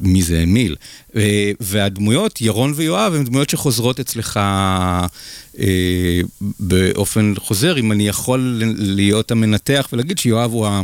מי 0.00 0.22
זה 0.22 0.42
אמיל. 0.42 0.76
אה, 1.16 1.52
והדמויות, 1.60 2.40
ירון 2.40 2.72
ויואב, 2.76 3.14
הן 3.14 3.24
דמויות 3.24 3.50
שחוזרות 3.50 4.00
אצלך 4.00 4.36
אה, 4.36 6.20
באופן 6.60 7.32
חוזר, 7.38 7.78
אם 7.78 7.92
אני 7.92 8.08
יכול 8.08 8.62
להיות 8.76 9.30
המנתח 9.30 9.88
ולהגיד 9.92 10.18
שיואב 10.18 10.52
הוא 10.52 10.66
ה... 10.66 10.82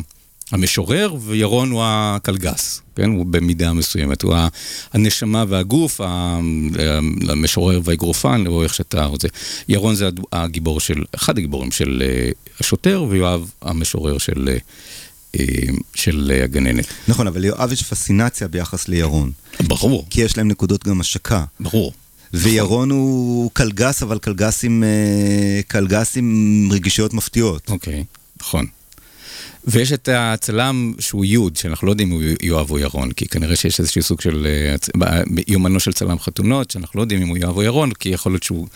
המשורר, 0.53 1.15
וירון 1.21 1.71
הוא 1.71 1.83
הקלגס, 1.85 2.83
כן? 2.97 3.11
הוא 3.11 3.27
במידה 3.27 3.73
מסוימת. 3.73 4.23
הוא 4.23 4.35
הנשמה 4.93 5.45
והגוף, 5.49 6.01
המשורר 7.29 7.81
והאגרופן, 7.85 8.47
או 8.47 8.63
איך 8.63 8.75
שאתה 8.75 9.05
רוצה. 9.05 9.29
ירון 9.69 9.95
זה 9.95 10.09
הגיבור 10.33 10.81
של, 10.81 11.05
אחד 11.15 11.39
הגיבורים 11.39 11.71
של 11.71 12.03
אה, 12.07 12.31
השוטר, 12.61 13.05
ויואב 13.09 13.51
המשורר 13.63 14.19
של... 14.19 14.49
אה, 14.49 14.59
אה, 15.41 15.45
של 15.95 16.41
הגננת. 16.45 16.87
נכון, 17.09 17.27
אבל 17.27 17.41
ליואב 17.41 17.73
יש 17.73 17.83
פסינציה 17.83 18.49
ביחס 18.49 18.89
לירון. 18.89 19.33
ברור. 19.61 20.07
כי 20.11 20.21
יש 20.21 20.37
להם 20.37 20.49
נקודות 20.49 20.85
גם 20.87 21.01
השקה. 21.01 21.45
ברור. 21.61 21.93
וירון 22.35 22.91
הוא 22.91 23.51
קלגס, 23.53 24.03
אבל 24.03 24.19
קלגס 24.19 24.65
עם, 24.65 24.85
קלגס 25.69 26.17
עם 26.17 26.69
רגישויות 26.73 27.15
מפתיעות. 27.15 27.71
אוקיי, 27.71 28.05
נכון. 28.41 28.67
ויש 29.65 29.93
את 29.93 30.09
הצלם 30.13 30.95
שהוא 30.99 31.25
יוד, 31.25 31.57
שאנחנו 31.57 31.87
לא 31.87 31.93
יודעים 31.93 32.13
אם 32.13 32.23
הוא 32.23 32.37
יואב 32.43 32.71
או 32.71 32.79
ירון, 32.79 33.13
כי 33.13 33.29
כנראה 33.29 33.57
שיש 33.57 33.81
איזשהו 33.81 34.03
סוג 34.03 34.21
של 34.21 34.47
אה, 35.03 35.23
יומנו 35.49 35.81
של 35.81 35.93
צלם 35.93 36.19
חתונות, 36.19 36.71
שאנחנו 36.71 36.99
לא 36.99 37.03
יודעים 37.03 37.23
אם 37.23 37.29
הוא 37.29 37.39
יואב 37.39 37.57
או 37.57 37.63
ירון, 37.63 37.93
כי 37.93 38.09
יכול 38.09 38.33
להיות 38.33 38.43
שהוא... 38.43 38.69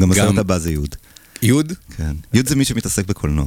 גם 0.00 0.12
הסרט 0.12 0.38
הבא 0.38 0.58
זה 0.58 0.72
יוד. 0.72 0.96
יוד? 1.42 1.72
כן. 1.96 2.16
יוד 2.34 2.46
זה 2.46 2.56
מי 2.56 2.64
שמתעסק 2.64 3.06
בקולנוע. 3.06 3.46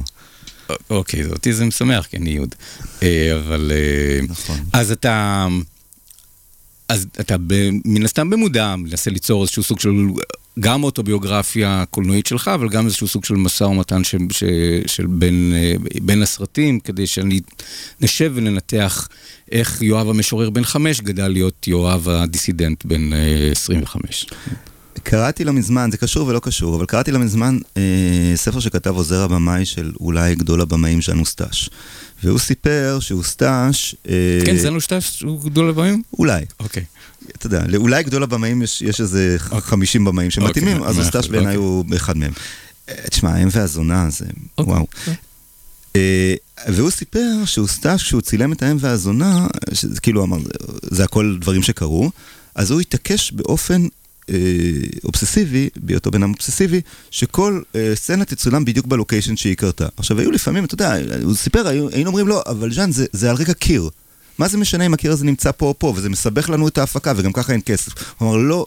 אוקיי, 0.90 1.26
אותי 1.26 1.52
זה 1.52 1.64
משמח, 1.64 2.06
כי 2.06 2.16
אני 2.16 2.30
יוד. 2.30 2.54
אה, 3.02 3.36
אבל... 3.38 3.72
אה, 3.74 4.26
נכון. 4.28 4.56
אז 4.72 4.92
אתה... 4.92 5.46
אז 6.88 7.06
אתה 7.20 7.36
מן 7.84 8.04
הסתם 8.04 8.30
במודע 8.30 8.76
מנסה 8.76 9.10
ליצור 9.10 9.42
איזשהו 9.42 9.62
סוג 9.62 9.80
של 9.80 9.90
גם 10.60 10.84
אוטוביוגרפיה 10.84 11.84
קולנועית 11.90 12.26
שלך, 12.26 12.48
אבל 12.54 12.68
גם 12.68 12.86
איזשהו 12.86 13.08
סוג 13.08 13.24
של 13.24 13.34
משא 13.34 13.64
ומתן 13.64 14.04
ש, 14.04 14.14
ש, 14.30 14.44
של 14.86 15.06
בין, 15.06 15.52
אה, 15.56 15.74
בין 16.02 16.22
הסרטים, 16.22 16.80
כדי 16.80 17.06
שאני 17.06 17.40
נשב 18.00 18.32
וננתח 18.34 19.08
איך 19.52 19.82
יואב 19.82 20.10
המשורר 20.10 20.50
בן 20.50 20.64
חמש 20.64 21.00
גדל 21.00 21.28
להיות 21.28 21.68
יואב 21.68 22.08
הדיסידנט 22.08 22.84
בן 22.84 23.10
25. 23.50 24.26
אה, 24.32 24.52
קראתי 25.02 25.44
לא 25.44 25.52
מזמן, 25.52 25.90
זה 25.90 25.96
קשור 25.96 26.28
ולא 26.28 26.38
קשור, 26.38 26.76
אבל 26.76 26.86
קראתי 26.86 27.10
לא 27.10 27.18
מזמן 27.18 27.58
אה, 27.76 27.82
ספר 28.34 28.60
שכתב 28.60 28.90
עוזר 28.90 29.22
הבמאי 29.22 29.64
של 29.64 29.92
אולי 30.00 30.34
גדול 30.34 30.60
הבמאים 30.60 31.00
של 31.00 31.12
אוסטאש. 31.12 31.68
והוא 32.24 32.38
סיפר 32.38 32.98
שאוסטאש... 33.00 33.94
אה, 34.08 34.38
כן, 34.46 34.56
זה 34.56 34.70
אוסטאש 34.70 35.22
הוא 35.22 35.42
גדול 35.42 35.70
הבמאים? 35.70 36.02
אולי. 36.18 36.44
אוקיי. 36.60 36.84
אתה 37.36 37.46
יודע, 37.46 37.64
אולי 37.76 38.02
גדול 38.02 38.22
הבמאים 38.22 38.62
יש, 38.62 38.82
יש 38.82 39.00
איזה 39.00 39.36
אוקיי. 39.44 39.60
50 39.60 40.04
במאים 40.04 40.30
שמתאימים, 40.30 40.76
אוקיי, 40.76 40.90
אז 40.90 40.98
אוסטאש 40.98 41.28
בעיניי 41.28 41.56
אוקיי. 41.56 41.68
הוא 41.88 41.96
אחד 41.96 42.16
מהם. 42.16 42.32
אה, 42.88 42.94
תשמע, 43.10 43.30
האם 43.30 43.48
והזונה 43.52 44.10
זה... 44.10 44.24
אוקיי. 44.58 44.74
וואו. 44.74 44.86
אה, 45.96 46.34
והוא 46.68 46.90
סיפר 46.90 47.44
שהוא 47.44 47.68
סטאש, 47.68 48.02
כשהוא 48.02 48.20
צילם 48.20 48.52
את 48.52 48.62
האם 48.62 48.76
והזונה, 48.80 49.46
כאילו 50.02 50.24
אמר, 50.24 50.38
זה 50.82 51.04
הכל 51.04 51.36
דברים 51.40 51.62
שקרו, 51.62 52.10
אז 52.54 52.70
הוא 52.70 52.80
התעקש 52.80 53.32
באופן 53.32 53.86
אה, 54.30 54.34
אובססיבי, 55.04 55.68
בהיותו 55.76 56.10
בן 56.10 56.22
אדם 56.22 56.32
אובססיבי, 56.32 56.80
שכל 57.10 57.62
אה, 57.74 57.92
סצנה 57.94 58.24
תצולם 58.24 58.64
בדיוק 58.64 58.86
בלוקיישן 58.86 59.36
שהיא 59.36 59.54
קרתה. 59.54 59.86
עכשיו, 59.96 60.18
היו 60.18 60.30
לפעמים, 60.30 60.64
אתה 60.64 60.74
יודע, 60.74 60.94
הוא 61.22 61.34
סיפר, 61.34 61.68
היינו 61.68 62.06
אומרים 62.06 62.28
לו, 62.28 62.40
אבל 62.46 62.72
ז'אן, 62.72 62.92
זה, 62.92 63.06
זה 63.12 63.30
על 63.30 63.36
רקע 63.36 63.52
קיר. 63.52 63.88
מה 64.38 64.48
זה 64.48 64.58
משנה 64.58 64.86
אם 64.86 64.94
הקיר 64.94 65.12
הזה 65.12 65.24
נמצא 65.24 65.50
פה 65.52 65.66
או 65.66 65.74
פה, 65.78 65.92
וזה 65.96 66.08
מסבך 66.08 66.50
לנו 66.50 66.68
את 66.68 66.78
ההפקה, 66.78 67.12
וגם 67.16 67.32
ככה 67.32 67.52
אין 67.52 67.60
כסף. 67.66 67.92
הוא 68.18 68.28
אמר, 68.28 68.36
לא, 68.36 68.66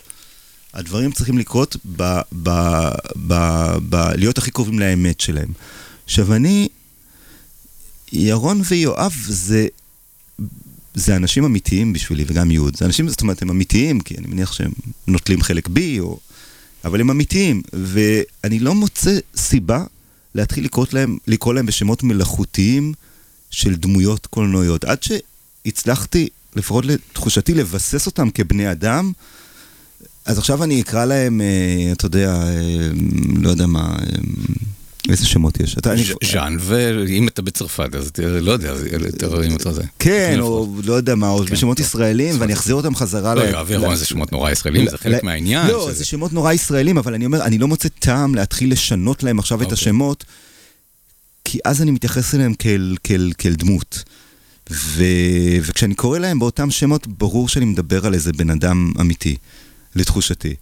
הדברים 0.73 1.11
צריכים 1.11 1.37
לקרות 1.37 1.77
ב... 1.95 2.19
ב, 2.43 2.49
ב, 3.27 3.33
ב 3.89 3.95
להיות 3.95 4.37
הכי 4.37 4.51
קרובים 4.51 4.79
לאמת 4.79 5.19
שלהם. 5.19 5.49
עכשיו, 6.05 6.33
אני, 6.33 6.67
ירון 8.11 8.61
ויואב 8.69 9.15
זה 9.27 9.67
זה 10.93 11.15
אנשים 11.15 11.43
אמיתיים 11.43 11.93
בשבילי, 11.93 12.23
וגם 12.27 12.51
יהוד. 12.51 12.77
זה 12.77 12.85
אנשים, 12.85 13.09
זאת 13.09 13.21
אומרת, 13.21 13.41
הם 13.41 13.49
אמיתיים, 13.49 13.99
כי 13.99 14.17
אני 14.17 14.27
מניח 14.27 14.53
שהם 14.53 14.71
נוטלים 15.07 15.41
חלק 15.41 15.67
בי, 15.67 15.99
או... 15.99 16.19
אבל 16.85 17.01
הם 17.01 17.09
אמיתיים, 17.09 17.61
ואני 17.73 18.59
לא 18.59 18.75
מוצא 18.75 19.17
סיבה 19.35 19.83
להתחיל 20.35 20.65
לקרוא 20.65 20.85
להם, 20.93 21.17
לקרוא 21.27 21.53
להם 21.53 21.65
בשמות 21.65 22.03
מלאכותיים 22.03 22.93
של 23.51 23.75
דמויות 23.75 24.25
קולנועיות. 24.25 24.83
עד 24.83 25.03
שהצלחתי, 25.65 26.29
לפחות 26.55 26.85
לתחושתי, 26.85 27.53
לבסס 27.53 28.05
אותם 28.05 28.29
כבני 28.29 28.71
אדם, 28.71 29.11
אז 30.25 30.37
עכשיו 30.37 30.63
אני 30.63 30.81
אקרא 30.81 31.05
להם, 31.05 31.41
אה, 31.41 31.91
אתה 31.91 32.05
יודע, 32.05 32.33
אה, 32.33 32.89
לא 33.41 33.49
יודע 33.49 33.65
מה... 33.65 33.95
אה, 33.99 34.05
איזה 35.09 35.25
שמות 35.25 35.59
יש? 35.59 35.75
ז'אן, 36.31 36.57
ואם 36.59 37.27
אתה 37.27 37.41
בצרפת, 37.41 37.95
אז 37.95 38.11
לא 38.17 38.51
יודע, 38.51 38.73
יותר 39.05 39.45
אם 39.45 39.55
אתה 39.55 39.73
זה. 39.73 39.83
כן, 39.99 40.37
או 40.39 40.67
לא 40.83 40.93
יודע 40.93 41.15
מה, 41.15 41.29
או 41.29 41.43
כן, 41.45 41.53
בשמות 41.53 41.79
ישראלים, 41.79 42.35
ואני 42.39 42.53
אחזיר 42.53 42.75
אותם 42.75 42.95
חזרה. 42.95 43.35
לא, 43.35 43.41
יואב 43.41 43.71
ירון 43.71 43.95
זה 43.95 44.05
שמות 44.05 44.31
נורא 44.31 44.51
ישראלים, 44.51 44.89
זה 44.89 44.97
חלק 44.97 45.23
מהעניין. 45.23 45.67
לא, 45.67 45.91
זה 45.93 46.05
שמות 46.05 46.33
נורא 46.33 46.53
ישראלים, 46.53 46.97
אבל 46.97 47.13
אני 47.13 47.25
אומר, 47.25 47.43
אני 47.43 47.57
לא 47.57 47.67
מוצא 47.67 47.89
טעם 47.89 48.35
להתחיל 48.35 48.71
לשנות 48.71 49.23
להם 49.23 49.39
עכשיו 49.39 49.57
את 49.57 49.63
אוקיי. 49.63 49.73
השמות, 49.73 50.23
כי 51.45 51.59
אז 51.65 51.81
אני 51.81 51.91
מתייחס 51.91 52.35
אליהם 52.35 52.53
כאל 53.37 53.53
דמות. 53.53 54.03
וכשאני 55.61 55.95
קורא 55.95 56.19
להם 56.19 56.39
באותם 56.39 56.71
שמות, 56.71 57.07
ברור 57.07 57.47
שאני 57.47 57.65
מדבר 57.65 58.05
על 58.05 58.13
איזה 58.13 58.33
בן 58.33 58.49
אדם 58.49 58.91
אמיתי, 58.99 59.35
לתחושתי. 59.95 60.55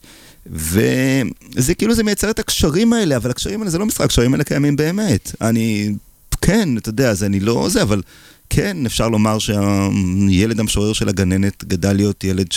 וזה 0.45 1.74
כאילו 1.78 1.95
זה 1.95 2.03
מייצר 2.03 2.30
את 2.30 2.39
הקשרים 2.39 2.93
האלה, 2.93 3.16
אבל 3.18 3.30
הקשרים 3.30 3.60
האלה 3.60 3.72
זה 3.72 3.78
לא 3.78 3.86
משחק, 3.86 4.01
הקשרים 4.01 4.34
האלה 4.34 4.43
קיימים 4.43 4.76
באמת. 4.76 5.32
אני, 5.41 5.93
כן, 6.41 6.78
אתה 6.78 6.89
יודע, 6.89 7.10
אז 7.10 7.24
אני 7.24 7.39
לא 7.39 7.70
זה, 7.70 7.82
אבל 7.82 8.01
כן, 8.49 8.86
אפשר 8.86 9.10
לומר 9.10 9.39
שהילד 9.39 10.60
המשורר 10.60 10.93
של 10.93 11.10
הגננת 11.10 11.64
גדל 11.64 11.93
להיות 11.93 12.24
ילד 12.24 12.47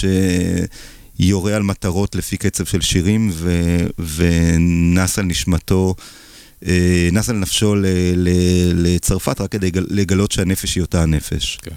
שיורה 1.18 1.56
על 1.56 1.62
מטרות 1.62 2.14
לפי 2.14 2.36
קצב 2.36 2.64
של 2.64 2.80
שירים, 2.80 3.30
ו... 3.32 3.76
ונס 4.16 5.18
על 5.18 5.24
נשמתו. 5.24 5.94
אה, 6.66 7.08
נס 7.12 7.28
על 7.28 7.36
נפשו 7.36 7.74
לצרפת 8.74 9.40
רק 9.40 9.52
כדי 9.52 9.70
לגלות 9.74 10.32
שהנפש 10.32 10.74
היא 10.74 10.82
אותה 10.82 11.02
הנפש. 11.02 11.58
כן. 11.62 11.74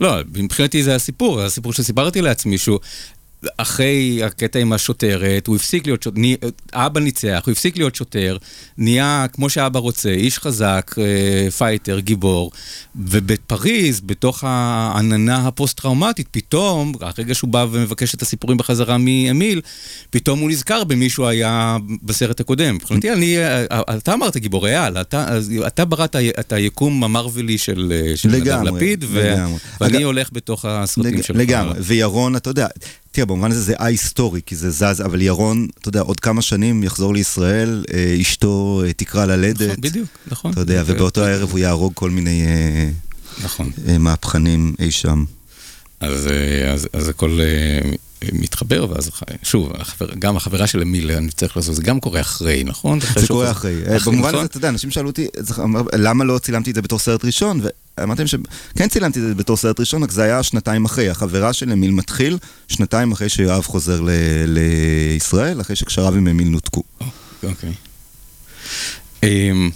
לא, 0.00 0.16
מבחינתי 0.34 0.82
זה 0.82 0.94
הסיפור, 0.94 1.40
הסיפור 1.40 1.72
שסיפרתי 1.72 2.20
לעצמי, 2.20 2.58
שהוא 2.58 2.78
אחרי 3.56 4.20
הקטע 4.24 4.58
עם 4.58 4.72
השוטרת, 4.72 5.46
הוא 5.46 5.56
הפסיק 5.56 5.86
להיות 5.86 6.02
שוטר, 6.02 6.20
אבא 6.72 7.00
ניצח, 7.00 7.42
הוא 7.46 7.52
הפסיק 7.52 7.76
להיות 7.76 7.94
שוטר, 7.94 8.36
נהיה 8.78 9.26
כמו 9.32 9.50
שאבא 9.50 9.78
רוצה, 9.78 10.08
איש 10.08 10.38
חזק, 10.38 10.94
אה, 10.98 11.50
פייטר, 11.50 11.98
גיבור, 11.98 12.50
ובפריז, 12.96 14.00
בתוך 14.00 14.44
העננה 14.46 15.46
הפוסט-טראומטית, 15.46 16.28
פתאום, 16.30 16.92
הרגע 17.00 17.34
שהוא 17.34 17.50
בא 17.50 17.66
ומבקש 17.70 18.14
את 18.14 18.22
הסיפורים 18.22 18.58
בחזרה 18.58 18.98
מאמיל, 18.98 19.60
פתאום 20.10 20.38
הוא 20.38 20.50
נזכר 20.50 20.84
במי 20.84 21.10
שהוא 21.10 21.26
היה 21.26 21.76
בסרט 22.02 22.40
הקודם. 22.40 22.74
מבחינתי, 22.74 23.12
אני, 23.12 23.38
אה, 23.38 23.64
אתה 23.96 24.14
אמרת 24.14 24.36
גיבור 24.36 24.66
ריאל, 24.66 25.00
אתה, 25.00 25.38
אתה 25.66 25.84
בראת 25.84 26.16
את 26.16 26.52
היקום 26.52 27.04
המרווילי 27.04 27.58
של, 27.58 27.92
אה, 27.96 28.16
של 28.16 28.28
לגמרי, 28.28 28.70
לפיד, 28.70 29.04
לגמרי. 29.04 29.58
ואני 29.80 29.98
אג... 29.98 30.02
הולך 30.02 30.28
בתוך 30.32 30.64
הסרטים 30.64 31.14
לג... 31.14 31.22
שלך. 31.22 31.36
לגמרי, 31.36 31.78
וירון, 31.80 32.36
אתה 32.36 32.50
יודע... 32.50 32.66
תראה, 33.14 33.26
במובן 33.26 33.50
הזה 33.50 33.60
זה 33.60 33.74
א-היסטורי, 33.78 34.40
כי 34.46 34.56
זה 34.56 34.70
זז, 34.70 35.00
אבל 35.04 35.22
ירון, 35.22 35.66
אתה 35.80 35.88
יודע, 35.88 36.00
עוד 36.00 36.20
כמה 36.20 36.42
שנים 36.42 36.82
יחזור 36.82 37.14
לישראל, 37.14 37.84
אה, 37.92 38.16
אשתו 38.20 38.82
אה, 38.86 38.92
תקרא 38.92 39.24
ללדת. 39.24 39.60
נכון, 39.62 39.80
בדיוק, 39.80 40.08
נכון. 40.26 40.52
אתה 40.52 40.60
יודע, 40.60 40.82
ובאותו 40.86 41.24
הערב 41.24 41.50
הוא 41.50 41.58
יהרוג 41.58 41.92
כל 41.94 42.10
מיני 42.10 42.42
נכון. 43.44 43.70
מהפכנים 43.98 44.74
אי 44.78 44.90
שם. 44.90 45.24
אז, 46.00 46.28
אז, 46.72 46.88
אז 46.92 47.08
הכל 47.08 47.38
מתחבר, 48.32 48.86
ואז 48.90 49.10
שוב, 49.42 49.72
החבר, 49.74 50.06
גם 50.18 50.36
החברה 50.36 50.66
של 50.66 50.82
אמיל, 50.82 51.10
אני 51.10 51.30
צריך 51.30 51.56
לעשות, 51.56 51.74
זה 51.74 51.82
גם 51.82 52.00
קורה 52.00 52.20
אחרי, 52.20 52.64
נכון? 52.64 52.98
זה 53.00 53.26
קורה 53.28 53.50
אחרי. 53.50 53.74
במובן 54.06 54.34
הזה, 54.34 54.44
אתה 54.44 54.56
יודע, 54.56 54.68
אנשים 54.68 54.90
שאלו 54.90 55.08
אותי, 55.08 55.28
למה 55.92 56.24
לא 56.24 56.38
צילמתי 56.38 56.70
את 56.70 56.74
זה 56.74 56.82
בתור 56.82 56.98
סרט 56.98 57.24
ראשון? 57.24 57.60
ואמרתי 57.98 58.22
להם 58.22 58.26
שכן 58.26 58.88
צילמתי 58.88 59.18
את 59.18 59.24
זה 59.24 59.34
בתור 59.34 59.56
סרט 59.56 59.80
ראשון, 59.80 60.02
רק 60.02 60.10
זה 60.10 60.22
היה 60.22 60.42
שנתיים 60.42 60.84
אחרי. 60.84 61.10
החברה 61.10 61.52
של 61.52 61.72
אמיל 61.72 61.90
מתחיל, 61.90 62.38
שנתיים 62.68 63.12
אחרי 63.12 63.28
שיואב 63.28 63.64
חוזר 63.64 64.00
לישראל, 64.46 65.60
אחרי 65.60 65.76
שקשריו 65.76 66.14
עם 66.14 66.28
אמיל 66.28 66.48
נותקו. 66.48 66.82
אוקיי. 67.42 67.72
אמ, 69.22 69.70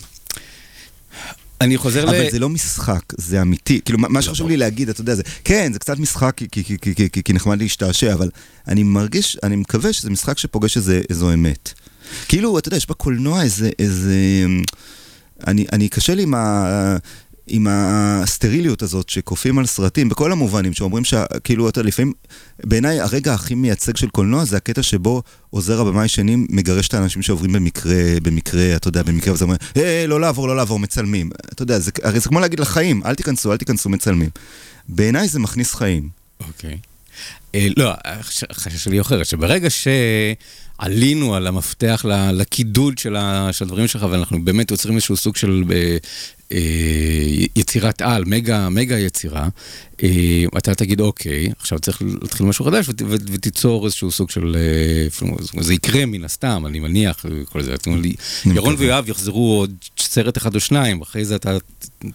אני 1.61 1.79
חוזר 1.79 2.05
אבל 2.05 2.13
ל... 2.13 2.21
אבל 2.21 2.31
זה 2.31 2.39
לא 2.39 2.49
משחק, 2.49 3.03
זה 3.17 3.43
אמיתי. 3.43 3.81
כאילו, 3.85 3.99
מה 3.99 4.23
שחשוב 4.23 4.49
לי 4.49 4.57
להגיד, 4.57 4.89
אתה 4.89 5.01
יודע, 5.01 5.15
זה, 5.15 5.23
כן, 5.45 5.73
זה 5.73 5.79
קצת 5.79 5.99
משחק 5.99 6.35
כי, 6.37 6.49
כי, 6.51 6.65
כי, 6.65 6.79
כי, 6.95 7.11
כי, 7.11 7.23
כי 7.23 7.33
נחמד 7.33 7.59
להשתעשע, 7.59 8.15
אבל 8.15 8.31
אני 8.69 8.83
מרגיש, 8.83 9.39
אני 9.43 9.57
מקווה 9.57 9.93
שזה 9.93 10.11
משחק 10.11 10.39
שפוגש 10.39 10.77
איזה, 10.77 11.01
איזו 11.11 11.33
אמת. 11.33 11.73
כאילו, 12.29 12.59
אתה 12.59 12.69
יודע, 12.69 12.77
יש 12.77 12.89
בקולנוע 12.89 13.43
איזה, 13.43 13.71
איזה... 13.79 14.15
אני, 15.47 15.67
אני 15.73 15.89
קשה 15.89 16.15
לי 16.15 16.23
עם 16.23 16.35
ה... 16.35 16.97
עם 17.49 17.67
הסטריליות 17.71 18.83
הזאת 18.83 19.09
שכופים 19.09 19.59
על 19.59 19.67
סרטים, 19.67 20.09
בכל 20.09 20.33
המובנים, 20.33 20.73
שאומרים 20.73 21.05
שכאילו, 21.05 21.69
אתה 21.69 21.83
לפעמים, 21.83 22.13
בעיניי 22.65 23.01
הרגע 23.01 23.35
הכי 23.35 23.55
מייצג 23.55 23.97
של 23.97 24.09
קולנוע 24.09 24.45
זה 24.45 24.57
הקטע 24.57 24.83
שבו 24.83 25.23
עוזר 25.51 25.81
הבמאי 25.81 26.09
שני 26.09 26.37
מגרש 26.37 26.89
את 26.89 26.95
האנשים 26.95 27.23
שעוברים 27.23 27.53
במקרה, 27.53 28.21
במקרה, 28.23 28.77
אתה 28.77 28.89
יודע, 28.89 29.03
במקרה, 29.03 29.35
וזה 29.35 29.45
אומר, 29.45 29.57
היי, 29.75 30.07
לא 30.07 30.21
לעבור, 30.21 30.49
לא 30.49 30.57
לעבור, 30.57 30.79
מצלמים. 30.79 31.31
אתה 31.53 31.63
יודע, 31.63 31.79
זה, 31.79 31.91
הרי 32.03 32.21
זה 32.21 32.29
כמו 32.29 32.41
להגיד 32.41 32.61
לחיים, 32.61 33.03
אל 33.05 33.15
תיכנסו, 33.15 33.53
אל 33.53 33.57
תיכנסו, 33.57 33.89
מצלמים. 33.89 34.31
בעיניי 34.89 35.29
זה 35.29 35.39
מכניס 35.39 35.75
חיים. 35.75 36.09
אוקיי. 36.41 36.71
Okay. 36.71 36.99
אה, 37.55 37.67
לא, 37.77 37.93
החשש 38.51 38.85
שלי 38.85 39.01
אחרת, 39.01 39.27
שברגע 39.27 39.69
שעלינו 39.71 41.35
על 41.35 41.47
המפתח 41.47 42.05
לקידוד 42.33 42.99
של 42.99 43.17
הדברים 43.17 43.87
שלך, 43.87 44.07
ואנחנו 44.11 44.45
באמת 44.45 44.71
יוצרים 44.71 44.95
איזשהו 44.95 45.17
סוג 45.17 45.37
של 45.37 45.65
אה, 45.71 45.77
אה, 45.77 45.97
יצירת 47.57 48.03
על, 48.03 48.25
מגה, 48.25 48.69
מגה 48.69 48.99
יצירה, 48.99 49.49
אתה 50.59 50.75
תגיד, 50.75 51.01
אוקיי, 51.01 51.49
עכשיו 51.59 51.79
צריך 51.79 52.03
להתחיל 52.23 52.47
משהו 52.47 52.65
חדש, 52.65 52.87
ותיצור 53.09 53.85
איזשהו 53.85 54.11
סוג 54.11 54.31
של... 54.31 54.57
זה 55.61 55.75
יקרה 55.75 56.07
מן 56.07 56.25
הסתם, 56.25 56.63
אני 56.67 56.81
מניח, 56.81 57.25
כל 57.45 57.63
זה. 57.63 57.75
ירון 58.55 58.75
ויואב 58.79 59.09
יחזרו 59.09 59.59
עוד 59.59 59.75
סרט 59.99 60.39
אחד 60.39 60.55
או 60.55 60.61
שניים, 60.61 61.01
אחרי 61.01 61.25
זה 61.25 61.37
אתה 61.37 61.57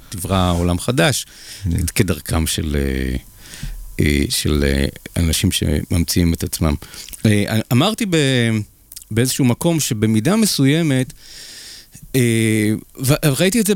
תברא 0.10 0.54
עולם 0.58 0.80
חדש, 0.80 1.26
כדרכם 1.96 2.48
של... 2.48 2.78
של 4.30 4.64
אנשים 5.18 5.52
שממציאים 5.52 6.34
את 6.34 6.44
עצמם. 6.44 6.74
אמרתי 7.72 8.06
באיזשהו 9.12 9.46
מקום 9.46 9.80
שבמידה 9.80 10.36
מסוימת, 10.36 11.14
ראיתי 13.26 13.60
את 13.60 13.68
זה 13.68 13.74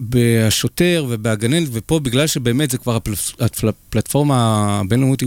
בשוטר 0.00 1.06
ובהגננת, 1.08 1.68
ופה 1.72 1.98
בגלל 1.98 2.26
שבאמת 2.26 2.70
זה 2.70 2.78
כבר 2.78 2.98
הפלטפורמה 3.40 4.36
הבינלאומית, 4.80 5.22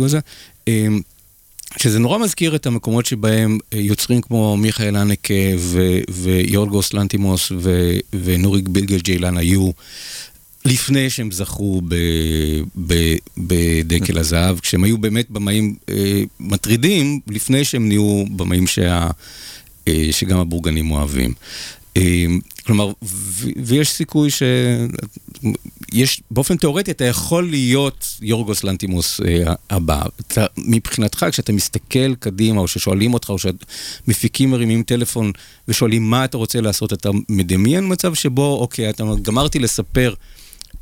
שזה 1.78 2.00
נורא 2.00 2.18
מזכיר 2.18 2.56
את 2.56 2.66
המקומות 2.66 3.06
שבהם 3.06 3.58
יוצרים 3.74 4.22
כמו 4.22 4.58
מיכאל 4.58 4.98
אנקה 4.98 5.34
ויורגוס 6.10 6.94
לנטימוס 6.94 7.52
ונוריק 8.24 8.68
בילגל 8.68 9.00
ג'יילן 9.00 9.38
היו. 9.38 9.72
לפני 10.66 11.10
שהם 11.10 11.32
זכו 11.32 11.82
בדקל 13.38 14.18
הזהב, 14.18 14.60
כשהם 14.60 14.84
היו 14.84 14.98
באמת 14.98 15.30
במאים 15.30 15.76
אה, 15.90 16.24
מטרידים, 16.40 17.20
לפני 17.28 17.66
שהם 17.66 17.88
נהיו 17.88 18.24
במאים 18.36 18.68
שה, 18.68 19.10
אה, 19.88 20.08
שגם 20.12 20.40
הבורגנים 20.40 20.92
אוהבים. 20.92 21.34
אה, 21.98 22.26
כלומר, 22.66 22.92
ויש 23.64 23.90
סיכוי 23.90 24.30
ש... 24.30 24.44
יש, 25.94 26.22
באופן 26.32 26.58
תיאורטי 26.58 26.92
אתה 26.92 27.06
יכול 27.06 27.50
להיות 27.50 28.18
יורגוס 28.22 28.64
לנטימוס 28.64 29.22
אה, 29.22 29.54
הבא. 29.70 30.02
אתה, 30.22 30.46
מבחינתך, 30.58 31.26
כשאתה 31.32 31.52
מסתכל 31.54 32.16
קדימה, 32.16 32.62
או 32.62 32.68
ששואלים 32.68 33.14
אותך, 33.14 33.30
או 33.30 33.36
שמפיקים 33.40 34.52
מרימים 34.52 34.84
טלפון 34.84 35.32
ושואלים 35.68 36.10
מה 36.10 36.26
אתה 36.26 36.38
רוצה 36.38 36.62
לעשות, 36.62 36.94
אתה 36.94 37.10
מדמיין 37.30 37.92
מצב 37.92 38.14
שבו, 38.14 38.58
אוקיי, 38.60 38.90
אתה 38.90 39.04
גמרתי 39.22 39.60
לספר 39.60 40.14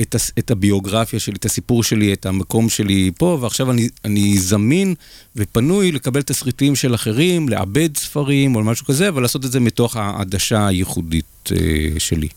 את, 0.02 0.16
הס, 0.16 0.32
את 0.40 0.52
הביוגרפיה 0.52 1.20
שלי, 1.20 1.36
את 1.36 1.46
הסיפור 1.46 1.84
שלי, 1.84 2.14
את 2.14 2.26
המקום 2.26 2.70
שלי 2.70 3.12
פה, 3.18 3.38
ועכשיו 3.42 3.72
אני, 3.72 3.90
אני 4.06 4.40
זמין 4.40 4.96
ופנוי 5.36 5.92
לקבל 5.92 6.22
תסריטים 6.22 6.76
של 6.76 6.96
אחרים, 6.96 7.50
לעבד 7.50 7.98
ספרים 7.98 8.56
או 8.56 8.64
משהו 8.64 8.86
כזה, 8.86 9.10
אבל 9.10 9.22
לעשות 9.22 9.46
את 9.46 9.52
זה 9.52 9.60
מתוך 9.60 9.96
העדשה 9.96 10.68
הייחודית 10.68 11.50
אה, 11.52 12.00
שלי. 12.00 12.28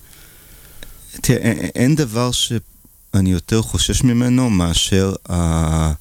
תראה, 1.20 1.52
אין 1.74 1.94
דבר 1.94 2.30
שאני 2.32 3.32
יותר 3.32 3.62
חושש 3.62 4.04
ממנו 4.04 4.50
מאשר 4.50 5.12
ה... 5.30 5.92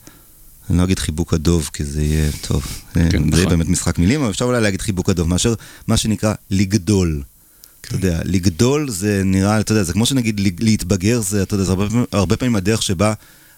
אני 0.69 0.77
לא 0.77 0.83
אגיד 0.83 0.99
חיבוק 0.99 1.33
הדוב, 1.33 1.69
כי 1.73 1.83
זה 1.85 2.03
יהיה 2.03 2.31
טוב. 2.47 2.63
כן, 2.93 3.09
זה 3.09 3.17
נכון. 3.17 3.49
באמת 3.49 3.67
משחק 3.67 3.99
מילים, 3.99 4.21
אבל 4.21 4.31
אפשר 4.31 4.45
אולי 4.45 4.61
להגיד 4.61 4.81
חיבוק 4.81 5.09
הדוב, 5.09 5.27
מאשר 5.27 5.53
מה 5.87 5.97
שנקרא 5.97 6.33
לגדול. 6.49 7.21
אתה 7.81 7.95
יודע, 7.95 8.21
לגדול 8.25 8.89
זה 8.89 9.21
נראה, 9.25 9.59
אתה 9.59 9.71
יודע, 9.71 9.83
זה 9.83 9.93
כמו 9.93 10.05
שנגיד 10.05 10.41
להתבגר, 10.59 11.21
זה, 11.21 11.43
אתה 11.43 11.53
יודע, 11.53 11.63
זה 11.63 11.71
הרבה, 11.71 11.87
הרבה 12.11 12.37
פעמים 12.37 12.55
הדרך 12.55 12.81
שבה 12.81 13.13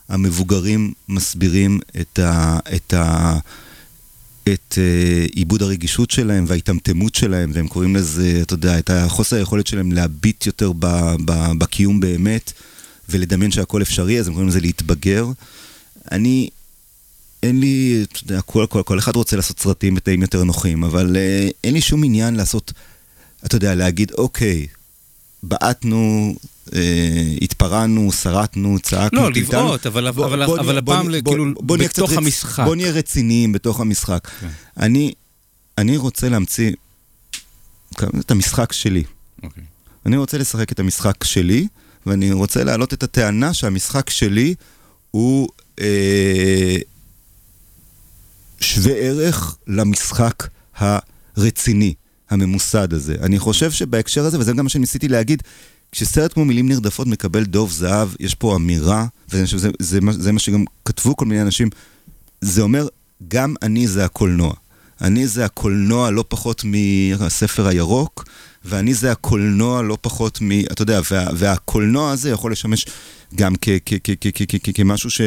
המבוגרים 0.09 0.93
מסבירים 1.09 1.80
את 2.01 2.19
ה... 2.19 2.59
את 2.76 2.93
ה 2.93 3.38
את 4.53 4.78
עיבוד 5.36 5.61
הרגישות 5.61 6.11
שלהם 6.11 6.45
וההיטמטמות 6.47 7.15
שלהם, 7.15 7.51
והם 7.53 7.67
קוראים 7.67 7.95
לזה, 7.95 8.39
אתה 8.41 8.53
יודע, 8.53 8.80
את 8.80 8.89
החוסר 8.89 9.36
היכולת 9.36 9.67
שלהם 9.67 9.91
להביט 9.91 10.45
יותר 10.45 10.71
ב, 10.80 10.86
ב, 11.26 11.51
בקיום 11.57 11.99
באמת 11.99 12.51
ולדמיין 13.09 13.51
שהכל 13.51 13.82
אפשרי, 13.82 14.19
אז 14.19 14.28
הם 14.28 14.34
קוראים 14.34 14.49
לזה 14.49 14.59
להתבגר. 14.59 15.28
אני, 16.11 16.49
אין 17.43 17.59
לי, 17.59 18.05
אתה 18.11 18.19
יודע, 18.24 18.41
כל, 18.41 18.65
כל, 18.69 18.84
כל 18.84 18.99
אחד 18.99 19.15
רוצה 19.15 19.36
לעשות 19.36 19.59
סרטים 19.59 19.95
בתאים 19.95 20.21
יותר 20.21 20.43
נוחים, 20.43 20.84
אבל 20.84 21.15
uh, 21.15 21.53
אין 21.63 21.74
לי 21.74 21.82
שום 21.82 22.03
עניין 22.03 22.36
לעשות... 22.36 22.74
אתה 23.46 23.56
יודע, 23.56 23.76
להגיד, 23.76 24.12
אוקיי, 24.12 24.68
בעטנו, 25.44 26.36
אה, 26.76 27.36
התפרענו, 27.41 28.12
שרטנו, 28.12 28.80
צעקנו, 28.80 29.22
לא, 29.22 29.32
לבעוט, 29.32 29.88
אבל, 29.88 30.12
בוא, 30.12 30.26
אבל, 30.26 30.46
בוא, 30.46 30.60
אבל 30.60 30.80
בוא, 30.80 30.94
הפעם 30.94 31.12
בוא, 31.12 31.32
כאילו 31.32 31.54
בוא, 31.54 31.64
בוא 31.64 31.78
בתוך 31.78 32.12
המשחק. 32.12 32.64
בוא 32.66 32.76
נהיה 32.76 32.91
רציניים 32.91 33.52
בתוך 33.52 33.80
המשחק. 33.80 34.28
Okay. 34.28 34.41
כן. 34.41 34.48
אני, 34.80 35.14
אני 35.78 35.98
רוצה 35.98 36.30
להמציא 36.30 36.72
את 38.20 38.32
המשחק 38.32 38.74
שלי. 38.74 39.04
Okay. 39.04 39.46
אוקיי. 39.46 39.64
אני 40.06 40.18
רוצה 40.18 40.38
לשחק 40.38 40.72
את 40.72 40.80
המשחק 40.80 41.24
שלי, 41.24 41.68
ואני 42.06 42.32
רוצה 42.32 42.64
להעלות 42.64 42.94
את 42.94 43.04
הטענה 43.04 43.54
שהמשחק 43.54 44.10
שלי 44.10 44.56
הוא 45.12 45.50
אה, 45.82 46.78
שווה 48.60 48.94
ערך 48.94 49.58
למשחק 49.68 50.48
הרציני. 50.76 51.94
הממוסד 52.30 52.93
הזה. 52.93 53.15
אני 53.21 53.39
חושב 53.39 53.71
שבהקשר 53.71 54.26
הזה, 54.26 54.39
וזה 54.39 54.53
גם 54.53 54.63
מה 54.63 54.69
שניסיתי 54.69 55.07
להגיד, 55.07 55.43
כשסרט 55.91 56.34
כמו 56.34 56.45
מילים 56.45 56.69
נרדפות 56.69 57.07
מקבל 57.07 57.43
דוב 57.43 57.71
זהב, 57.71 58.09
יש 58.19 58.36
פה 58.36 58.55
אמירה, 58.55 59.05
וזה 59.30 59.69
זה, 59.80 59.99
זה, 60.11 60.32
מה 60.32 60.39
שגם 60.39 60.65
כתבו 60.86 61.15
כל 61.15 61.26
מיני 61.26 61.41
אנשים, 61.41 61.69
זה 62.41 62.61
אומר, 62.61 62.88
גם 63.28 63.53
אני 63.61 63.88
זה 63.88 64.05
הקולנוע. 64.05 64.53
אני 65.01 65.28
זה 65.28 65.45
הקולנוע 65.45 66.11
לא 66.11 66.26
פחות 66.28 66.63
מהספר 66.63 67.67
הירוק, 67.67 68.26
ואני 68.65 68.93
זה 68.93 69.11
הקולנוע 69.11 69.82
לא 69.82 69.97
פחות 70.01 70.41
מ... 70.41 70.51
אתה 70.51 70.82
יודע, 70.82 71.01
וה, 71.11 71.28
והקולנוע 71.36 72.11
הזה 72.11 72.30
יכול 72.30 72.51
לשמש 72.51 72.86
גם 73.36 73.53
כמשהו 74.74 75.09
ש... 75.09 75.21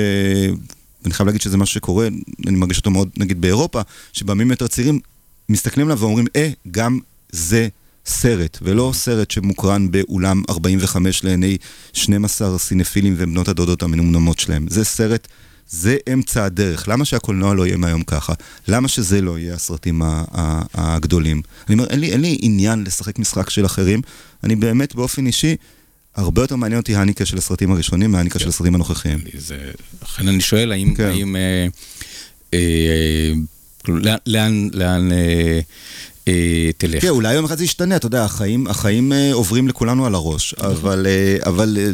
אני 1.04 1.14
חייב 1.14 1.26
להגיד 1.26 1.40
שזה 1.40 1.56
משהו 1.56 1.74
שקורה, 1.74 2.08
אני 2.46 2.56
מרגיש 2.56 2.78
אותו 2.78 2.90
מאוד, 2.90 3.08
נגיד 3.16 3.40
באירופה, 3.40 3.80
שבעמים 4.12 4.50
יותר 4.50 4.66
צעירים 4.66 5.00
מסתכלים 5.48 5.86
עליו 5.86 5.98
ואומרים, 5.98 6.26
אה, 6.36 6.50
גם 6.70 6.98
זה 7.32 7.68
סרט, 8.06 8.58
ולא 8.62 8.90
סרט 8.94 9.30
שמוקרן 9.30 9.90
באולם 9.90 10.42
45 10.50 11.24
לעיני 11.24 11.56
12 11.92 12.58
סינפילים 12.58 13.14
ובנות 13.18 13.48
הדודות 13.48 13.82
המנומנמות 13.82 14.38
שלהם. 14.38 14.66
זה 14.70 14.84
סרט, 14.84 15.28
זה 15.68 15.96
אמצע 16.12 16.44
הדרך. 16.44 16.88
למה 16.88 17.04
שהקולנוע 17.04 17.54
לא 17.54 17.66
יהיה 17.66 17.76
מהיום 17.76 18.02
ככה? 18.02 18.32
למה 18.68 18.88
שזה 18.88 19.20
לא 19.20 19.38
יהיה 19.38 19.54
הסרטים 19.54 20.02
הגדולים? 20.74 21.42
אני 21.68 21.74
אומר, 21.74 21.86
אין 21.86 22.00
לי, 22.00 22.12
אין 22.12 22.20
לי 22.20 22.38
עניין 22.40 22.84
לשחק 22.84 23.18
משחק 23.18 23.50
של 23.50 23.66
אחרים. 23.66 24.00
אני 24.44 24.56
באמת, 24.56 24.94
באופן 24.94 25.26
אישי, 25.26 25.56
הרבה 26.14 26.42
יותר 26.42 26.56
מעניין 26.56 26.80
אותי 26.80 26.96
הניקה 26.96 27.26
של 27.26 27.38
הסרטים 27.38 27.72
הראשונים 27.72 28.12
מהניקה 28.12 28.38
של 28.38 28.44
כן. 28.44 28.48
הסרטים 28.48 28.74
הנוכחיים. 28.74 29.18
לכן 30.02 30.28
אני 30.28 30.40
שואל, 30.40 30.72
האם... 30.72 30.94
כן. 30.94 31.04
האם 31.04 31.36
אה, 31.36 31.66
אה, 32.54 33.32
לאן, 33.88 34.16
לאן, 34.26 34.68
לאן, 34.72 35.12
אה, 35.12 35.60
אה, 36.28 36.70
תלך. 36.78 37.02
כן, 37.02 37.08
אולי 37.08 37.34
יום 37.34 37.44
אחד 37.44 37.58
זה 37.58 37.64
ישתנה, 37.64 37.96
אתה 37.96 38.06
יודע, 38.06 38.24
החיים, 38.24 38.66
החיים 38.66 39.12
אה, 39.12 39.32
עוברים 39.32 39.68
לכולנו 39.68 40.06
על 40.06 40.14
הראש. 40.14 40.54
אבל, 40.54 41.06
אה, 41.06 41.36
אבל 41.46 41.78
אה, 41.80 41.86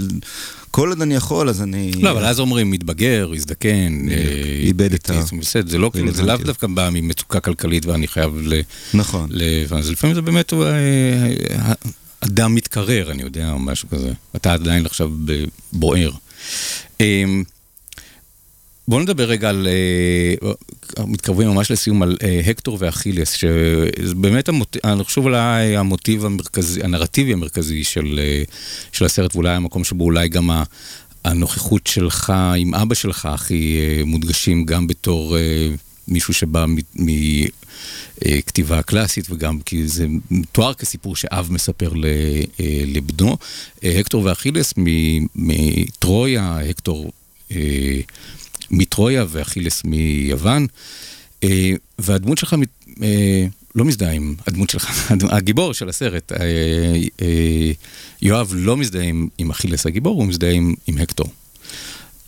כל 0.70 0.88
עוד 0.88 1.02
אני 1.02 1.14
יכול, 1.14 1.48
אז 1.48 1.62
אני... 1.62 1.92
לא, 1.92 2.10
אבל 2.10 2.24
אז 2.24 2.40
אומרים, 2.40 2.70
מתבגר, 2.70 3.30
הזדקן, 3.36 4.08
אה, 4.10 4.16
איבד 4.60 4.94
את 4.94 5.10
ה- 5.10 5.20
בסדר, 5.40 5.70
זה 5.70 5.78
לא, 5.78 5.90
זה 6.12 6.22
לאו. 6.22 6.36
דווקא 6.36 6.66
בא 6.66 6.88
ממצוקה 6.92 7.40
כלכלית 7.40 7.86
ואני 7.86 8.08
חייב 8.08 8.32
ל... 8.42 8.60
נכון. 8.94 9.28
אז 9.76 9.90
לפעמים 9.90 10.14
זה 10.14 10.22
באמת 10.22 10.52
אה, 10.52 11.72
אדם 12.20 12.54
מתקרר, 12.54 13.10
אני 13.10 13.22
יודע, 13.22 13.50
או 13.50 13.58
משהו 13.58 13.88
כזה. 13.88 14.12
אתה 14.36 14.52
עדיין 14.52 14.86
עכשיו 14.86 15.10
בוער. 15.72 16.10
בואו 18.92 19.02
נדבר 19.02 19.24
רגע 19.24 19.48
על, 19.48 19.68
אה, 20.98 21.04
מתקרבים 21.06 21.48
ממש 21.48 21.70
לסיום, 21.70 22.02
על 22.02 22.16
אה, 22.22 22.40
הקטור 22.46 22.76
ואכילס, 22.80 23.32
שזה 23.32 24.14
באמת, 24.14 24.48
המוט... 24.48 24.76
אני 24.84 25.04
חושב 25.04 25.20
אולי 25.20 25.76
המוטיב 25.76 26.24
המרכזי, 26.24 26.82
הנרטיבי 26.82 27.32
המרכזי 27.32 27.84
של, 27.84 28.20
אה, 28.22 28.42
של 28.92 29.04
הסרט, 29.04 29.34
ואולי 29.34 29.50
המקום 29.50 29.84
שבו 29.84 30.04
אולי 30.04 30.28
גם 30.28 30.50
ה... 30.50 30.62
הנוכחות 31.24 31.86
שלך 31.86 32.32
עם 32.56 32.74
אבא 32.74 32.94
שלך 32.94 33.26
הכי 33.26 33.78
מודגשים 34.06 34.64
גם 34.64 34.86
בתור 34.86 35.36
מישהו 36.08 36.34
שבא 36.34 36.66
מכתיבה 38.24 38.82
קלאסית 38.82 39.30
וגם 39.30 39.60
כי 39.60 39.88
זה 39.88 40.06
מתואר 40.30 40.74
כסיפור 40.74 41.16
שאב 41.16 41.48
מספר 41.50 41.92
לבנו. 42.86 43.36
הקטור 43.82 44.24
ואכילס 44.24 44.74
מטרויה, 45.36 46.58
הקטור 46.70 47.12
מטרויה 48.72 49.24
ואכילס 49.28 49.84
מיוון. 49.84 50.66
אה, 51.44 51.72
והדמות 51.98 52.38
שלך 52.38 52.56
אה, 53.02 53.46
לא 53.74 53.84
מזדהה 53.84 54.12
עם 54.12 54.34
הדמות 54.46 54.70
שלך, 54.70 55.12
הגיבור 55.36 55.72
של 55.72 55.88
הסרט, 55.88 56.32
אה, 56.32 57.72
יואב 58.22 58.52
לא 58.56 58.76
מזדהה 58.76 59.02
עם, 59.04 59.28
עם 59.38 59.50
אכילס 59.50 59.86
הגיבור, 59.86 60.16
הוא 60.16 60.26
מזדהה 60.26 60.50
עם, 60.50 60.74
עם 60.86 60.98
הקטור. 60.98 61.26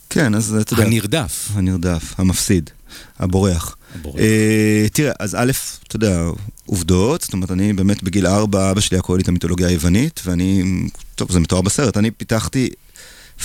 כן, 0.09 0.35
אז 0.35 0.57
אתה 0.61 0.73
יודע... 0.73 0.85
הנרדף. 0.85 1.49
הנרדף, 1.53 2.13
המפסיד, 2.17 2.69
הבורח. 3.19 3.77
הבורח. 3.95 4.19
אה, 4.19 4.85
תראה, 4.93 5.11
אז 5.19 5.35
א', 5.35 5.51
אתה 5.87 5.95
יודע, 5.95 6.23
עובדות, 6.65 7.21
זאת 7.21 7.33
אומרת, 7.33 7.51
אני 7.51 7.73
באמת 7.73 8.03
בגיל 8.03 8.27
ארבע, 8.27 8.71
אבא 8.71 8.81
שלי 8.81 8.95
היה 8.97 9.01
קורא 9.01 9.17
לי 9.17 9.23
את 9.23 9.27
המיתולוגיה 9.27 9.67
היוונית, 9.67 10.21
ואני, 10.25 10.63
טוב, 11.15 11.31
זה 11.31 11.39
מתואר 11.39 11.61
בסרט, 11.61 11.97
אני 11.97 12.11
פיתחתי 12.11 12.69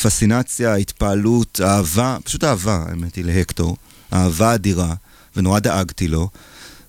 פסינציה, 0.03 0.75
התפעלות, 0.75 1.61
אהבה, 1.65 2.17
פשוט 2.25 2.45
אהבה, 2.45 2.85
האמת 2.89 3.15
היא, 3.15 3.25
להקטור, 3.25 3.77
אהבה 4.13 4.55
אדירה, 4.55 4.95
ונורא 5.37 5.59
דאגתי 5.59 6.09
לו. 6.09 6.29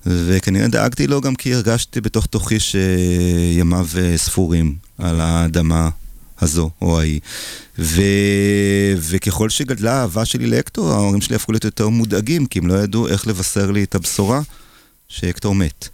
וכנראה 0.05 0.67
דאגתי 0.67 1.07
לו 1.07 1.21
גם 1.21 1.35
כי 1.35 1.53
הרגשתי 1.53 2.01
בתוך 2.01 2.25
תוכי 2.25 2.59
שימיו 2.59 3.87
אה, 3.97 4.17
ספורים 4.17 4.75
על 4.97 5.21
האדמה 5.21 5.89
הזו 6.41 6.69
או 6.81 6.99
ההיא. 6.99 7.19
ו... 7.79 8.01
וככל 8.97 9.49
שגדלה 9.49 9.93
האהבה 9.93 10.25
שלי 10.25 10.47
להקטור, 10.47 10.91
ההורים 10.91 11.21
שלי 11.21 11.35
הפכו 11.35 11.51
להיות 11.51 11.63
יותר 11.65 11.89
מודאגים, 11.89 12.45
כי 12.45 12.59
הם 12.59 12.67
לא 12.67 12.73
ידעו 12.73 13.07
איך 13.07 13.27
לבשר 13.27 13.71
לי 13.71 13.83
את 13.83 13.95
הבשורה 13.95 14.41
שהקטור 15.07 15.55
מת. 15.55 15.89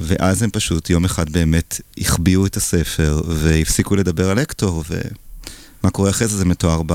ואז 0.00 0.42
הם 0.42 0.50
פשוט 0.50 0.90
יום 0.90 1.04
אחד 1.04 1.30
באמת 1.30 1.80
החביאו 1.98 2.46
את 2.46 2.56
הספר 2.56 3.22
והפסיקו 3.28 3.96
לדבר 3.96 4.30
על 4.30 4.38
הקטור, 4.38 4.84
ומה 5.84 5.90
קורה 5.90 6.10
אחרי 6.10 6.28
זה 6.28 6.36
זה 6.36 6.44
מתואר 6.44 6.82
ב... 6.86 6.92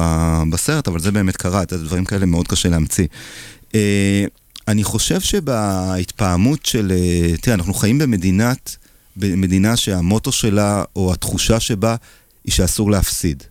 בסרט, 0.51 0.87
אבל 0.87 0.99
זה 0.99 1.11
באמת 1.11 1.37
קרה, 1.37 1.63
את 1.63 1.73
הדברים 1.73 2.05
כאלה 2.05 2.25
מאוד 2.25 2.47
קשה 2.47 2.69
להמציא. 2.69 3.07
אה, 3.75 4.25
אני 4.67 4.83
חושב 4.83 5.21
שבהתפעמות 5.21 6.65
של, 6.65 6.91
אה, 6.91 7.37
תראה, 7.37 7.55
אנחנו 7.55 7.73
חיים 7.73 7.97
במדינת, 7.97 8.75
במדינה 9.15 9.75
שהמוטו 9.77 10.31
שלה, 10.31 10.83
או 10.95 11.13
התחושה 11.13 11.59
שבה, 11.59 11.95
היא 12.45 12.53
שאסור 12.53 12.91
להפסיד. 12.91 13.43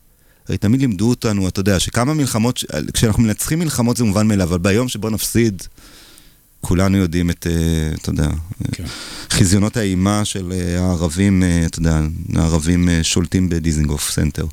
הרי 0.48 0.58
תמיד 0.58 0.80
לימדו 0.80 1.10
אותנו, 1.10 1.48
אתה 1.48 1.60
יודע, 1.60 1.80
שכמה 1.80 2.14
מלחמות, 2.14 2.64
כשאנחנו 2.92 3.22
מנצחים 3.22 3.58
מלחמות 3.58 3.96
זה 3.96 4.04
מובן 4.04 4.28
מאליו, 4.28 4.48
אבל 4.48 4.58
ביום 4.58 4.88
שבו 4.88 5.10
נפסיד, 5.10 5.62
כולנו 6.60 6.96
יודעים 6.96 7.30
את, 7.30 7.46
אה, 7.50 7.52
אתה 7.94 8.10
יודע, 8.10 8.28
כן. 8.72 8.84
חזיונות 9.30 9.76
האימה 9.76 10.24
של 10.24 10.52
אה, 10.52 10.80
הערבים, 10.80 11.42
אה, 11.42 11.62
אתה 11.66 11.78
יודע, 11.78 12.00
הערבים 12.34 12.88
שולטים 13.02 13.48
בדיזינגוף 13.48 14.10
סנטר. 14.10 14.46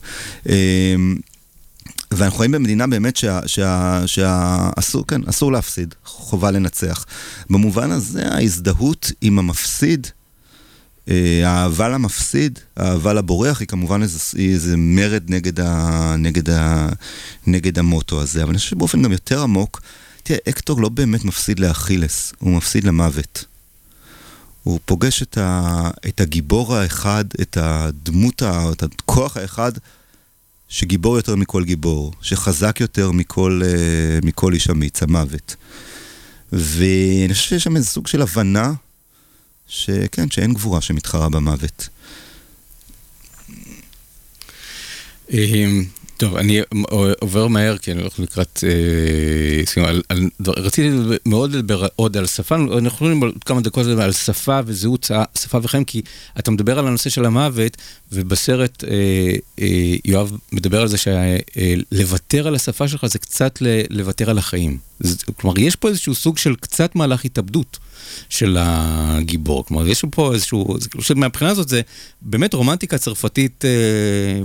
ואנחנו 2.11 2.37
חיים 2.39 2.51
במדינה 2.51 2.87
באמת 2.87 3.15
שה- 3.15 3.47
שה- 3.47 4.03
שאסור, 4.05 5.07
כן, 5.07 5.21
אסור 5.25 5.51
להפסיד, 5.51 5.95
חובה 6.05 6.51
לנצח. 6.51 7.05
במובן 7.49 7.91
הזה 7.91 8.27
ההזדהות 8.27 9.11
עם 9.21 9.39
המפסיד, 9.39 10.07
אה, 11.09 11.41
האהבה 11.45 11.89
למפסיד, 11.89 12.59
האהבה 12.77 13.13
לבורח, 13.13 13.59
היא 13.59 13.67
כמובן 13.67 14.01
איזה, 14.01 14.19
איזה 14.37 14.77
מרד 14.77 15.23
נגד, 15.27 15.59
ה, 15.59 16.15
נגד, 16.19 16.49
ה, 16.49 16.89
נגד 17.47 17.79
המוטו 17.79 18.21
הזה. 18.21 18.41
אבל 18.43 18.49
אני 18.49 18.57
חושב 18.57 18.69
שבאופן 18.69 19.01
גם 19.01 19.11
יותר 19.11 19.41
עמוק, 19.41 19.81
תראה, 20.23 20.39
אקטור 20.49 20.81
לא 20.81 20.89
באמת 20.89 21.25
מפסיד 21.25 21.59
לאכילס, 21.59 22.33
הוא 22.39 22.57
מפסיד 22.57 22.83
למוות. 22.83 23.45
הוא 24.63 24.79
פוגש 24.85 25.21
את, 25.21 25.37
ה, 25.37 25.89
את 26.07 26.21
הגיבור 26.21 26.75
האחד, 26.75 27.25
את 27.41 27.57
הדמות, 27.61 28.41
ה- 28.41 28.71
את 28.71 28.83
הכוח 28.83 29.37
האחד, 29.37 29.71
שגיבור 30.69 31.15
יותר 31.17 31.35
מכל 31.35 31.63
גיבור, 31.63 32.13
שחזק 32.21 32.77
יותר 32.79 33.11
מכל, 33.11 33.61
אה, 33.65 33.69
מכל 34.23 34.53
איש 34.53 34.69
אמיץ, 34.69 35.03
המוות. 35.03 35.55
ואני 36.51 37.33
חושב 37.33 37.49
שיש 37.49 37.63
שם 37.63 37.75
איזה 37.75 37.87
סוג 37.87 38.07
של 38.07 38.21
הבנה, 38.21 38.73
שכן, 39.67 40.29
שאין 40.31 40.53
גבורה 40.53 40.81
שמתחרה 40.81 41.29
במוות. 41.29 41.89
טוב, 46.23 46.35
אני 46.35 46.61
עובר 47.19 47.47
מהר, 47.47 47.77
כי 47.77 47.91
אני 47.91 48.01
הולך 48.01 48.19
לקראת 48.19 48.63
אה, 48.63 49.65
סיום. 49.65 49.87
רציתי 50.47 50.89
מאוד 51.25 51.51
לדבר 51.55 51.87
עוד 51.95 52.17
על 52.17 52.25
שפה, 52.25 52.55
אנחנו 52.55 52.87
יכולים 52.87 53.21
עוד 53.23 53.43
כמה 53.45 53.61
דקות 53.61 53.85
לדבר 53.85 54.01
על 54.03 54.11
שפה 54.11 54.59
וזהות, 54.65 55.03
ש- 55.03 55.39
שפה 55.41 55.59
וחיים, 55.63 55.83
כי 55.85 56.01
אתה 56.39 56.51
מדבר 56.51 56.79
על 56.79 56.87
הנושא 56.87 57.09
של 57.09 57.25
המוות, 57.25 57.77
ובסרט 58.11 58.83
אה, 58.83 58.89
אה, 59.61 59.95
יואב 60.05 60.31
מדבר 60.51 60.81
על 60.81 60.87
זה 60.87 60.97
שלוותר 60.97 62.47
על 62.47 62.55
השפה 62.55 62.87
שלך 62.87 63.05
זה 63.05 63.19
קצת 63.19 63.59
לוותר 63.89 64.29
על 64.29 64.37
החיים. 64.37 64.77
כלומר, 65.35 65.59
יש 65.59 65.75
פה 65.75 65.87
איזשהו 65.87 66.15
סוג 66.15 66.37
של 66.37 66.55
קצת 66.55 66.95
מהלך 66.95 67.25
התאבדות. 67.25 67.79
של 68.29 68.57
הגיבור. 68.59 69.65
כלומר, 69.65 69.87
יש 69.87 70.05
פה 70.11 70.33
איזשהו, 70.33 70.77
כאילו 70.89 71.03
שמבחינה 71.03 71.51
הזאת 71.51 71.69
זה 71.69 71.81
באמת 72.21 72.53
רומנטיקה 72.53 72.97
צרפתית 72.97 73.65
אה, 73.65 73.69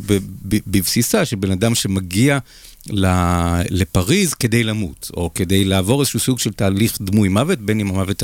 ב- 0.06 0.18
ב- 0.48 0.58
בבסיסה, 0.66 1.24
של 1.24 1.36
בן 1.36 1.50
אדם 1.50 1.74
שמגיע 1.74 2.38
ל- 2.90 3.06
לפריז 3.70 4.34
כדי 4.34 4.64
למות, 4.64 5.10
או 5.16 5.30
כדי 5.34 5.64
לעבור 5.64 6.00
איזשהו 6.00 6.20
סוג 6.20 6.38
של 6.38 6.52
תהליך 6.52 6.96
דמוי 7.00 7.28
מוות, 7.28 7.58
בין 7.58 7.80
אם 7.80 7.88
המוות 7.88 8.22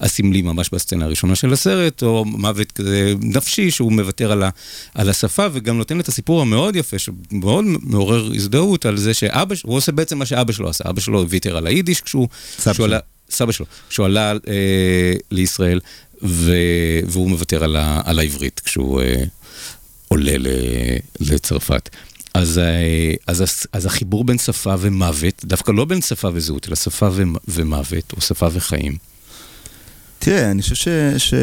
הסמלי 0.00 0.42
ממש 0.42 0.70
בסצנה 0.72 1.04
הראשונה 1.04 1.34
של 1.34 1.52
הסרט, 1.52 2.02
או 2.02 2.24
מוות 2.24 2.72
כזה 2.72 3.14
נפשי 3.22 3.70
שהוא 3.70 3.92
מוותר 3.92 4.32
על, 4.32 4.42
ה- 4.42 4.50
על 4.94 5.08
השפה, 5.10 5.46
וגם 5.52 5.78
נותן 5.78 6.00
את 6.00 6.08
הסיפור 6.08 6.40
המאוד 6.40 6.76
יפה, 6.76 6.96
שמאוד 6.98 7.64
מעורר 7.82 8.30
הזדהות 8.34 8.86
על 8.86 8.96
זה 8.96 9.14
שאבא, 9.14 9.54
הוא 9.62 9.76
עושה 9.76 9.92
בעצם 9.92 10.18
מה 10.18 10.26
שאבא 10.26 10.52
שלו 10.52 10.68
עשה, 10.68 10.84
אבא 10.90 11.00
שלו 11.00 11.28
ויתר 11.28 11.56
על 11.56 11.66
היידיש 11.66 12.00
כשהוא, 12.00 12.28
סבא 12.58 12.72
שלו. 12.74 12.86
סבא 13.30 13.52
שלו, 13.52 13.66
כשהוא 13.88 14.06
עלה 14.06 14.32
אה, 14.32 15.12
לישראל, 15.30 15.80
ו, 16.22 16.52
והוא 17.06 17.30
מוותר 17.30 17.64
על, 17.64 17.76
ה, 17.76 18.00
על 18.04 18.18
העברית 18.18 18.60
כשהוא 18.64 19.00
אה, 19.00 19.24
עולה 20.08 20.38
ל, 20.38 20.46
לצרפת. 21.20 21.88
אז, 22.34 22.58
אה, 22.58 23.14
אז, 23.26 23.44
אז 23.72 23.86
החיבור 23.86 24.24
בין 24.24 24.38
שפה 24.38 24.74
ומוות, 24.80 25.44
דווקא 25.44 25.72
לא 25.72 25.84
בין 25.84 26.00
שפה 26.02 26.28
וזהות, 26.34 26.68
אלא 26.68 26.76
שפה 26.76 27.08
ומ- 27.14 27.36
ומוות, 27.48 28.12
או 28.16 28.20
שפה 28.20 28.48
וחיים. 28.52 28.96
תראה, 30.18 30.50
אני 30.50 30.62
חושב 30.62 30.74
ש... 30.74 30.88
ש... 31.18 31.34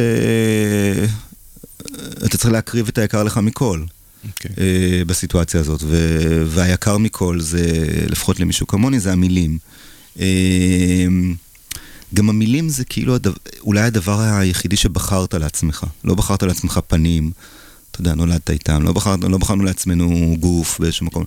אתה 2.26 2.38
צריך 2.38 2.52
להקריב 2.54 2.88
את 2.88 2.98
היקר 2.98 3.24
לך 3.24 3.38
מכל. 3.38 3.84
אוקיי. 4.28 4.52
אה, 4.60 5.02
בסיטואציה 5.08 5.60
הזאת, 5.60 5.84
ו- 5.84 6.44
והיקר 6.48 6.98
מכל 6.98 7.40
זה, 7.40 7.66
לפחות 8.10 8.40
למישהו 8.40 8.68
כמוני, 8.68 9.00
זה 9.00 9.12
המילים. 9.12 9.58
גם 12.14 12.30
המילים 12.30 12.70
זה 12.70 12.86
כאילו 12.86 13.16
הדבר, 13.16 13.36
אולי 13.62 13.82
הדבר 13.82 14.20
היחידי 14.20 14.76
שבחרת 14.78 15.34
לעצמך. 15.34 15.84
לא 16.04 16.16
בחרת 16.16 16.44
לעצמך 16.44 16.80
פנים, 16.88 17.32
אתה 17.92 18.02
יודע, 18.02 18.16
נולדת 18.16 18.50
איתם, 18.50 18.84
לא, 18.84 18.94
בחר, 18.94 19.16
לא 19.16 19.38
בחרנו 19.38 19.64
לעצמנו 19.64 20.36
גוף 20.40 20.80
באיזשהו 20.80 21.06
מקום. 21.06 21.24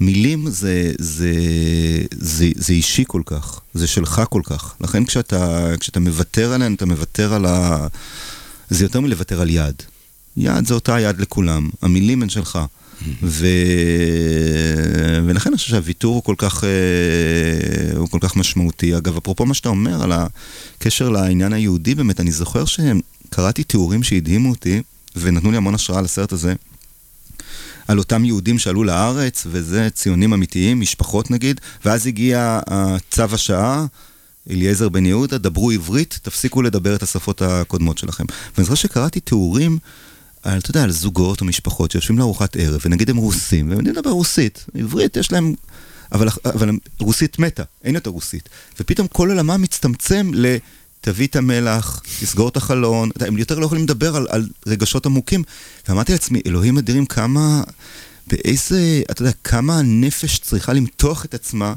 מילים 0.00 0.50
זה, 0.50 0.92
זה, 0.98 1.32
זה, 2.10 2.48
זה 2.56 2.72
אישי 2.72 3.04
כל 3.06 3.22
כך, 3.26 3.60
זה 3.74 3.86
שלך 3.86 4.22
כל 4.30 4.42
כך. 4.44 4.74
לכן 4.80 5.04
כשאתה, 5.04 5.66
כשאתה 5.80 6.00
מוותר 6.00 6.52
עליהן, 6.52 6.74
אתה 6.74 6.86
מוותר 6.86 7.34
על 7.34 7.46
ה... 7.46 7.86
זה 8.70 8.84
יותר 8.84 9.00
מלוותר 9.00 9.40
על 9.40 9.50
יד. 9.50 9.74
יד 10.36 10.66
זה 10.66 10.74
אותה 10.74 11.00
יד 11.00 11.20
לכולם, 11.20 11.70
המילים 11.82 12.22
הן 12.22 12.28
שלך. 12.28 12.58
ו... 13.22 13.46
ולכן 15.26 15.50
אני 15.50 15.56
חושב 15.56 15.68
שהוויתור 15.68 16.14
הוא 16.14 16.22
כל 16.22 16.34
כך, 16.38 16.64
אה, 16.64 17.98
הוא 17.98 18.08
כל 18.08 18.18
כך 18.20 18.36
משמעותי. 18.36 18.96
אגב, 18.96 19.16
אפרופו 19.16 19.46
מה 19.46 19.54
שאתה 19.54 19.68
אומר 19.68 20.02
על 20.02 20.12
הקשר 20.12 21.08
לעניין 21.08 21.52
היהודי, 21.52 21.94
באמת, 21.94 22.20
אני 22.20 22.32
זוכר 22.32 22.64
שקראתי 22.64 23.00
קראתי 23.30 23.64
תיאורים 23.64 24.02
שהדהימו 24.02 24.50
אותי, 24.50 24.82
ונתנו 25.16 25.50
לי 25.50 25.56
המון 25.56 25.74
השראה 25.74 26.00
לסרט 26.00 26.32
הזה, 26.32 26.54
על 27.88 27.98
אותם 27.98 28.24
יהודים 28.24 28.58
שעלו 28.58 28.84
לארץ, 28.84 29.46
וזה 29.50 29.88
ציונים 29.90 30.32
אמיתיים, 30.32 30.80
משפחות 30.80 31.30
נגיד, 31.30 31.60
ואז 31.84 32.06
הגיע 32.06 32.60
צו 33.10 33.22
השעה, 33.32 33.86
אליעזר 34.50 34.88
בן 34.88 35.06
יהודה, 35.06 35.38
דברו 35.38 35.70
עברית, 35.70 36.18
תפסיקו 36.22 36.62
לדבר 36.62 36.96
את 36.96 37.02
השפות 37.02 37.42
הקודמות 37.42 37.98
שלכם. 37.98 38.24
ואני 38.54 38.64
זוכר 38.64 38.74
שקראתי 38.74 39.20
תיאורים 39.20 39.78
אתה 40.40 40.70
יודע, 40.70 40.82
על 40.82 40.90
זוגות 40.90 41.40
או 41.40 41.46
משפחות 41.46 41.90
שיושבים 41.90 42.18
לארוחת 42.18 42.56
ערב, 42.56 42.80
ונגיד 42.84 43.10
הם 43.10 43.16
רוסים, 43.16 43.68
והם 43.68 43.78
יודעים 43.78 43.96
לדבר 43.96 44.10
רוסית, 44.10 44.64
עברית 44.74 45.16
יש 45.16 45.32
להם... 45.32 45.54
אבל, 46.12 46.28
אבל 46.44 46.70
רוסית 47.00 47.38
מתה, 47.38 47.62
אין 47.84 47.94
יותר 47.94 48.10
רוסית. 48.10 48.48
ופתאום 48.80 49.06
כל 49.06 49.30
עולמם 49.30 49.62
מצטמצם 49.62 50.30
ל... 50.34 50.56
תביא 51.00 51.26
את 51.26 51.36
המלח, 51.36 52.02
תסגור 52.20 52.48
את 52.48 52.56
החלון, 52.56 53.10
הם 53.20 53.38
יותר 53.38 53.58
לא 53.58 53.66
יכולים 53.66 53.84
לדבר 53.84 54.16
על, 54.16 54.26
על 54.30 54.48
רגשות 54.66 55.06
עמוקים. 55.06 55.42
ואמרתי 55.88 56.12
לעצמי, 56.12 56.40
אלוהים 56.46 56.78
אדירים, 56.78 57.06
כמה, 57.06 57.62
באיזה, 58.26 59.02
אתה 59.10 59.22
יודע, 59.22 59.32
כמה 59.44 59.78
הנפש 59.78 60.38
צריכה 60.38 60.72
למתוח 60.72 61.24
את 61.24 61.34
עצמה 61.34 61.74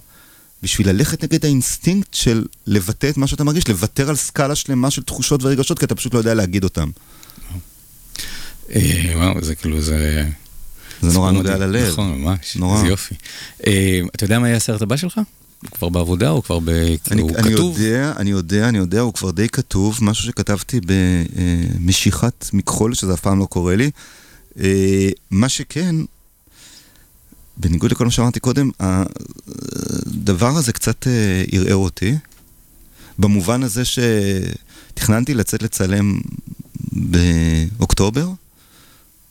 בשביל 0.63 0.89
ללכת 0.89 1.23
נגד 1.23 1.45
האינסטינקט 1.45 2.13
של 2.13 2.45
לבטא 2.67 3.09
את 3.09 3.17
מה 3.17 3.27
שאתה 3.27 3.43
מרגיש, 3.43 3.67
לוותר 3.67 4.09
על 4.09 4.15
סקאלה 4.15 4.55
שלמה 4.55 4.91
של 4.91 5.03
תחושות 5.03 5.43
ורגשות, 5.43 5.79
כי 5.79 5.85
אתה 5.85 5.95
פשוט 5.95 6.13
לא 6.13 6.19
יודע 6.19 6.33
להגיד 6.33 6.63
אותם. 6.63 6.89
אה, 8.75 9.11
וואו, 9.15 9.41
זה 9.41 9.55
כאילו, 9.55 9.81
זה... 9.81 10.29
זה 11.01 11.13
נורא 11.13 11.31
נוגע 11.31 11.57
ללב. 11.57 11.91
נכון, 11.91 12.21
ממש. 12.21 12.55
נורא. 12.55 12.79
זה 12.79 12.87
יופי. 12.87 13.15
אה, 13.67 13.99
אתה 14.15 14.23
יודע 14.23 14.39
מה 14.39 14.47
יהיה 14.47 14.57
הסרט 14.57 14.81
הבא 14.81 14.97
שלך? 14.97 15.17
הוא 15.61 15.71
כבר 15.71 15.89
בעבודה, 15.89 16.29
הוא 16.29 16.43
כבר 16.43 16.59
ב... 16.59 16.69
אני, 17.11 17.21
הוא 17.21 17.31
אני 17.37 17.53
כתוב? 17.53 17.81
יודע, 17.81 18.13
אני 18.17 18.29
יודע, 18.29 18.69
אני 18.69 18.77
יודע, 18.77 19.01
הוא 19.01 19.13
כבר 19.13 19.31
די 19.31 19.49
כתוב, 19.49 19.99
משהו 20.01 20.25
שכתבתי 20.25 20.79
במשיכת 21.79 22.49
מכחול, 22.53 22.93
שזה 22.93 23.13
אף 23.13 23.19
פעם 23.19 23.39
לא 23.39 23.45
קורה 23.45 23.75
לי. 23.75 23.91
אה, 24.59 25.09
מה 25.31 25.49
שכן, 25.49 25.95
בניגוד 27.57 27.91
לכל 27.91 28.05
מה 28.05 28.11
שאמרתי 28.11 28.39
קודם, 28.39 28.69
הדבר 28.79 30.57
הזה 30.57 30.73
קצת 30.73 31.07
אה, 31.07 31.43
ערער 31.51 31.75
אותי, 31.75 32.15
במובן 33.19 33.63
הזה 33.63 33.83
שתכננתי 33.85 35.33
לצאת 35.33 35.63
לצלם 35.63 36.19
באוקטובר, 36.91 38.29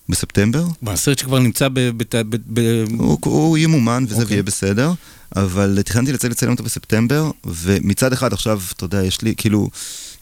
בספטמבר. 0.09 0.65
בסרט 0.83 1.19
שכבר 1.19 1.39
נמצא 1.39 1.69
ב... 1.69 1.75
ב- 1.75 2.03
ב- 2.13 2.37
ב- 2.47 2.85
הוא, 2.99 3.19
הוא 3.23 3.59
ימומן 3.59 4.05
וזה 4.09 4.15
אוקיי. 4.15 4.27
ויהיה 4.27 4.43
בסדר, 4.43 4.93
אבל 5.37 5.79
תכננתי 5.85 6.13
לצאת 6.13 6.31
לצלם 6.31 6.51
אותו 6.51 6.65
בספטמבר, 6.65 7.31
ומצד 7.47 8.13
אחד 8.13 8.33
עכשיו, 8.33 8.61
אתה 8.77 8.85
יודע, 8.85 9.05
יש 9.05 9.23
לי, 9.23 9.35
כאילו, 9.37 9.71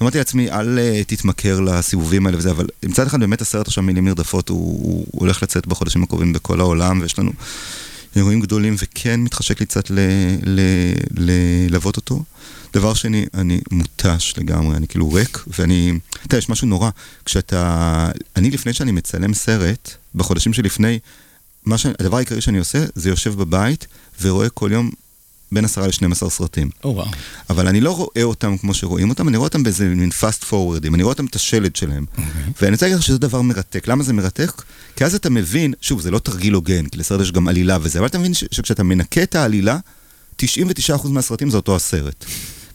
אמרתי 0.02 0.18
לעצמי, 0.18 0.50
אל 0.50 0.78
אה, 0.78 1.02
תתמכר 1.06 1.60
לסיבובים 1.60 2.26
האלה 2.26 2.38
וזה, 2.38 2.50
אבל 2.50 2.66
מצד 2.82 3.06
אחד 3.06 3.20
באמת 3.20 3.40
הסרט 3.40 3.66
עכשיו 3.66 3.84
מילים 3.84 4.04
נרדפות, 4.04 4.48
הוא, 4.48 4.58
הוא, 4.58 5.06
הוא 5.10 5.20
הולך 5.20 5.42
לצאת 5.42 5.66
בחודשים 5.66 6.02
הקרובים 6.02 6.32
בכל 6.32 6.60
העולם, 6.60 7.00
ויש 7.00 7.18
לנו 7.18 7.32
אירועים 8.16 8.40
גדולים, 8.40 8.74
וכן 8.78 9.20
מתחשק 9.20 9.60
לי 9.60 9.66
קצת 9.66 9.90
ללוות 11.16 11.96
אותו. 11.96 12.22
דבר 12.72 12.94
שני, 12.94 13.26
אני 13.34 13.60
מותש 13.70 14.34
לגמרי, 14.38 14.76
אני 14.76 14.88
כאילו 14.88 15.12
ריק, 15.12 15.38
ואני, 15.58 15.92
אתה 16.10 16.26
יודע, 16.26 16.38
יש 16.38 16.48
משהו 16.48 16.66
נורא, 16.66 16.90
כשאתה, 17.24 18.10
אני 18.36 18.50
לפני 18.50 18.72
שאני 18.72 18.92
מצלם 18.92 19.34
סרט, 19.34 19.90
בחודשים 20.14 20.52
שלפני, 20.52 20.98
מה 21.64 21.78
ש... 21.78 21.86
הדבר 21.98 22.16
העיקרי 22.16 22.40
שאני 22.40 22.58
עושה, 22.58 22.84
זה 22.94 23.08
יושב 23.08 23.34
בבית 23.34 23.86
ורואה 24.22 24.48
כל 24.48 24.70
יום 24.72 24.90
בין 25.52 25.64
10 25.64 25.86
ל-12 25.86 26.28
סרטים. 26.28 26.70
או 26.84 26.94
וואו. 26.94 27.08
אבל 27.50 27.68
אני 27.68 27.80
לא 27.80 27.96
רואה 27.96 28.22
אותם 28.22 28.56
כמו 28.56 28.74
שרואים 28.74 29.10
אותם, 29.10 29.28
אני 29.28 29.36
רואה 29.36 29.48
אותם 29.48 29.62
באיזה 29.62 29.84
מין 29.88 30.10
fast 30.20 30.44
forwardים, 30.50 30.94
אני 30.94 31.02
רואה 31.02 31.12
אותם 31.12 31.26
את 31.26 31.36
השלד 31.36 31.76
שלהם. 31.76 32.04
ואני 32.62 32.72
רוצה 32.72 32.86
להגיד 32.86 32.98
לך 32.98 33.02
שזה 33.04 33.18
דבר 33.18 33.42
מרתק. 33.42 33.88
למה 33.88 34.04
זה 34.04 34.12
מרתק? 34.12 34.62
כי 34.96 35.04
אז 35.04 35.14
אתה 35.14 35.30
מבין, 35.30 35.74
שוב, 35.80 36.00
זה 36.00 36.10
לא 36.10 36.18
תרגיל 36.18 36.54
הוגן, 36.54 36.86
כי 36.86 36.98
לסרט 36.98 37.20
יש 37.20 37.32
גם 37.32 37.48
עלילה 37.48 37.78
וזה, 37.82 37.98
אבל 37.98 38.06
אתה 38.06 38.18
מבין 38.18 38.34
ש- 38.34 38.44
שכשאתה 38.50 38.82
מנקה 38.82 39.22
את 39.22 39.34
העלילה, 39.34 39.78
99% 40.42 40.42
מהסרטים 41.08 41.50
זה 41.50 41.56
אותו 41.56 41.76
הסרט. 41.76 42.24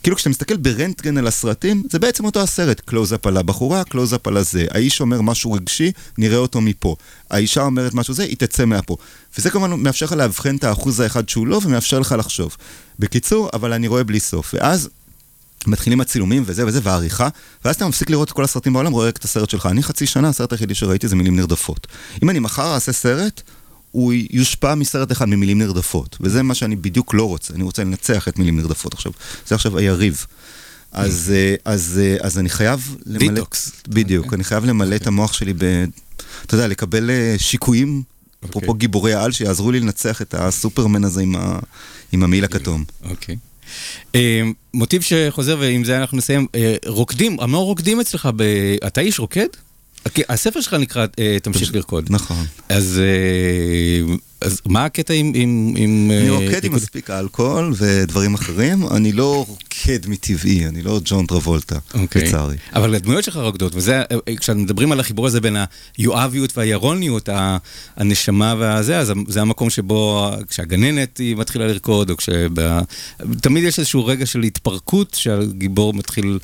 כאילו 0.06 0.16
כשאתה 0.16 0.30
מסתכל 0.30 0.56
ברנטגן 0.56 1.18
על 1.18 1.26
הסרטים, 1.26 1.82
זה 1.90 1.98
בעצם 1.98 2.24
אותו 2.24 2.40
הסרט. 2.40 2.80
קלוזאפ 2.80 3.26
על 3.26 3.36
הבחורה, 3.36 3.84
קלוזאפ 3.84 4.26
על 4.26 4.36
הזה. 4.36 4.66
האיש 4.70 5.00
אומר 5.00 5.20
משהו 5.20 5.52
רגשי, 5.52 5.92
נראה 6.18 6.36
אותו 6.36 6.60
מפה. 6.60 6.96
האישה 7.30 7.62
אומרת 7.62 7.94
משהו 7.94 8.14
זה, 8.14 8.22
היא 8.22 8.36
תצא 8.36 8.64
מפה. 8.64 8.96
וזה 9.38 9.50
כמובן 9.50 9.80
מאפשר 9.80 10.06
לך 10.06 10.12
לאבחן 10.12 10.56
את 10.56 10.64
האחוז 10.64 11.00
האחד 11.00 11.28
שהוא 11.28 11.46
לא, 11.46 11.60
ומאפשר 11.64 11.98
לך 11.98 12.14
לחשוב. 12.18 12.56
בקיצור, 12.98 13.50
אבל 13.52 13.72
אני 13.72 13.88
רואה 13.88 14.04
בלי 14.04 14.20
סוף. 14.20 14.54
ואז 14.54 14.88
מתחילים 15.66 16.00
הצילומים 16.00 16.42
וזה 16.46 16.66
וזה, 16.66 16.80
והעריכה, 16.82 17.28
ואז 17.64 17.74
אתה 17.74 17.88
מפסיק 17.88 18.10
לראות 18.10 18.28
את 18.28 18.32
כל 18.32 18.44
הסרטים 18.44 18.72
בעולם, 18.72 18.92
רואה 18.92 19.08
רק 19.08 19.16
את 19.16 19.24
הסרט 19.24 19.50
שלך. 19.50 19.66
אני 19.66 19.82
חצי 19.82 20.06
שנה, 20.06 20.28
הסרט 20.28 20.52
היחידי 20.52 20.74
שראיתי 20.74 21.08
זה 21.08 21.16
מילים 21.16 21.36
נרדפות. 21.36 21.86
אם 22.22 22.30
אני 22.30 22.38
מחר 22.38 22.74
אעשה 22.74 22.92
סרט, 22.92 23.42
הוא 23.90 24.12
יושפע 24.30 24.74
מסרט 24.74 25.12
אחד 25.12 25.28
ממילים 25.28 25.58
נרדפות, 25.58 26.16
וזה 26.20 26.42
מה 26.42 26.54
שאני 26.54 26.76
בדיוק 26.76 27.14
לא 27.14 27.24
רוצה, 27.28 27.54
אני 27.54 27.62
רוצה 27.62 27.84
לנצח 27.84 28.28
את 28.28 28.38
מילים 28.38 28.56
נרדפות 28.56 28.94
עכשיו. 28.94 29.12
זה 29.46 29.54
עכשיו 29.54 29.78
היריב. 29.78 30.26
אז, 30.92 31.32
אה, 31.34 31.54
אז, 31.64 32.00
אה, 32.04 32.16
אז 32.20 32.38
אני 32.38 32.48
חייב 32.48 32.96
למלא... 33.06 33.28
דיטוקס. 33.34 33.72
בדיוק, 33.88 34.34
אני 34.34 34.44
חייב 34.44 34.64
למלא 34.64 34.96
את 34.96 35.06
המוח 35.06 35.32
שלי 35.32 35.52
ב... 35.58 35.84
אתה 36.46 36.54
יודע, 36.54 36.66
לקבל 36.68 37.10
אה, 37.10 37.34
שיקויים, 37.38 38.02
אפרופו 38.44 38.74
גיבורי 38.74 39.14
העל, 39.14 39.32
שיעזרו 39.32 39.70
לי 39.72 39.80
לנצח 39.80 40.22
את 40.22 40.34
הסופרמן 40.34 41.04
הזה 41.04 41.22
עם 41.22 41.36
ה- 41.36 41.58
עם 42.12 42.22
המעיל 42.22 42.44
הכתום. 42.44 42.84
אוקיי. 43.10 43.36
אה, 44.14 44.42
מוטיב 44.74 45.02
שחוזר, 45.02 45.56
ועם 45.60 45.84
זה 45.84 45.98
אנחנו 45.98 46.18
נסיים. 46.18 46.46
אה, 46.54 46.74
רוקדים, 46.86 47.40
המון 47.40 47.64
רוקדים 47.64 48.00
אצלך, 48.00 48.28
ב... 48.36 48.42
אתה 48.86 49.00
איש 49.00 49.18
רוקד? 49.18 49.46
כי 50.14 50.22
הספר 50.28 50.60
שלך 50.60 50.74
נקרא 50.74 51.06
אה, 51.18 51.36
תמשיך 51.42 51.74
לרקוד. 51.74 52.06
נכון. 52.10 52.46
אז, 52.68 53.00
אה, 53.04 54.14
אז 54.40 54.60
מה 54.66 54.84
הקטע 54.84 55.14
עם... 55.14 55.32
עם, 55.34 55.74
עם 55.76 56.10
אני 56.10 56.28
אה, 56.28 56.34
רוקד 56.34 56.64
עם? 56.64 56.74
מספיק 56.74 57.10
אלכוהול 57.10 57.74
ודברים 57.76 58.34
אחרים, 58.34 58.86
אני 58.88 59.12
לא 59.12 59.44
רוקד 59.48 60.08
מטבעי, 60.08 60.66
אני 60.66 60.82
לא 60.82 61.00
ג'ון 61.04 61.26
טרבולטה, 61.26 61.78
אוקיי. 61.94 62.22
לצערי. 62.22 62.56
אבל 62.74 62.94
הדמויות 62.94 63.24
שלך 63.24 63.36
רוקדות, 63.36 63.74
וזה, 63.74 64.02
כשמדברים 64.40 64.92
על 64.92 65.00
החיבור 65.00 65.26
הזה 65.26 65.40
בין 65.40 65.56
היואביות 65.96 66.58
והירוניות, 66.58 67.28
הנשמה 67.96 68.54
והזה, 68.58 68.98
אז 68.98 69.12
זה 69.28 69.40
המקום 69.40 69.70
שבו, 69.70 70.30
כשהגננת 70.48 71.18
היא 71.18 71.36
מתחילה 71.36 71.66
לרקוד, 71.66 72.10
או 72.10 72.16
כשבה... 72.16 72.80
תמיד 73.40 73.64
יש 73.64 73.78
איזשהו 73.78 74.06
רגע 74.06 74.26
של 74.26 74.42
התפרקות, 74.42 75.14
שהגיבור 75.14 75.94
מתחיל... 75.94 76.38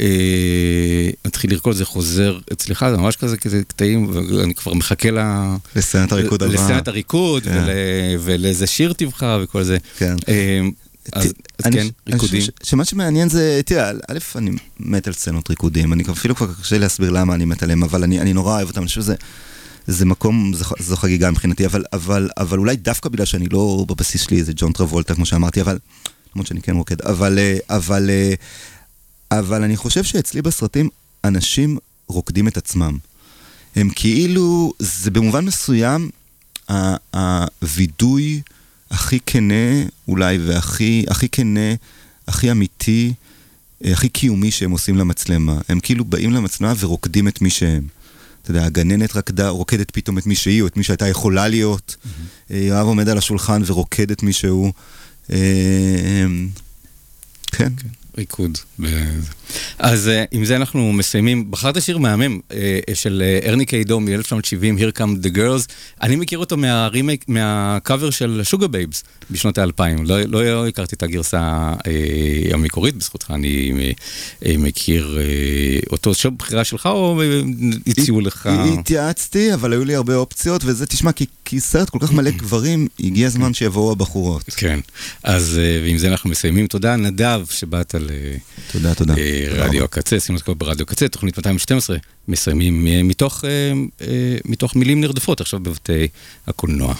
אה, 0.00 1.10
מתחיל 1.26 1.50
לרקוד, 1.50 1.76
זה 1.76 1.84
חוזר 1.84 2.38
אצלך, 2.52 2.86
זה 2.90 2.96
ממש 2.96 3.16
כזה 3.16 3.36
כזה 3.36 3.62
קטעים, 3.66 4.10
ואני 4.14 4.54
כבר 4.54 4.74
מחכה 4.74 5.10
ל... 5.10 5.18
לסצנת 5.76 6.12
הריקוד 6.12 6.42
הבאה. 6.42 6.54
לסצנת 6.54 6.88
הריקוד, 6.88 7.42
כן. 7.42 7.50
ול, 7.50 7.70
ולאיזה 8.20 8.66
שיר 8.66 8.92
תבחר 8.92 9.40
וכל 9.44 9.62
זה. 9.62 9.78
כן. 9.98 10.16
אה, 10.28 10.60
אז, 11.12 11.24
אז 11.24 11.66
אני 11.66 11.76
כן, 11.76 12.12
ריקודים. 12.12 12.42
שמה 12.62 12.84
שמעניין 12.84 13.28
זה, 13.28 13.60
תראה, 13.64 13.90
א', 13.90 14.18
אני 14.36 14.50
מת 14.80 15.06
על 15.06 15.12
סצנות 15.12 15.50
ריקודים, 15.50 15.92
אני 15.92 16.02
אפילו 16.12 16.34
כבר 16.34 16.54
קשה 16.62 16.78
להסביר 16.78 17.10
למה 17.10 17.34
אני 17.34 17.44
מת 17.44 17.62
עליהם, 17.62 17.82
אבל 17.82 18.02
אני, 18.02 18.20
אני 18.20 18.32
נורא 18.32 18.54
אוהב 18.54 18.68
אותם, 18.68 18.80
אני 18.80 18.86
חושב 18.86 19.00
שזה... 19.00 19.14
זה 19.86 20.04
מקום, 20.04 20.52
זו, 20.54 20.64
זו 20.78 20.96
חגיגה 20.96 21.30
מבחינתי, 21.30 21.66
אבל, 21.66 21.84
אבל, 21.92 22.28
אבל 22.36 22.58
אולי 22.58 22.76
דווקא 22.76 23.08
בגלל 23.08 23.26
שאני 23.26 23.46
לא 23.48 23.84
בבסיס 23.88 24.22
שלי 24.22 24.38
איזה 24.38 24.52
ג'ון 24.56 24.72
טרבולטה, 24.72 25.14
כמו 25.14 25.26
שאמרתי, 25.26 25.60
אבל, 25.60 25.78
למרות 26.34 26.46
שאני 26.46 26.62
כן 26.62 26.76
רוקד, 26.76 27.02
אבל, 27.02 27.38
אה, 27.38 27.58
אבל, 27.70 28.10
אה, 28.10 28.34
אבל 29.38 29.62
אני 29.62 29.76
חושב 29.76 30.04
שאצלי 30.04 30.42
בסרטים 30.42 30.88
אנשים 31.24 31.78
רוקדים 32.08 32.48
את 32.48 32.56
עצמם. 32.56 32.98
הם 33.76 33.90
כאילו, 33.94 34.72
זה 34.78 35.10
במובן 35.10 35.44
מסוים 35.44 36.10
הווידוי 37.60 38.42
הכי 38.90 39.18
כנה 39.26 39.82
אולי, 40.08 40.38
והכי 40.38 41.04
הכי 41.08 41.28
כנה, 41.28 41.74
הכי 42.28 42.50
אמיתי, 42.50 43.12
אה, 43.84 43.92
הכי 43.92 44.08
קיומי 44.08 44.50
שהם 44.50 44.70
עושים 44.70 44.96
למצלמה. 44.96 45.58
הם 45.68 45.80
כאילו 45.80 46.04
באים 46.04 46.32
למצלמה 46.32 46.72
ורוקדים 46.78 47.28
את 47.28 47.42
מי 47.42 47.50
שהם. 47.50 47.86
אתה 48.42 48.50
יודע, 48.50 48.64
הגננת 48.64 49.16
רקדה, 49.16 49.48
רוקדת 49.48 49.90
פתאום 49.90 50.18
את 50.18 50.26
מי 50.26 50.34
שהיא, 50.34 50.62
או 50.62 50.66
את 50.66 50.76
מי 50.76 50.82
שהייתה 50.82 51.08
יכולה 51.08 51.48
להיות. 51.48 51.96
אה, 52.50 52.58
יואב 52.58 52.86
עומד 52.86 53.08
על 53.08 53.18
השולחן 53.18 53.62
ורוקד 53.66 54.10
את 54.10 54.22
מי 54.22 54.32
שהוא. 54.32 54.72
אה, 55.32 56.26
כן. 57.52 57.72
ריקוד. 58.18 58.58
אז 59.78 60.08
אה, 60.08 60.24
עם 60.30 60.44
זה 60.44 60.56
אנחנו 60.56 60.92
מסיימים. 60.92 61.50
בחרת 61.50 61.82
שיר 61.82 61.98
מהמם 61.98 62.40
אה, 62.52 62.78
של 62.94 63.22
אה, 63.24 63.48
ארני 63.48 63.66
קיידו 63.66 64.00
מ-1970, 64.00 64.78
Here 64.78 64.98
Come 64.98 65.24
the 65.26 65.36
Girls. 65.36 65.72
אני 66.02 66.16
מכיר 66.16 66.38
אותו 66.38 66.56
מהרימייק, 66.56 67.24
מהקאבר 67.28 68.10
של 68.10 68.40
Sugababes 68.44 69.04
בשנות 69.30 69.58
האלפיים. 69.58 70.06
לא, 70.06 70.20
לא 70.20 70.68
הכרתי 70.68 70.94
את 70.94 71.02
הגרסה 71.02 71.72
המקורית, 72.52 72.96
בזכותך 72.96 73.30
אני 73.30 73.72
מכיר 74.58 75.18
אותו. 75.92 76.14
שוב 76.14 76.38
בחירה 76.38 76.64
שלך 76.64 76.86
או 76.86 77.22
הציעו 77.86 78.20
לך? 78.20 78.48
התייעצתי, 78.78 79.54
אבל 79.54 79.72
היו 79.72 79.84
לי 79.84 79.94
הרבה 79.94 80.16
אופציות, 80.16 80.62
וזה, 80.64 80.86
תשמע, 80.86 81.12
כי 81.12 81.26
כי 81.44 81.60
סרט 81.60 81.90
כל 81.90 81.98
כך 81.98 82.12
מלא 82.12 82.30
גברים, 82.30 82.88
הגיע 83.00 83.26
הזמן 83.26 83.54
שיבואו 83.54 83.92
הבחורות. 83.92 84.42
כן, 84.56 84.80
אז 85.22 85.58
אה, 85.58 85.80
ועם 85.84 85.98
זה 85.98 86.08
אנחנו 86.08 86.30
מסיימים. 86.30 86.66
תודה, 86.66 86.96
נדב, 86.96 87.44
שבאת 87.50 87.94
ל... 87.94 88.10
אה, 88.10 88.36
תודה, 88.72 88.94
תודה. 88.94 89.14
רדיו 89.50 89.84
הקצה, 89.84 90.20
שמעתם 90.20 90.42
ברדיו 90.54 90.82
הקצה, 90.82 91.08
תוכנית 91.08 91.36
212, 91.38 91.96
מסיימים 92.28 92.86
אה, 92.86 94.36
מתוך 94.44 94.76
מילים 94.76 95.00
נרדפות 95.00 95.40
עכשיו 95.40 95.60
בבתי 95.60 96.08
הקולנוע. 96.46 96.94